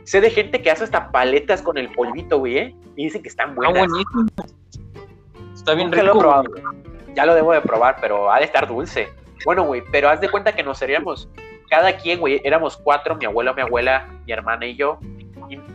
[0.05, 2.75] Sé de gente que hace hasta paletas con el polvito, güey, ¿eh?
[2.97, 3.89] Y dicen que están Ah, buenas.
[3.89, 4.27] buenísimo.
[5.55, 6.19] Está bien Nunca lo he rico.
[6.19, 6.45] probado.
[7.15, 9.09] Ya lo debo de probar, pero ha de estar dulce.
[9.45, 11.29] Bueno, güey, pero haz de cuenta que nos seríamos
[11.71, 14.99] cada quien, güey, éramos cuatro, mi abuelo, mi abuela, mi hermana y yo,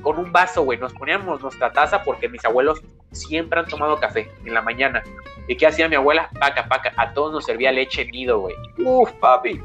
[0.02, 2.82] con un vaso, güey, nos poníamos nuestra taza porque mis abuelos
[3.12, 5.04] siempre han tomado café en la mañana.
[5.48, 6.30] ¿Y qué hacía mi abuela?
[6.40, 8.56] Paca, paca, a todos nos servía leche nido, güey.
[8.86, 9.60] Uf, papi,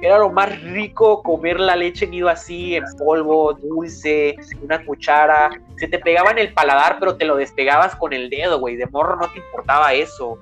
[0.00, 5.50] era lo más rico comer la leche nido así, en polvo, dulce, una cuchara.
[5.76, 8.76] Se te pegaba en el paladar, pero te lo despegabas con el dedo, güey.
[8.76, 10.38] De morro no te importaba eso.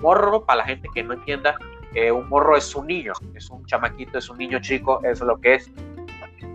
[0.00, 1.56] Morro, para la gente que no entienda,
[1.94, 5.28] eh, un morro es un niño, es un chamaquito, es un niño chico, eso es
[5.28, 5.70] lo que es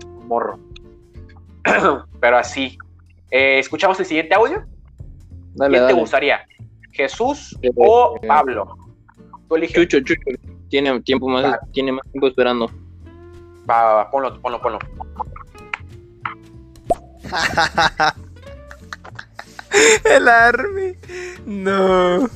[0.07, 0.57] un morro.
[2.19, 2.77] pero así.
[3.31, 4.65] Eh, ¿Escuchamos el siguiente audio?
[5.55, 6.45] Dale, ¿Quién te gustaría?
[6.91, 8.77] ¿Jesús Eh, o eh, Pablo?
[9.47, 9.75] Tú eliges.
[9.75, 10.21] Chucho, Chucho.
[10.69, 12.69] Tiene tiempo más, tiene más tiempo esperando.
[13.69, 14.79] Va, va, va, ponlo, ponlo, ponlo.
[20.03, 20.95] El Army.
[21.45, 22.29] No.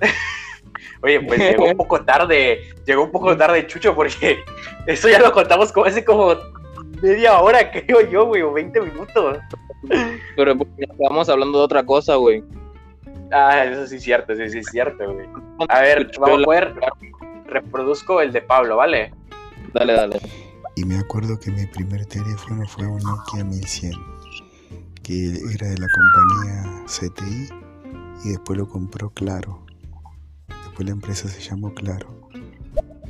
[1.02, 4.44] Oye, pues llegó un poco tarde, llegó un poco tarde Chucho porque
[4.86, 6.34] eso ya lo contamos como hace como
[7.02, 9.38] media hora, creo yo, güey, o 20 minutos.
[10.36, 12.42] Pero pues, estábamos hablando de otra cosa, güey.
[13.32, 15.26] Ah, eso sí es cierto, sí, sí es cierto, güey.
[15.68, 16.74] A ver, vamos a ver,
[17.46, 19.12] reproduzco el de Pablo, ¿vale?
[19.72, 20.20] Dale, dale.
[20.76, 23.92] Y me acuerdo que mi primer teléfono fue un Nokia 1100,
[25.02, 27.48] que era de la compañía CTI
[28.24, 29.64] y después lo compró Claro.
[30.48, 32.08] Después la empresa se llamó Claro.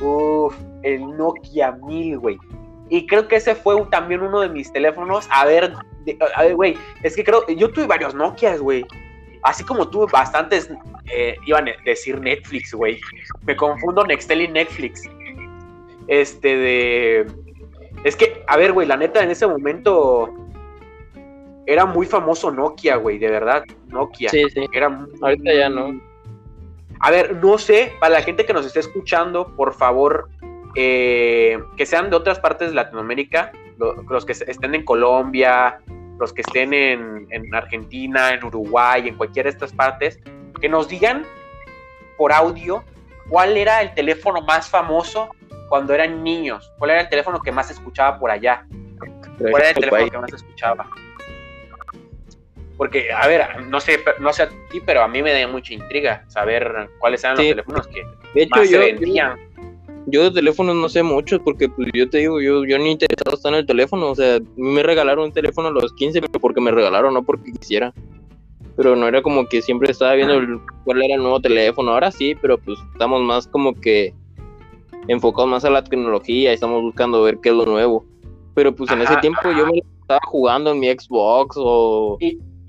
[0.01, 2.39] Uf, el Nokia 1000, güey.
[2.89, 5.27] Y creo que ese fue también uno de mis teléfonos.
[5.31, 8.85] A ver, de- a ver, güey, es que creo, yo tuve varios Nokias, güey.
[9.43, 10.71] Así como tuve bastantes,
[11.13, 13.01] eh, iban a decir Netflix, güey.
[13.45, 15.03] Me confundo Nextel y Netflix.
[16.09, 17.27] Este de...
[18.05, 20.33] Es que, a ver, güey, la neta, en ese momento
[21.67, 24.29] era muy famoso Nokia, güey, de verdad, Nokia.
[24.31, 24.67] Sí, sí.
[24.73, 26.01] Era muy- Ahorita ya no.
[27.01, 30.29] a ver, no sé, para la gente que nos esté escuchando, por favor,
[30.77, 35.79] eh, que sean de otras partes de Latinoamérica, lo- los que estén en Colombia,
[36.21, 40.21] los que estén en, en Argentina, en Uruguay, en cualquiera de estas partes,
[40.61, 41.25] que nos digan
[42.17, 42.85] por audio
[43.29, 45.29] cuál era el teléfono más famoso
[45.69, 48.65] cuando eran niños, cuál era el teléfono que más se escuchaba por allá,
[49.39, 50.87] cuál era el teléfono que más se escuchaba.
[52.77, 55.73] Porque, a ver, no sé, no sé a ti, pero a mí me da mucha
[55.73, 57.51] intriga saber cuáles eran los Sí.
[57.51, 58.05] teléfonos que
[58.35, 59.37] De hecho, más se vendían.
[59.39, 59.46] yo
[60.07, 63.49] de teléfonos no sé mucho porque pues yo te digo, yo, yo ni interesado está
[63.49, 64.11] en el teléfono.
[64.11, 67.53] O sea, me regalaron un teléfono a los 15 pero porque me regalaron, no porque
[67.53, 67.93] quisiera.
[68.77, 71.93] Pero no era como que siempre estaba viendo el- cuál era el nuevo teléfono.
[71.93, 74.15] Ahora sí, pero pues estamos más como que
[75.09, 78.05] enfocados más a la tecnología y estamos buscando ver qué es lo nuevo.
[78.55, 82.19] Pero pues en ese Ajá, tiempo yo me estaba jugando en mi Xbox o,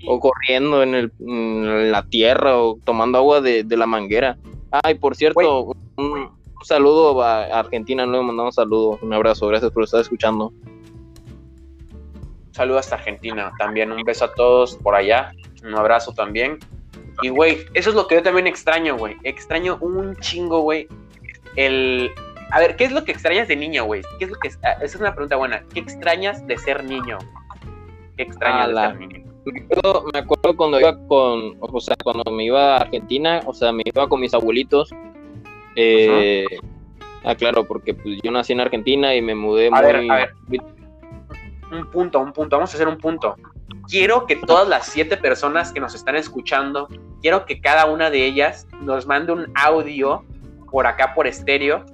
[0.06, 4.36] o corriendo en, el, en la tierra o tomando agua de, de la manguera.
[4.84, 9.70] Ay, por cierto, un, un saludo a Argentina, no le mandamos saludo, un abrazo, gracias
[9.72, 10.52] por estar escuchando.
[12.58, 13.92] Saludos hasta Argentina también.
[13.92, 15.30] Un beso a todos por allá.
[15.62, 16.58] Un abrazo también.
[17.22, 19.16] Y, güey, eso es lo que yo también extraño, güey.
[19.22, 20.88] Extraño un chingo, güey.
[21.54, 22.10] El.
[22.50, 24.02] A ver, ¿qué es lo que extrañas de niño, güey?
[24.18, 24.48] ¿Qué es lo que.
[24.48, 25.62] Esa es una pregunta buena.
[25.72, 27.18] ¿Qué extrañas de ser niño?
[28.16, 29.24] ¿Qué extrañas de ser niño?
[29.44, 33.54] Me acuerdo, me acuerdo cuando iba con, o sea, cuando me iba a Argentina, o
[33.54, 34.90] sea, me iba con mis abuelitos.
[35.80, 36.44] Eh,
[37.22, 39.80] ah, claro, porque pues yo nací en Argentina y me mudé A muy...
[39.82, 40.34] ver, a ver.
[41.70, 42.56] Un punto, un punto.
[42.56, 43.36] Vamos a hacer un punto.
[43.88, 46.88] Quiero que todas las siete personas que nos están escuchando,
[47.22, 50.24] quiero que cada una de ellas nos mande un audio
[50.68, 51.84] por acá por estéreo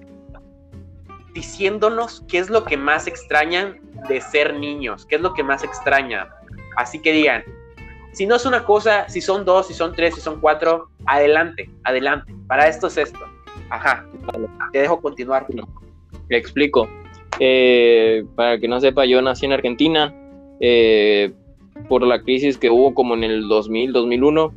[1.34, 5.62] diciéndonos qué es lo que más extrañan de ser niños, qué es lo que más
[5.62, 6.28] extrañan.
[6.76, 7.44] Así que digan,
[8.12, 11.68] si no es una cosa, si son dos, si son tres, si son cuatro, adelante,
[11.82, 12.34] adelante.
[12.46, 13.18] Para esto es esto.
[13.70, 14.06] Ajá.
[14.72, 15.46] Te dejo continuar.
[16.28, 16.88] Le explico.
[17.40, 20.14] Eh, para que no sepa, yo nací en Argentina.
[20.60, 21.32] eh,
[21.88, 24.52] por la crisis que hubo como en el 2000, 2001.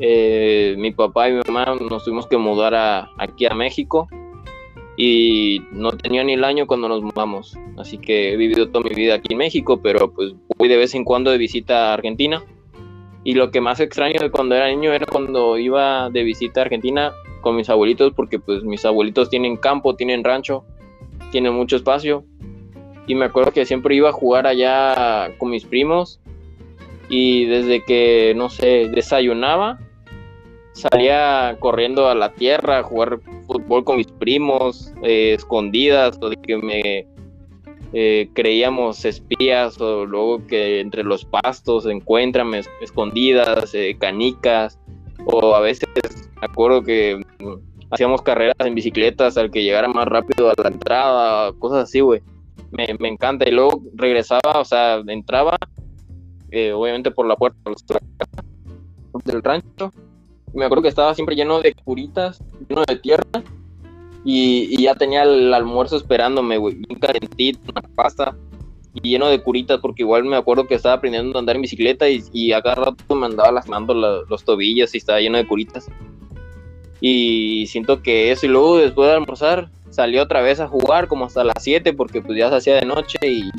[0.00, 4.08] eh, mi papá y mi mamá nos tuvimos que mudar a- aquí a México.
[4.96, 7.56] Y no tenía ni el año cuando nos mudamos.
[7.76, 10.94] Así que he vivido toda mi vida aquí en México, pero pues voy de vez
[10.96, 12.42] en cuando de visita a Argentina.
[13.24, 16.64] Y lo que más extraño de cuando era niño era cuando iba de visita a
[16.64, 20.64] Argentina con mis abuelitos, porque pues mis abuelitos tienen campo, tienen rancho
[21.30, 22.24] tiene mucho espacio.
[23.06, 26.20] Y me acuerdo que siempre iba a jugar allá con mis primos.
[27.08, 29.78] Y desde que, no sé, desayunaba,
[30.72, 36.36] salía corriendo a la tierra a jugar fútbol con mis primos, eh, escondidas, o de
[36.36, 37.06] que me
[37.94, 42.52] eh, creíamos espías, o luego que entre los pastos encuentran
[42.82, 44.78] escondidas, eh, canicas.
[45.24, 45.88] O a veces
[46.40, 47.20] me acuerdo que
[47.90, 52.22] hacíamos carreras en bicicletas al que llegara más rápido a la entrada, cosas así, güey.
[52.70, 53.48] Me, encanta.
[53.48, 55.56] Y luego regresaba, o sea, entraba,
[56.50, 57.58] eh, obviamente por la puerta
[59.24, 59.92] del rancho.
[60.54, 63.24] Me acuerdo que estaba siempre lleno de curitas, lleno de tierra.
[64.24, 66.74] Y, ya tenía el almuerzo esperándome, güey.
[66.74, 68.36] Bien calentito, una pasta
[69.02, 72.22] lleno de curitas, porque igual me acuerdo que estaba aprendiendo a andar en bicicleta y,
[72.32, 75.88] y a cada rato me andaba lastimando la- los tobillos y estaba lleno de curitas.
[77.00, 81.24] Y siento que eso, y luego después de almorzar, salí otra vez a jugar como
[81.26, 83.50] hasta las 7, porque pues ya se hacía de noche y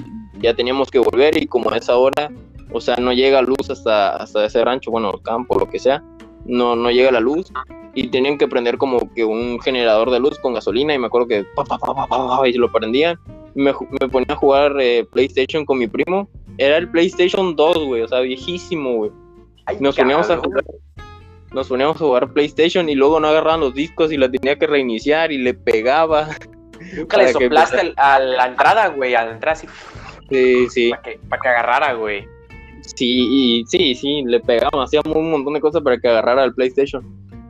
[0.42, 2.32] ya teníamos que volver, y como a esa hora,
[2.72, 6.04] o sea, no llega luz hasta, hasta ese rancho, bueno, el campo, lo que sea,
[6.46, 7.52] no, no llega la luz.
[7.96, 11.28] Y tenían que prender como que un generador de luz con gasolina, y me acuerdo
[11.28, 13.18] que pa, pa, pa, y lo prendían
[13.60, 13.74] me,
[14.10, 16.30] ponía a jugar eh, PlayStation con mi primo.
[16.58, 19.12] Era el PlayStation 2, güey, o sea, viejísimo, güey.
[19.80, 20.64] Nos poníamos a jugar.
[21.52, 24.68] Nos poníamos a jugar PlayStation y luego no agarraban los discos y la tenía que
[24.68, 26.30] reiniciar y le pegaba.
[26.96, 29.68] Nunca le que soplaste a la entrada, güey, a la entrada así,
[30.30, 30.90] Sí, sí.
[30.92, 32.28] para que, para que agarrara, güey.
[32.96, 36.54] Sí, y sí, sí, le pegábamos, hacíamos un montón de cosas para que agarrara el
[36.54, 37.04] PlayStation.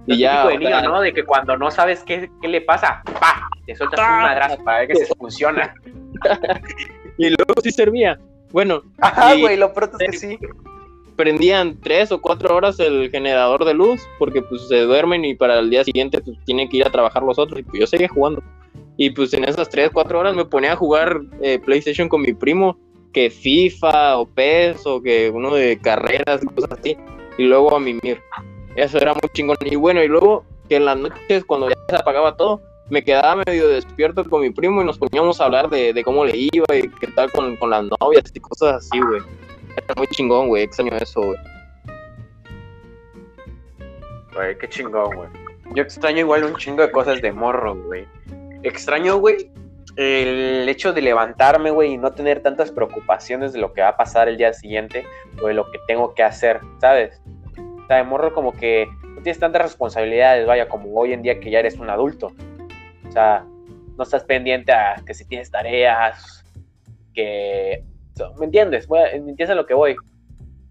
[0.09, 1.01] Lo Y ya, típico de o niño, sea, ¿no?
[1.01, 3.47] De que cuando no sabes qué, qué le pasa, ¡pa!
[3.67, 5.73] Te sueltas un madrazo para ver que se funciona.
[7.17, 8.19] y luego sí servía.
[8.51, 10.39] Bueno, Ajá, güey, lo pronto es que sí.
[11.15, 15.59] prendían tres o cuatro horas el generador de luz porque pues se duermen y para
[15.59, 18.09] el día siguiente pues tienen que ir a trabajar los otros y pues yo seguía
[18.09, 18.41] jugando
[18.97, 22.33] y pues en esas tres cuatro horas me ponía a jugar eh, PlayStation con mi
[22.33, 22.79] primo
[23.13, 26.97] que FIFA o PES o que uno de carreras y cosas así
[27.37, 28.19] y luego a mimir
[28.81, 31.95] eso era muy chingón y bueno y luego que en las noches cuando ya se
[31.95, 36.01] apagaba todo me quedaba medio despierto con mi primo y nos poníamos a hablar de,
[36.03, 39.21] cómo le iba y qué tal con, con las novias y cosas así güey
[39.75, 40.63] era muy chingón, güey.
[40.63, 41.39] Extraño eso, güey.
[44.33, 45.29] Güey, qué chingón, güey.
[45.75, 48.07] Yo extraño igual un chingo de cosas de morro, güey.
[48.63, 49.51] Extraño, güey,
[49.95, 53.97] el hecho de levantarme, güey, y no tener tantas preocupaciones de lo que va a
[53.97, 55.05] pasar el día siguiente
[55.41, 57.21] o de lo que tengo que hacer, ¿sabes?
[57.89, 61.49] Sea, de morro como que no tienes tantas responsabilidades, vaya, como hoy en día que
[61.49, 62.31] ya eres un adulto.
[63.07, 63.43] O sea,
[63.97, 66.45] no estás pendiente a que si tienes tareas,
[67.15, 67.83] que...
[68.37, 68.85] ¿Me entiendes?
[68.85, 69.95] Bueno, ¿Me entiendes a lo que voy?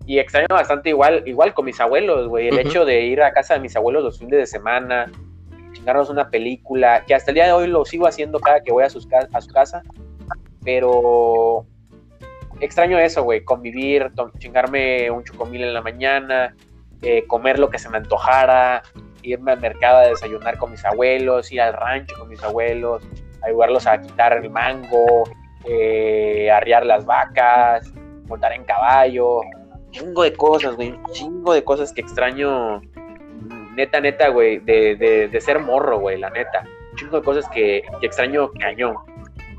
[0.06, 2.50] Y extraño bastante igual, igual con mis abuelos, güey.
[2.50, 5.10] El hecho de ir a casa de mis abuelos los fines de semana,
[5.72, 8.84] chingarnos una película, que hasta el día de hoy lo sigo haciendo cada que voy
[8.84, 9.82] a, sus a su casa.
[10.62, 11.66] Pero
[12.60, 13.42] extraño eso, güey.
[13.42, 16.54] Convivir, chingarme un chocomil en la mañana,
[17.02, 18.82] eh, comer lo que se me antojara,
[19.22, 23.02] irme al mercado a desayunar con mis abuelos, ir al rancho con mis abuelos,
[23.42, 25.24] ayudarlos a quitar el mango,
[25.64, 27.92] eh, arriar las vacas,
[28.26, 29.40] montar en caballo,
[29.90, 32.80] chingo de cosas, güey, un chingo de cosas que extraño,
[33.74, 37.48] neta, neta, güey, de, de, de ser morro, güey, la neta, un chingo de cosas
[37.50, 38.96] que, que extraño cañón.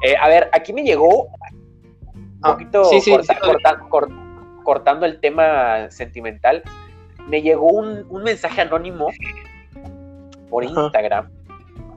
[0.03, 1.25] Eh, a ver, aquí me llegó
[2.15, 3.39] un Ah, poquito sí, sí, corta- sí.
[3.41, 4.09] corta- cor-
[4.63, 6.63] cortando el tema sentimental,
[7.29, 9.09] me llegó un, un mensaje anónimo
[10.49, 10.81] por Ajá.
[10.83, 11.29] Instagram.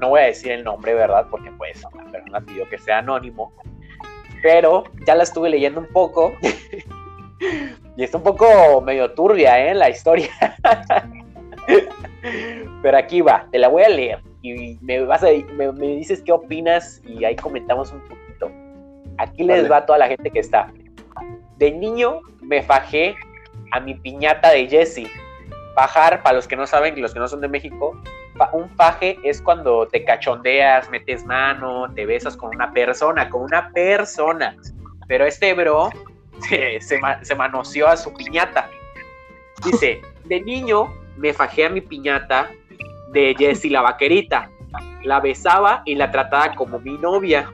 [0.00, 1.26] No voy a decir el nombre, ¿verdad?
[1.30, 3.52] Porque pues la persona pidió que sea anónimo.
[4.42, 6.32] Pero ya la estuve leyendo un poco.
[7.96, 9.74] y está un poco medio turbia, ¿eh?
[9.74, 10.28] La historia.
[12.82, 14.20] Pero aquí va, te la voy a leer.
[14.42, 18.50] Y me, vas a, me, me dices qué opinas y ahí comentamos un poquito.
[19.18, 19.68] Aquí les Dale.
[19.68, 20.72] va a toda la gente que está.
[21.58, 23.14] De niño me fajé
[23.70, 25.06] a mi piñata de Jesse.
[25.74, 27.96] Fajar, para los que no saben, los que no son de México,
[28.52, 33.70] un faje es cuando te cachondeas, metes mano, te besas con una persona, con una
[33.72, 34.56] persona.
[35.06, 35.90] Pero este bro
[36.48, 38.68] se, se, se manoseó a su piñata.
[39.64, 42.50] Dice, de niño me fajé a mi piñata
[43.12, 44.50] de Jessie la vaquerita.
[45.04, 47.50] La besaba y la trataba como mi novia.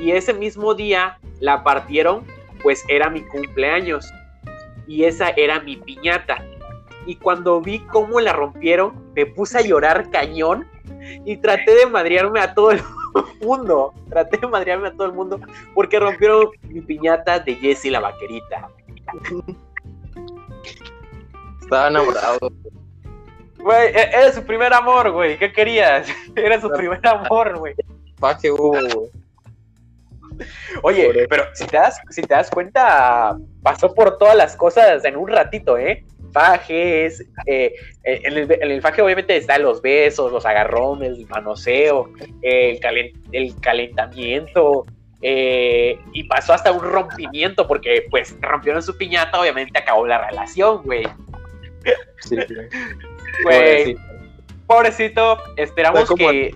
[0.00, 2.24] Y ese mismo día la partieron,
[2.62, 4.10] pues era mi cumpleaños.
[4.86, 6.42] Y esa era mi piñata.
[7.06, 10.66] Y cuando vi cómo la rompieron, me puse a llorar cañón
[11.24, 12.80] y traté de madrearme a todo el
[13.42, 13.92] mundo.
[14.08, 15.40] Traté de madrearme a todo el mundo
[15.74, 18.68] porque rompieron mi piñata de Jessie la vaquerita.
[21.60, 22.52] Estaba enamorado.
[23.58, 25.38] Güey, e- era su primer amor, güey.
[25.38, 26.08] ¿Qué querías?
[26.36, 27.74] Era su primer amor, güey.
[28.18, 29.10] Pa' que hubo, güey.
[30.82, 35.16] Oye, pero si te, das, si te das cuenta, pasó por todas las cosas en
[35.18, 36.04] un ratito, ¿eh?
[36.32, 37.74] Fajes, eh,
[38.04, 42.10] eh, en, el, en el faje obviamente están los besos, los agarrones, el manoseo,
[42.42, 44.86] el, calen- el calentamiento,
[45.22, 50.82] eh, y pasó hasta un rompimiento, porque pues rompieron su piñata, obviamente acabó la relación,
[50.84, 51.02] güey.
[52.20, 52.36] Sí,
[53.44, 53.96] Güey,
[54.66, 56.54] pobrecito, esperamos Está que...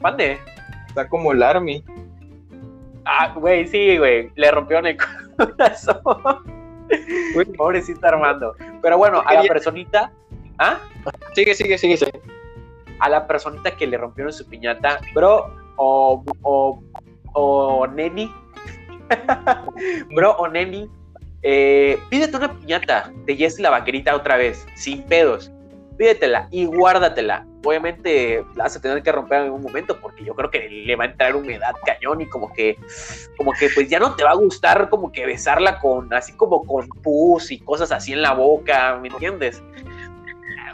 [0.00, 0.38] Mande.
[0.88, 1.82] Está como el Army.
[3.04, 4.30] Ah, güey, sí, güey.
[4.36, 4.96] Le rompieron el
[5.36, 6.63] corazón.
[7.56, 8.54] Pobrecito Armando.
[8.82, 10.12] Pero bueno, a la personita.
[10.58, 10.78] ¿Ah?
[11.34, 11.96] Sigue, sigue, sigue.
[11.96, 12.20] sigue.
[13.00, 16.24] A la personita que le rompieron su piñata, bro, o.
[16.42, 16.82] o.
[17.32, 18.32] o Neni.
[20.14, 20.88] bro, o Neni.
[21.42, 25.52] Eh, pídete una piñata de Jess la vaquerita otra vez, sin pedos.
[25.98, 27.46] Pídetela y guárdatela.
[27.64, 30.96] Obviamente la vas a tener que romper en algún momento porque yo creo que le
[30.96, 32.76] va a entrar humedad cañón y como que,
[33.36, 36.64] como que pues ya no te va a gustar como que besarla con, así como
[36.64, 39.62] con pus y cosas así en la boca, ¿me entiendes?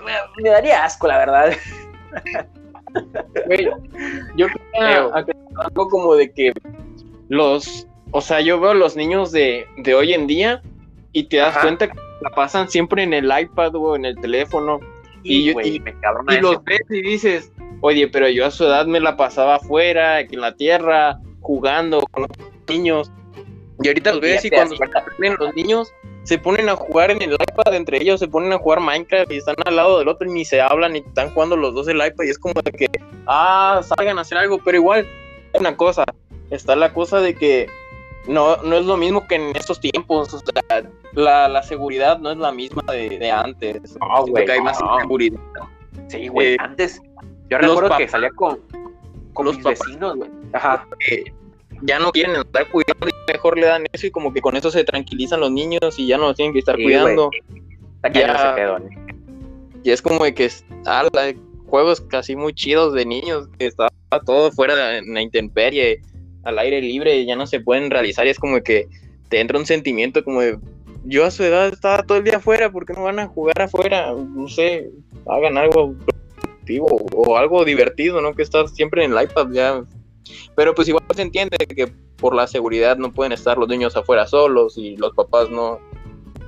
[0.05, 1.53] Me, me daría asco, la verdad.
[4.37, 6.53] Yo creo algo como de que
[7.29, 10.63] los, o sea, yo veo los niños de, de hoy en día
[11.13, 11.63] y te das Ajá.
[11.63, 14.81] cuenta que la pasan siempre en el iPad o en el teléfono.
[15.23, 19.57] Y, me los ves y dices, oye, pero yo a su edad me la pasaba
[19.57, 23.13] afuera, en la tierra, jugando con otros niños.
[23.83, 25.93] Y ahorita los ves y cuando salen los niños
[26.25, 29.39] se ponen a jugar en el iPad entre ellos, se ponen a jugar Minecraft y
[29.39, 31.97] están al lado del otro y ni se hablan y están jugando los dos el
[31.97, 32.89] iPad y es como de que,
[33.27, 35.07] ah, salgan a hacer algo, pero igual,
[35.55, 36.05] hay una cosa,
[36.51, 37.69] está la cosa de que
[38.29, 40.83] no, no es lo mismo que en estos tiempos, o sea,
[41.15, 43.81] la, la seguridad no es la misma de, de antes.
[43.99, 44.95] No, Siento güey, hay más no.
[44.97, 45.41] inseguridad.
[46.09, 47.01] Sí, güey, Eh, antes
[47.49, 48.59] yo recuerdo que salía con,
[49.33, 50.31] con los mis vecinos, güey.
[50.53, 50.87] Ajá.
[51.07, 51.25] que
[51.83, 54.71] ya no quieren estar cuidando y mejor le dan eso y como que con eso
[54.71, 57.31] se tranquilizan los niños y ya no los tienen que estar Sí, cuidando.
[58.13, 58.55] Ya.
[58.55, 58.89] pedo, ¿eh?
[59.83, 60.51] Y es como de que
[60.87, 61.35] ah, la-
[61.67, 63.91] juegos casi muy chidos de niños, que estaba
[64.27, 66.01] todo fuera de en la intemperie,
[66.43, 68.89] al aire libre, ya no se pueden realizar y es como de que
[69.29, 70.59] te entra un sentimiento como de
[71.05, 73.61] yo a su edad estaba todo el día afuera, ¿por qué no van a jugar
[73.63, 74.13] afuera?
[74.13, 74.91] No sé,
[75.27, 78.35] hagan algo productivo o algo divertido, ¿no?
[78.35, 79.85] Que estar siempre en el iPad ya.
[80.55, 84.27] Pero pues igual se entiende que por la seguridad no pueden estar los niños afuera
[84.27, 85.81] solos y los papás no,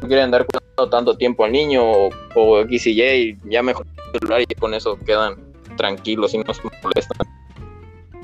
[0.01, 3.63] no quieren dar cuidando tanto tiempo al niño o, o X y Y y ya
[3.63, 5.37] mejor el celular y con eso quedan
[5.77, 7.27] tranquilos y no se molestan.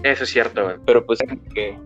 [0.02, 0.76] Eso es cierto, güey.
[0.84, 1.18] Pero pues
[1.54, 1.76] que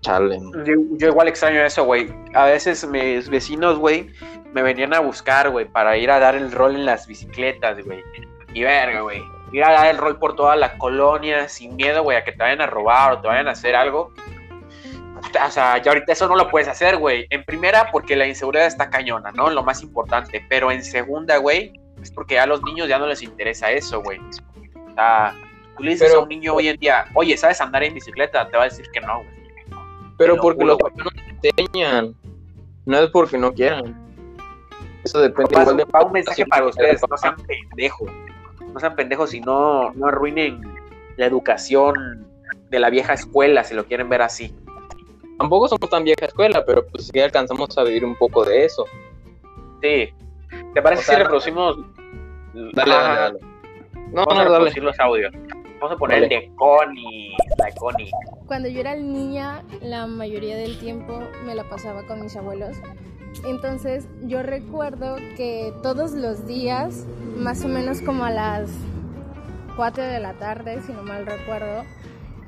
[0.00, 0.38] chale.
[0.64, 2.12] Yo, yo igual extraño eso, güey.
[2.34, 4.10] A veces mis vecinos, güey,
[4.52, 8.02] me venían a buscar, güey, para ir a dar el rol en las bicicletas, güey.
[8.54, 9.22] Y verga, güey.
[9.52, 12.38] Ir a dar el rol por toda la colonia sin miedo, güey, a que te
[12.38, 14.12] vayan a robar o te vayan a hacer algo.
[15.44, 17.26] O sea, ya ahorita eso no lo puedes hacer, güey.
[17.30, 19.50] En primera, porque la inseguridad está cañona, ¿no?
[19.50, 20.44] Lo más importante.
[20.48, 24.18] Pero en segunda, güey, es porque a los niños ya no les interesa eso, güey.
[24.20, 25.34] O sea,
[25.76, 28.48] tú le dices Pero- a un niño hoy en día, oye, ¿sabes andar en bicicleta?
[28.48, 29.37] Te va a decir que no, güey.
[30.18, 32.14] Pero porque los papás no te enseñan.
[32.84, 33.96] No es porque no quieran.
[35.04, 38.10] Eso depende Papás, igual de va un mensaje para ustedes, no sean pendejos.
[38.74, 40.60] No sean pendejos y no, no arruinen
[41.16, 42.26] la educación
[42.70, 44.54] de la vieja escuela, si lo quieren ver así.
[45.38, 48.84] Tampoco somos tan vieja escuela, pero pues sí alcanzamos a vivir un poco de eso.
[49.80, 50.12] Sí.
[50.74, 51.78] ¿Te parece O sea, si reproducimos?
[52.74, 53.38] Dale, dale, dale.
[54.12, 54.44] No, Vamos a no, dale.
[54.50, 55.32] reproducir los audios.
[55.80, 58.10] Vamos a poner el de Connie, la de Connie.
[58.46, 62.76] Cuando yo era niña, la mayoría del tiempo me la pasaba con mis abuelos.
[63.46, 67.06] Entonces yo recuerdo que todos los días,
[67.36, 68.70] más o menos como a las
[69.76, 71.84] 4 de la tarde, si no mal recuerdo,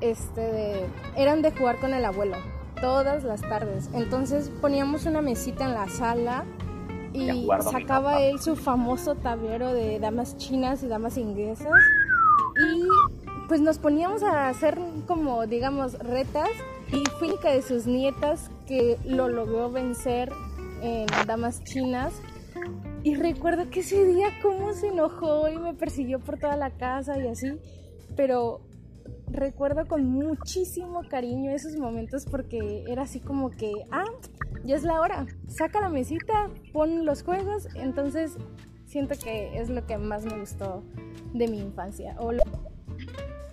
[0.01, 0.85] este de-
[1.15, 2.35] eran de jugar con el abuelo,
[2.81, 3.89] todas las tardes.
[3.93, 6.43] Entonces poníamos una mesita en la sala
[7.13, 11.67] Y sacaba él su famoso tablero de damas chinas y damas inglesas
[12.57, 13.20] y
[13.51, 16.47] pues nos poníamos a hacer como digamos retas
[16.89, 20.31] y única de sus nietas que lo logró vencer
[20.81, 22.13] en damas chinas.
[23.03, 27.19] Y recuerdo que ese día cómo se enojó y me persiguió por toda la casa
[27.19, 27.59] y así
[28.15, 28.61] pero
[29.27, 34.05] recuerdo con muchísimo cariño esos momentos porque era así como que ah
[34.63, 38.37] ya es la hora saca la mesita pon los juegos entonces
[38.85, 40.83] siento que es lo que más me gustó
[41.33, 42.31] de mi infancia o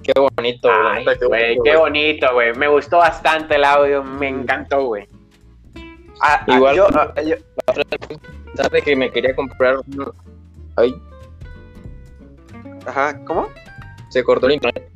[0.08, 1.76] Qué bonito, Ay, qué güey, bonito, qué güey.
[1.76, 2.54] bonito, güey.
[2.54, 5.06] Me gustó bastante el audio, me encantó, güey.
[6.22, 7.36] Ah, ah, Igual- yo- ah, yo-
[8.54, 10.10] Sabe que me quería comprar un-
[10.76, 10.94] Ay,
[12.86, 13.48] Ajá, ¿cómo?
[14.08, 14.90] se cortó el internet.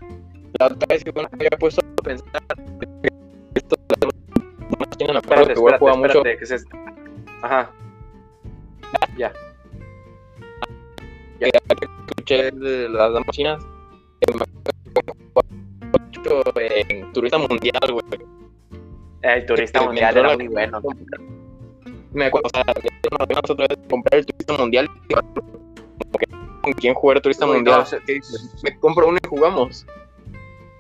[0.59, 2.27] La otra vez que bueno, me había puesto a pensar
[3.55, 3.77] esto
[5.13, 6.07] no Espérate, que voy a espérate, jugar mucho.
[6.19, 6.77] espérate, ¿qué es esto?
[7.43, 7.71] Ajá.
[9.19, 9.31] Ya.
[11.39, 11.59] Ya que
[12.09, 13.63] escuché las damas chinas
[16.57, 18.05] en turista mundial, güey.
[19.23, 20.81] El turista Que mundial era muy bueno.
[22.13, 24.91] Me acuerdo, o sea, nos vimos otra vez a comprar el turista mundial.
[26.63, 27.85] ¿Con quién jugar turista mundial?
[27.91, 27.99] no,
[28.63, 29.87] Me compro uno y jugamos.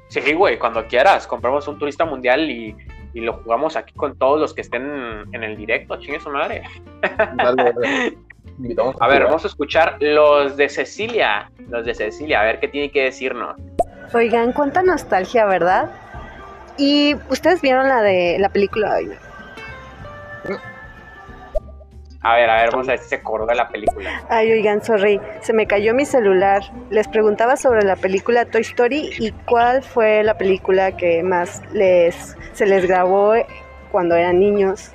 [0.08, 2.76] Sí, güey, cuando quieras, compramos un turista mundial y,
[3.14, 4.84] y lo jugamos aquí con todos los que estén
[5.32, 6.62] en el directo, chingue su madre.
[7.36, 8.18] Dale, dale.
[8.58, 12.68] Invitamos A ver, vamos a escuchar los de Cecilia, los de Cecilia, a ver qué
[12.68, 13.56] tiene que decirnos.
[14.14, 15.90] Oigan, cuánta nostalgia, ¿verdad?
[16.76, 18.94] Y ustedes vieron la de la película.
[18.94, 19.10] Ay,
[22.24, 24.22] A ver, a ver, vamos a ver si se acordó de la película.
[24.28, 26.62] Ay, oigan, sorry, se me cayó mi celular.
[26.90, 32.36] Les preguntaba sobre la película Toy Story y cuál fue la película que más les
[32.52, 33.34] se les grabó
[33.90, 34.92] cuando eran niños.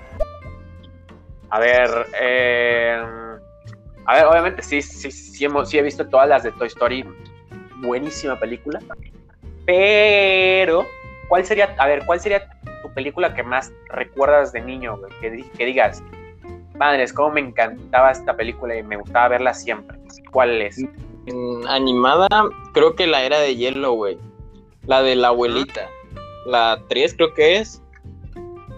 [1.49, 1.89] A ver,
[2.21, 3.01] eh,
[4.05, 7.05] a ver, obviamente sí, sí, sí, hemos- sí he visto todas las de Toy Story,
[7.81, 8.79] buenísima película,
[9.65, 10.85] pero
[11.27, 12.47] ¿cuál sería, a ver, cuál sería
[12.81, 15.11] tu película que más recuerdas de niño, güey?
[15.19, 16.01] Que, di- que digas,
[16.75, 19.97] madres, cómo me encantaba esta película y me gustaba verla siempre.
[20.31, 20.79] ¿Cuál es?
[21.27, 22.27] Mm, animada,
[22.73, 24.17] creo que la era de hielo, güey.
[24.85, 25.89] La de la abuelita.
[26.45, 27.81] La 3 creo que es.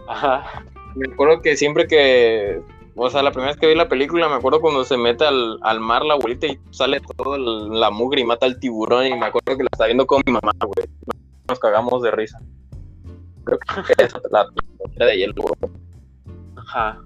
[0.08, 0.64] Ajá.
[0.96, 2.60] Me acuerdo que siempre que.
[3.02, 5.58] O sea, la primera vez que vi la película, me acuerdo cuando se mete al,
[5.62, 9.06] al mar la abuelita y sale toda la mugre y mata al tiburón.
[9.08, 10.86] Y me acuerdo que la estaba viendo con mi mamá, güey.
[11.48, 12.40] Nos cagamos de risa.
[13.46, 14.46] Creo que es la,
[15.06, 15.72] de hielo, güey.
[16.58, 17.00] Ajá.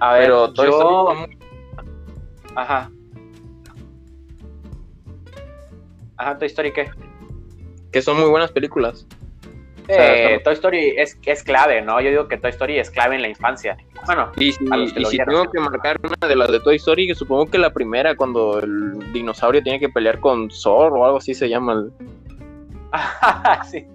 [0.00, 0.78] A ver, Pero Toy yo-
[1.12, 1.38] Story
[2.56, 2.90] Ajá.
[6.16, 6.90] Ajá, Toy Story, ¿qué?
[7.92, 9.06] que son muy buenas películas.
[9.88, 12.00] Eh, sea, Toy Story es, es clave, ¿no?
[12.00, 13.76] Yo digo que Toy Story es clave en la infancia.
[14.06, 17.46] Bueno, Y si, y tengo que marcar una de las de Toy Story, que supongo
[17.46, 21.48] que la primera, cuando el dinosaurio tiene que pelear con Zor o algo así se
[21.48, 21.72] llama.
[21.72, 21.92] el-
[23.70, 23.86] sí.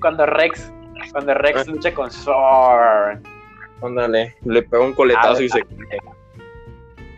[0.00, 0.72] Cuando Rex,
[1.12, 3.20] cuando Rex lucha con Sor.
[3.82, 5.62] Ándale, le pega un coletazo A ver, y se.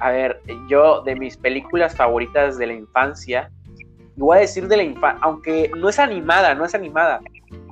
[0.00, 3.50] A ver, yo de mis películas favoritas de la infancia,
[4.16, 7.20] y voy a decir de la infancia, aunque no es animada, no es animada,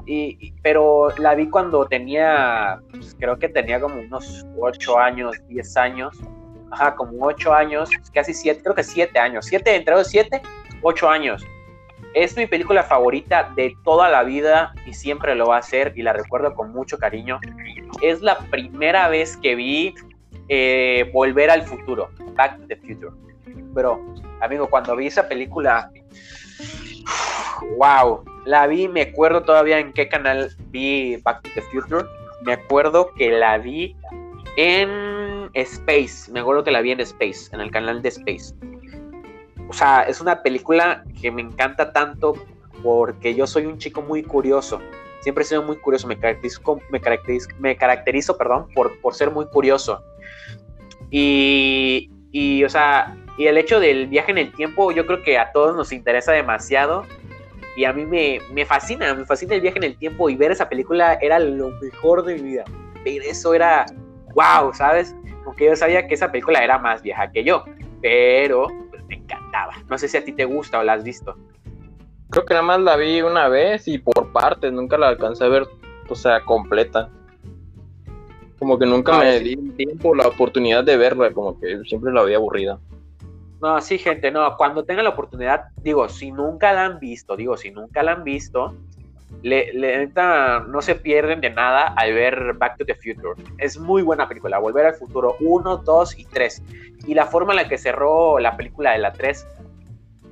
[0.07, 5.37] y, y- pero la vi cuando tenía, pues, creo que tenía como unos 8 años,
[5.49, 6.19] 10 años,
[6.71, 10.41] ajá, como 8 años, casi 7, creo que 7 años, 7, entre los 7,
[10.83, 11.45] 8 años.
[12.15, 16.03] Es mi película favorita de toda la vida y siempre lo va a ser y
[16.03, 17.41] la recuerdo con mucho cariño.
[18.03, 19.95] Es la primera vez que vi
[20.49, 23.13] eh, Volver al Futuro, Back to the Future.
[23.75, 24.05] Pero,
[24.43, 25.91] amigo, cuando vi esa película,
[27.79, 32.05] wow, la vi, me acuerdo todavía en qué canal vi Back to the Future.
[32.43, 33.97] Me acuerdo que la vi
[34.57, 38.55] en Space, me acuerdo que la vi en Space, en el canal de Space.
[39.69, 42.35] O sea, es una película que me encanta tanto
[42.83, 44.81] porque yo soy un chico muy curioso.
[45.21, 49.31] Siempre he sido muy curioso, me caracterizo, me caracterizo, me caracterizo perdón, por, por ser
[49.31, 50.03] muy curioso.
[51.11, 55.39] Y, y, o sea, y el hecho del viaje en el tiempo, yo creo que
[55.39, 57.07] a todos nos interesa demasiado.
[57.77, 60.29] Y a mí me, me fascina, me fascina el viaje en el tiempo.
[60.29, 62.65] Y ver esa película era lo mejor de mi vida.
[63.05, 63.87] Ver eso era
[64.35, 65.15] wow, ¿sabes?
[65.45, 67.65] Porque yo sabía que esa película era más vieja que yo.
[68.03, 69.75] Pero pues, me encantaba.
[69.89, 71.35] No sé si a ti te gusta o la has visto.
[72.31, 75.49] Creo que nada más la vi una vez y por partes, nunca la alcancé a
[75.49, 75.67] ver,
[76.09, 77.11] o sea, completa.
[78.59, 79.45] Como que nunca Ah, me sí.
[79.45, 82.79] di el tiempo, la oportunidad de verla, como que siempre la vi aburrida.
[83.63, 84.57] No, sí, gente, no.
[84.57, 88.25] Cuando tengan la oportunidad, digo, si nunca la han visto, digo, si nunca la han
[88.25, 88.75] visto,
[89.43, 90.11] le, le-
[90.69, 93.41] no se pierden de nada al ver Back to the Future.
[93.59, 96.63] Es muy buena película, Volver al Futuro 1, 2 y 3.
[97.07, 99.47] Y la forma en la que cerró la película de la 3,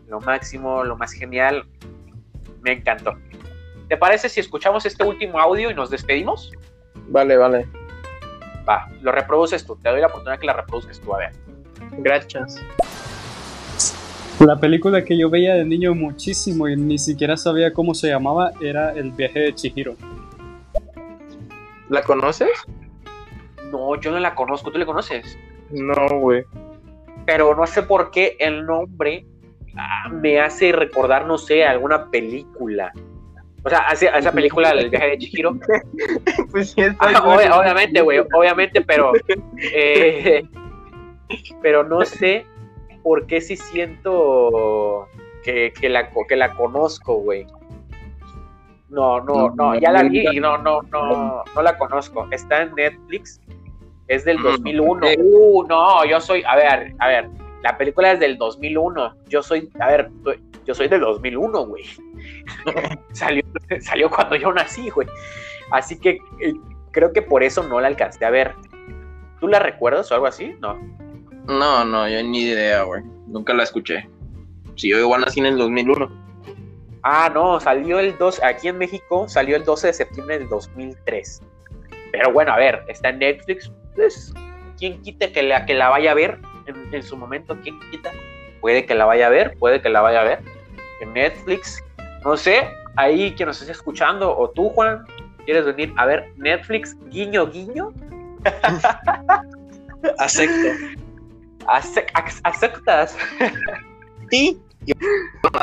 [0.09, 1.65] lo máximo, lo más genial,
[2.63, 3.15] me encantó.
[3.89, 6.51] ¿Te parece si escuchamos este último audio y nos despedimos?
[7.09, 7.69] Vale, vale.
[8.69, 11.33] Va, lo reproduces tú, te doy la oportunidad que la reproduzcas tú, a ver.
[11.99, 12.61] Gracias.
[14.41, 18.53] La película que yo veía de niño muchísimo y ni siquiera sabía cómo se llamaba
[18.61, 19.97] era El viaje de Chihiro.
[21.89, 22.49] ¿La conoces?
[23.71, 25.39] No, yo no la conozco, ¿tú le conoces?
[25.71, 26.45] No, güey.
[27.27, 29.25] pero no sé por qué el nombre
[29.77, 32.93] ah, me hace recordar, no sé, alguna película.
[33.63, 35.53] O sea, hace- a esa película, El viaje de Chihiro.
[36.51, 37.23] pues sí, Ah,
[37.61, 39.13] obviamente, güey, obviamente, pero.
[39.75, 40.43] eh,
[41.63, 42.47] pero no sé
[43.03, 45.09] por qué sí siento
[45.43, 47.47] que, que la, que la conozco, güey.
[48.89, 52.27] No, no, no, ya la vi y no, no, no, no la conozco.
[52.33, 53.41] Está en Netflix,
[54.09, 55.07] es del 2001.
[55.19, 57.31] Uh, no, yo soy, a ver, a ver,
[57.63, 59.15] la película es del 2001.
[59.29, 60.11] Yo soy, a ver,
[60.67, 61.85] yo soy del 2001, güey.
[63.13, 63.45] salió,
[63.81, 65.07] salió cuando yo nací, güey.
[65.71, 66.55] Así que eh,
[66.91, 68.55] creo que por eso no la alcancé a ver.
[69.39, 70.57] ¿Tú la recuerdas o algo así?
[70.61, 70.77] No.
[71.51, 73.03] No, no, yo ni idea, güey.
[73.27, 74.09] Nunca la escuché.
[74.77, 76.09] Si yo igual nací en el 2001.
[77.03, 81.43] Ah, no, salió el 2, aquí en México salió el 12 de septiembre del 2003.
[82.13, 84.33] Pero bueno, a ver, está en Netflix, pues,
[84.79, 87.57] ¿quién quita que la, que la vaya a ver en, en su momento?
[87.63, 88.13] ¿Quién quita?
[88.61, 90.41] Puede que la vaya a ver, puede que la vaya a ver
[91.01, 91.83] en Netflix.
[92.23, 95.05] No sé, ahí que nos esté escuchando, o tú, Juan,
[95.47, 97.93] ¿quieres venir a ver Netflix guiño guiño?
[100.19, 101.01] Acepto.
[101.67, 103.17] Acep- ac- ¿Aceptas?
[104.31, 104.61] Sí.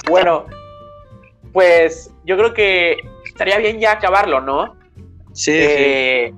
[0.10, 0.46] Bueno,
[1.54, 4.76] pues yo creo que estaría bien ya acabarlo, ¿no?
[5.34, 6.34] Sí, Eh,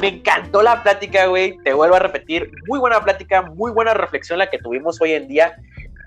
[0.00, 1.58] Me encantó la plática, güey.
[1.64, 2.50] Te vuelvo a repetir.
[2.68, 5.56] Muy buena plática, muy buena reflexión la que tuvimos hoy en día.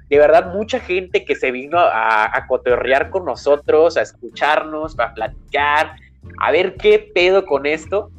[0.09, 5.13] De verdad, mucha gente que se vino a, a cotorrear con nosotros, a escucharnos, a
[5.13, 5.95] platicar,
[6.39, 8.09] a ver qué pedo con esto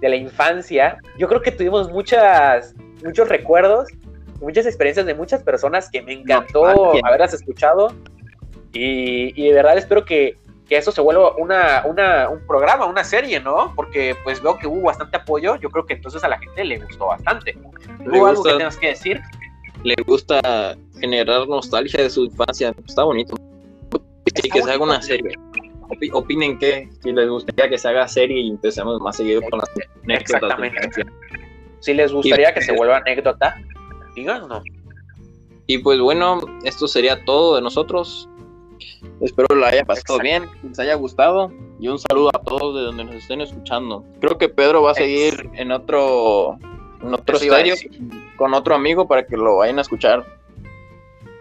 [0.00, 0.98] de la infancia.
[1.18, 2.74] Yo creo que tuvimos muchas,
[3.04, 3.88] muchos recuerdos,
[4.40, 7.02] muchas experiencias de muchas personas que me encantó manches.
[7.04, 7.92] haberlas escuchado.
[8.72, 10.36] Y, y de verdad espero que,
[10.68, 13.72] que eso se vuelva una, una, un programa, una serie, ¿no?
[13.74, 15.56] Porque pues veo que hubo bastante apoyo.
[15.56, 17.58] Yo creo que entonces a la gente le gustó bastante.
[18.04, 19.20] ¿Tú Le algo que tengas que decir?
[19.82, 22.72] Le gusta generar nostalgia de su infancia.
[22.86, 23.34] Está bonito.
[24.42, 25.34] Y que se haga una serie.
[25.88, 29.58] Opi- Opinen qué, si les gustaría que se haga serie y empecemos más seguido con
[29.58, 29.68] las
[30.04, 30.88] anécdotas Exactamente.
[31.80, 33.56] Si les gustaría que se vuelva anécdota,
[35.66, 38.28] Y pues bueno, esto sería todo de nosotros.
[39.20, 41.52] Espero lo haya pasado bien, que les haya gustado.
[41.78, 44.04] Y un saludo a todos de donde nos estén escuchando.
[44.20, 46.58] Creo que Pedro va a seguir en otro,
[47.02, 47.76] en otro estéreo
[48.36, 50.26] con otro amigo para que lo vayan a escuchar.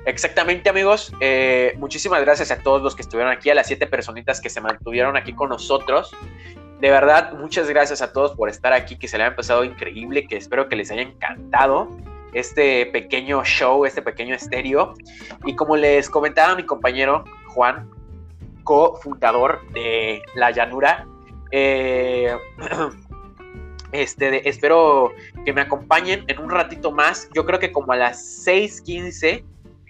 [0.06, 1.12] Exactamente, amigos.
[1.20, 4.62] Eh, muchísimas gracias a todos los que estuvieron aquí, a las siete personitas que se
[4.62, 6.12] mantuvieron aquí con nosotros.
[6.80, 10.28] De verdad, muchas gracias a todos por estar aquí, que se le haya empezado increíble,
[10.28, 11.90] que espero que les haya encantado
[12.34, 14.94] este pequeño show, este pequeño estéreo.
[15.46, 17.90] Y como les comentaba mi compañero Juan,
[18.64, 21.08] cofundador de La Llanura,
[21.52, 22.36] eh,
[23.92, 25.12] este, de- espero
[25.46, 27.30] que me acompañen en un ratito más.
[27.34, 29.44] Yo creo que como a las 6:15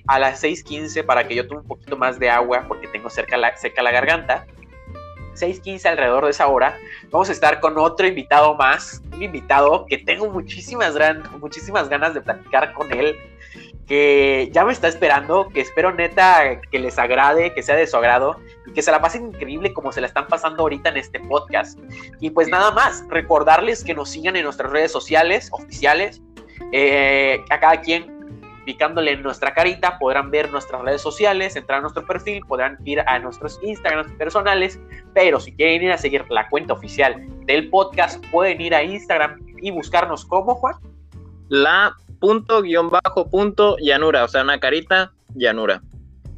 [0.09, 3.37] a las 6.15 para que yo tome un poquito más de agua porque tengo cerca
[3.37, 4.47] la, seca la garganta.
[5.39, 6.77] 6.15 alrededor de esa hora.
[7.09, 9.01] Vamos a estar con otro invitado más.
[9.13, 13.17] Un invitado que tengo muchísimas, gran, muchísimas ganas de platicar con él.
[13.87, 15.49] Que ya me está esperando.
[15.49, 18.39] Que espero neta que les agrade, que sea de su agrado.
[18.67, 21.79] Y que se la pasen increíble como se la están pasando ahorita en este podcast.
[22.19, 26.21] Y pues nada más, recordarles que nos sigan en nuestras redes sociales oficiales.
[26.71, 28.18] Eh, a cada quien
[28.65, 33.01] picándole en nuestra carita podrán ver nuestras redes sociales, entrar a nuestro perfil, podrán ir
[33.01, 34.79] a nuestros Instagrams personales,
[35.13, 39.39] pero si quieren ir a seguir la cuenta oficial del podcast, pueden ir a Instagram
[39.61, 40.75] y buscarnos como Juan.
[41.49, 45.81] La punto guion bajo punto llanura, o sea, una carita llanura.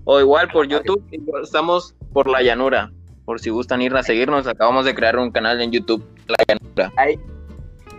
[0.06, 2.92] O igual por YouTube, igual estamos por la llanura.
[3.26, 6.92] Por si gustan ir a seguirnos, acabamos de crear un canal en YouTube, la llanura.
[6.98, 7.20] Ahí,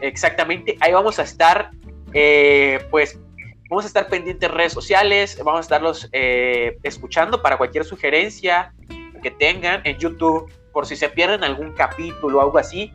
[0.00, 1.70] exactamente, ahí vamos a estar,
[2.12, 3.18] eh, pues
[3.72, 8.74] vamos a estar pendientes en redes sociales, vamos a estarlos eh, escuchando para cualquier sugerencia
[9.22, 12.92] que tengan en YouTube, por si se pierden algún capítulo o algo así,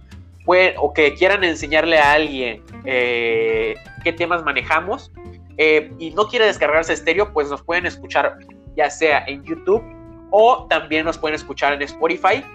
[0.78, 3.74] o que quieran enseñarle a alguien eh,
[4.04, 5.12] qué temas manejamos
[5.58, 8.38] eh, y no quiere descargarse estéreo, pues nos pueden escuchar
[8.76, 9.84] ya sea en YouTube
[10.30, 12.46] o también nos pueden escuchar en Spotify.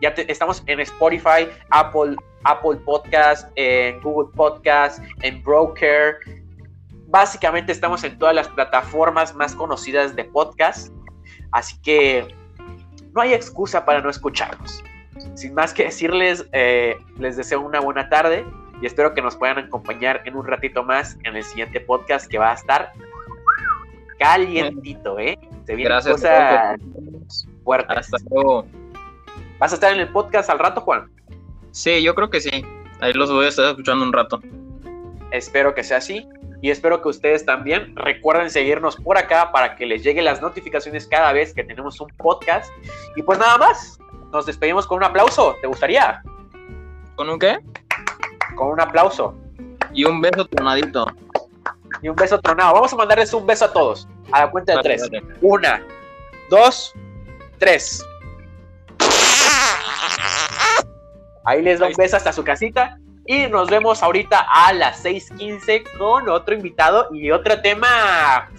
[0.00, 2.14] Ya estamos en Spotify, Apple,
[2.44, 6.18] Apple Podcast, en Google Podcast, en Broker.
[7.08, 10.92] Básicamente estamos en todas las plataformas más conocidas de podcast.
[11.52, 12.34] Así que
[13.14, 14.82] no hay excusa para no escucharnos.
[15.34, 18.44] Sin más que decirles, eh, les deseo una buena tarde
[18.80, 22.38] y espero que nos puedan acompañar en un ratito más en el siguiente podcast que
[22.38, 22.92] va a estar
[24.18, 25.38] calientito, ¿eh?
[25.64, 26.16] Se vienen Gracias.
[26.16, 26.80] cosas
[27.64, 27.96] fuertes.
[27.96, 28.66] Hasta luego.
[29.58, 31.10] ¿Vas a estar en el podcast al rato, Juan?
[31.70, 32.64] Sí, yo creo que sí.
[33.00, 34.40] Ahí los voy a estar escuchando un rato.
[35.30, 36.28] Espero que sea así.
[36.62, 41.06] Y espero que ustedes también recuerden seguirnos por acá para que les lleguen las notificaciones
[41.06, 42.72] cada vez que tenemos un podcast.
[43.14, 43.98] Y pues nada más,
[44.32, 45.56] nos despedimos con un aplauso.
[45.60, 46.22] ¿Te gustaría?
[47.14, 47.58] ¿Con un qué?
[48.54, 49.34] Con un aplauso.
[49.92, 51.06] Y un beso tronadito.
[52.02, 52.74] Y un beso tronado.
[52.74, 54.08] Vamos a mandarles un beso a todos.
[54.32, 55.08] A la cuenta de tres.
[55.40, 55.82] Una,
[56.50, 56.94] dos,
[57.58, 58.04] tres.
[61.44, 62.98] Ahí les da un beso hasta su casita.
[63.26, 68.50] Y nos vemos ahorita a las 6:15 con otro invitado y otro tema.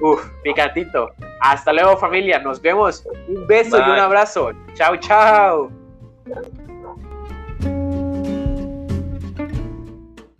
[0.00, 1.10] Uf, picantito.
[1.40, 2.38] Hasta luego, familia.
[2.40, 3.04] Nos vemos.
[3.28, 4.50] Un beso y un abrazo.
[4.74, 5.70] Chao, chao.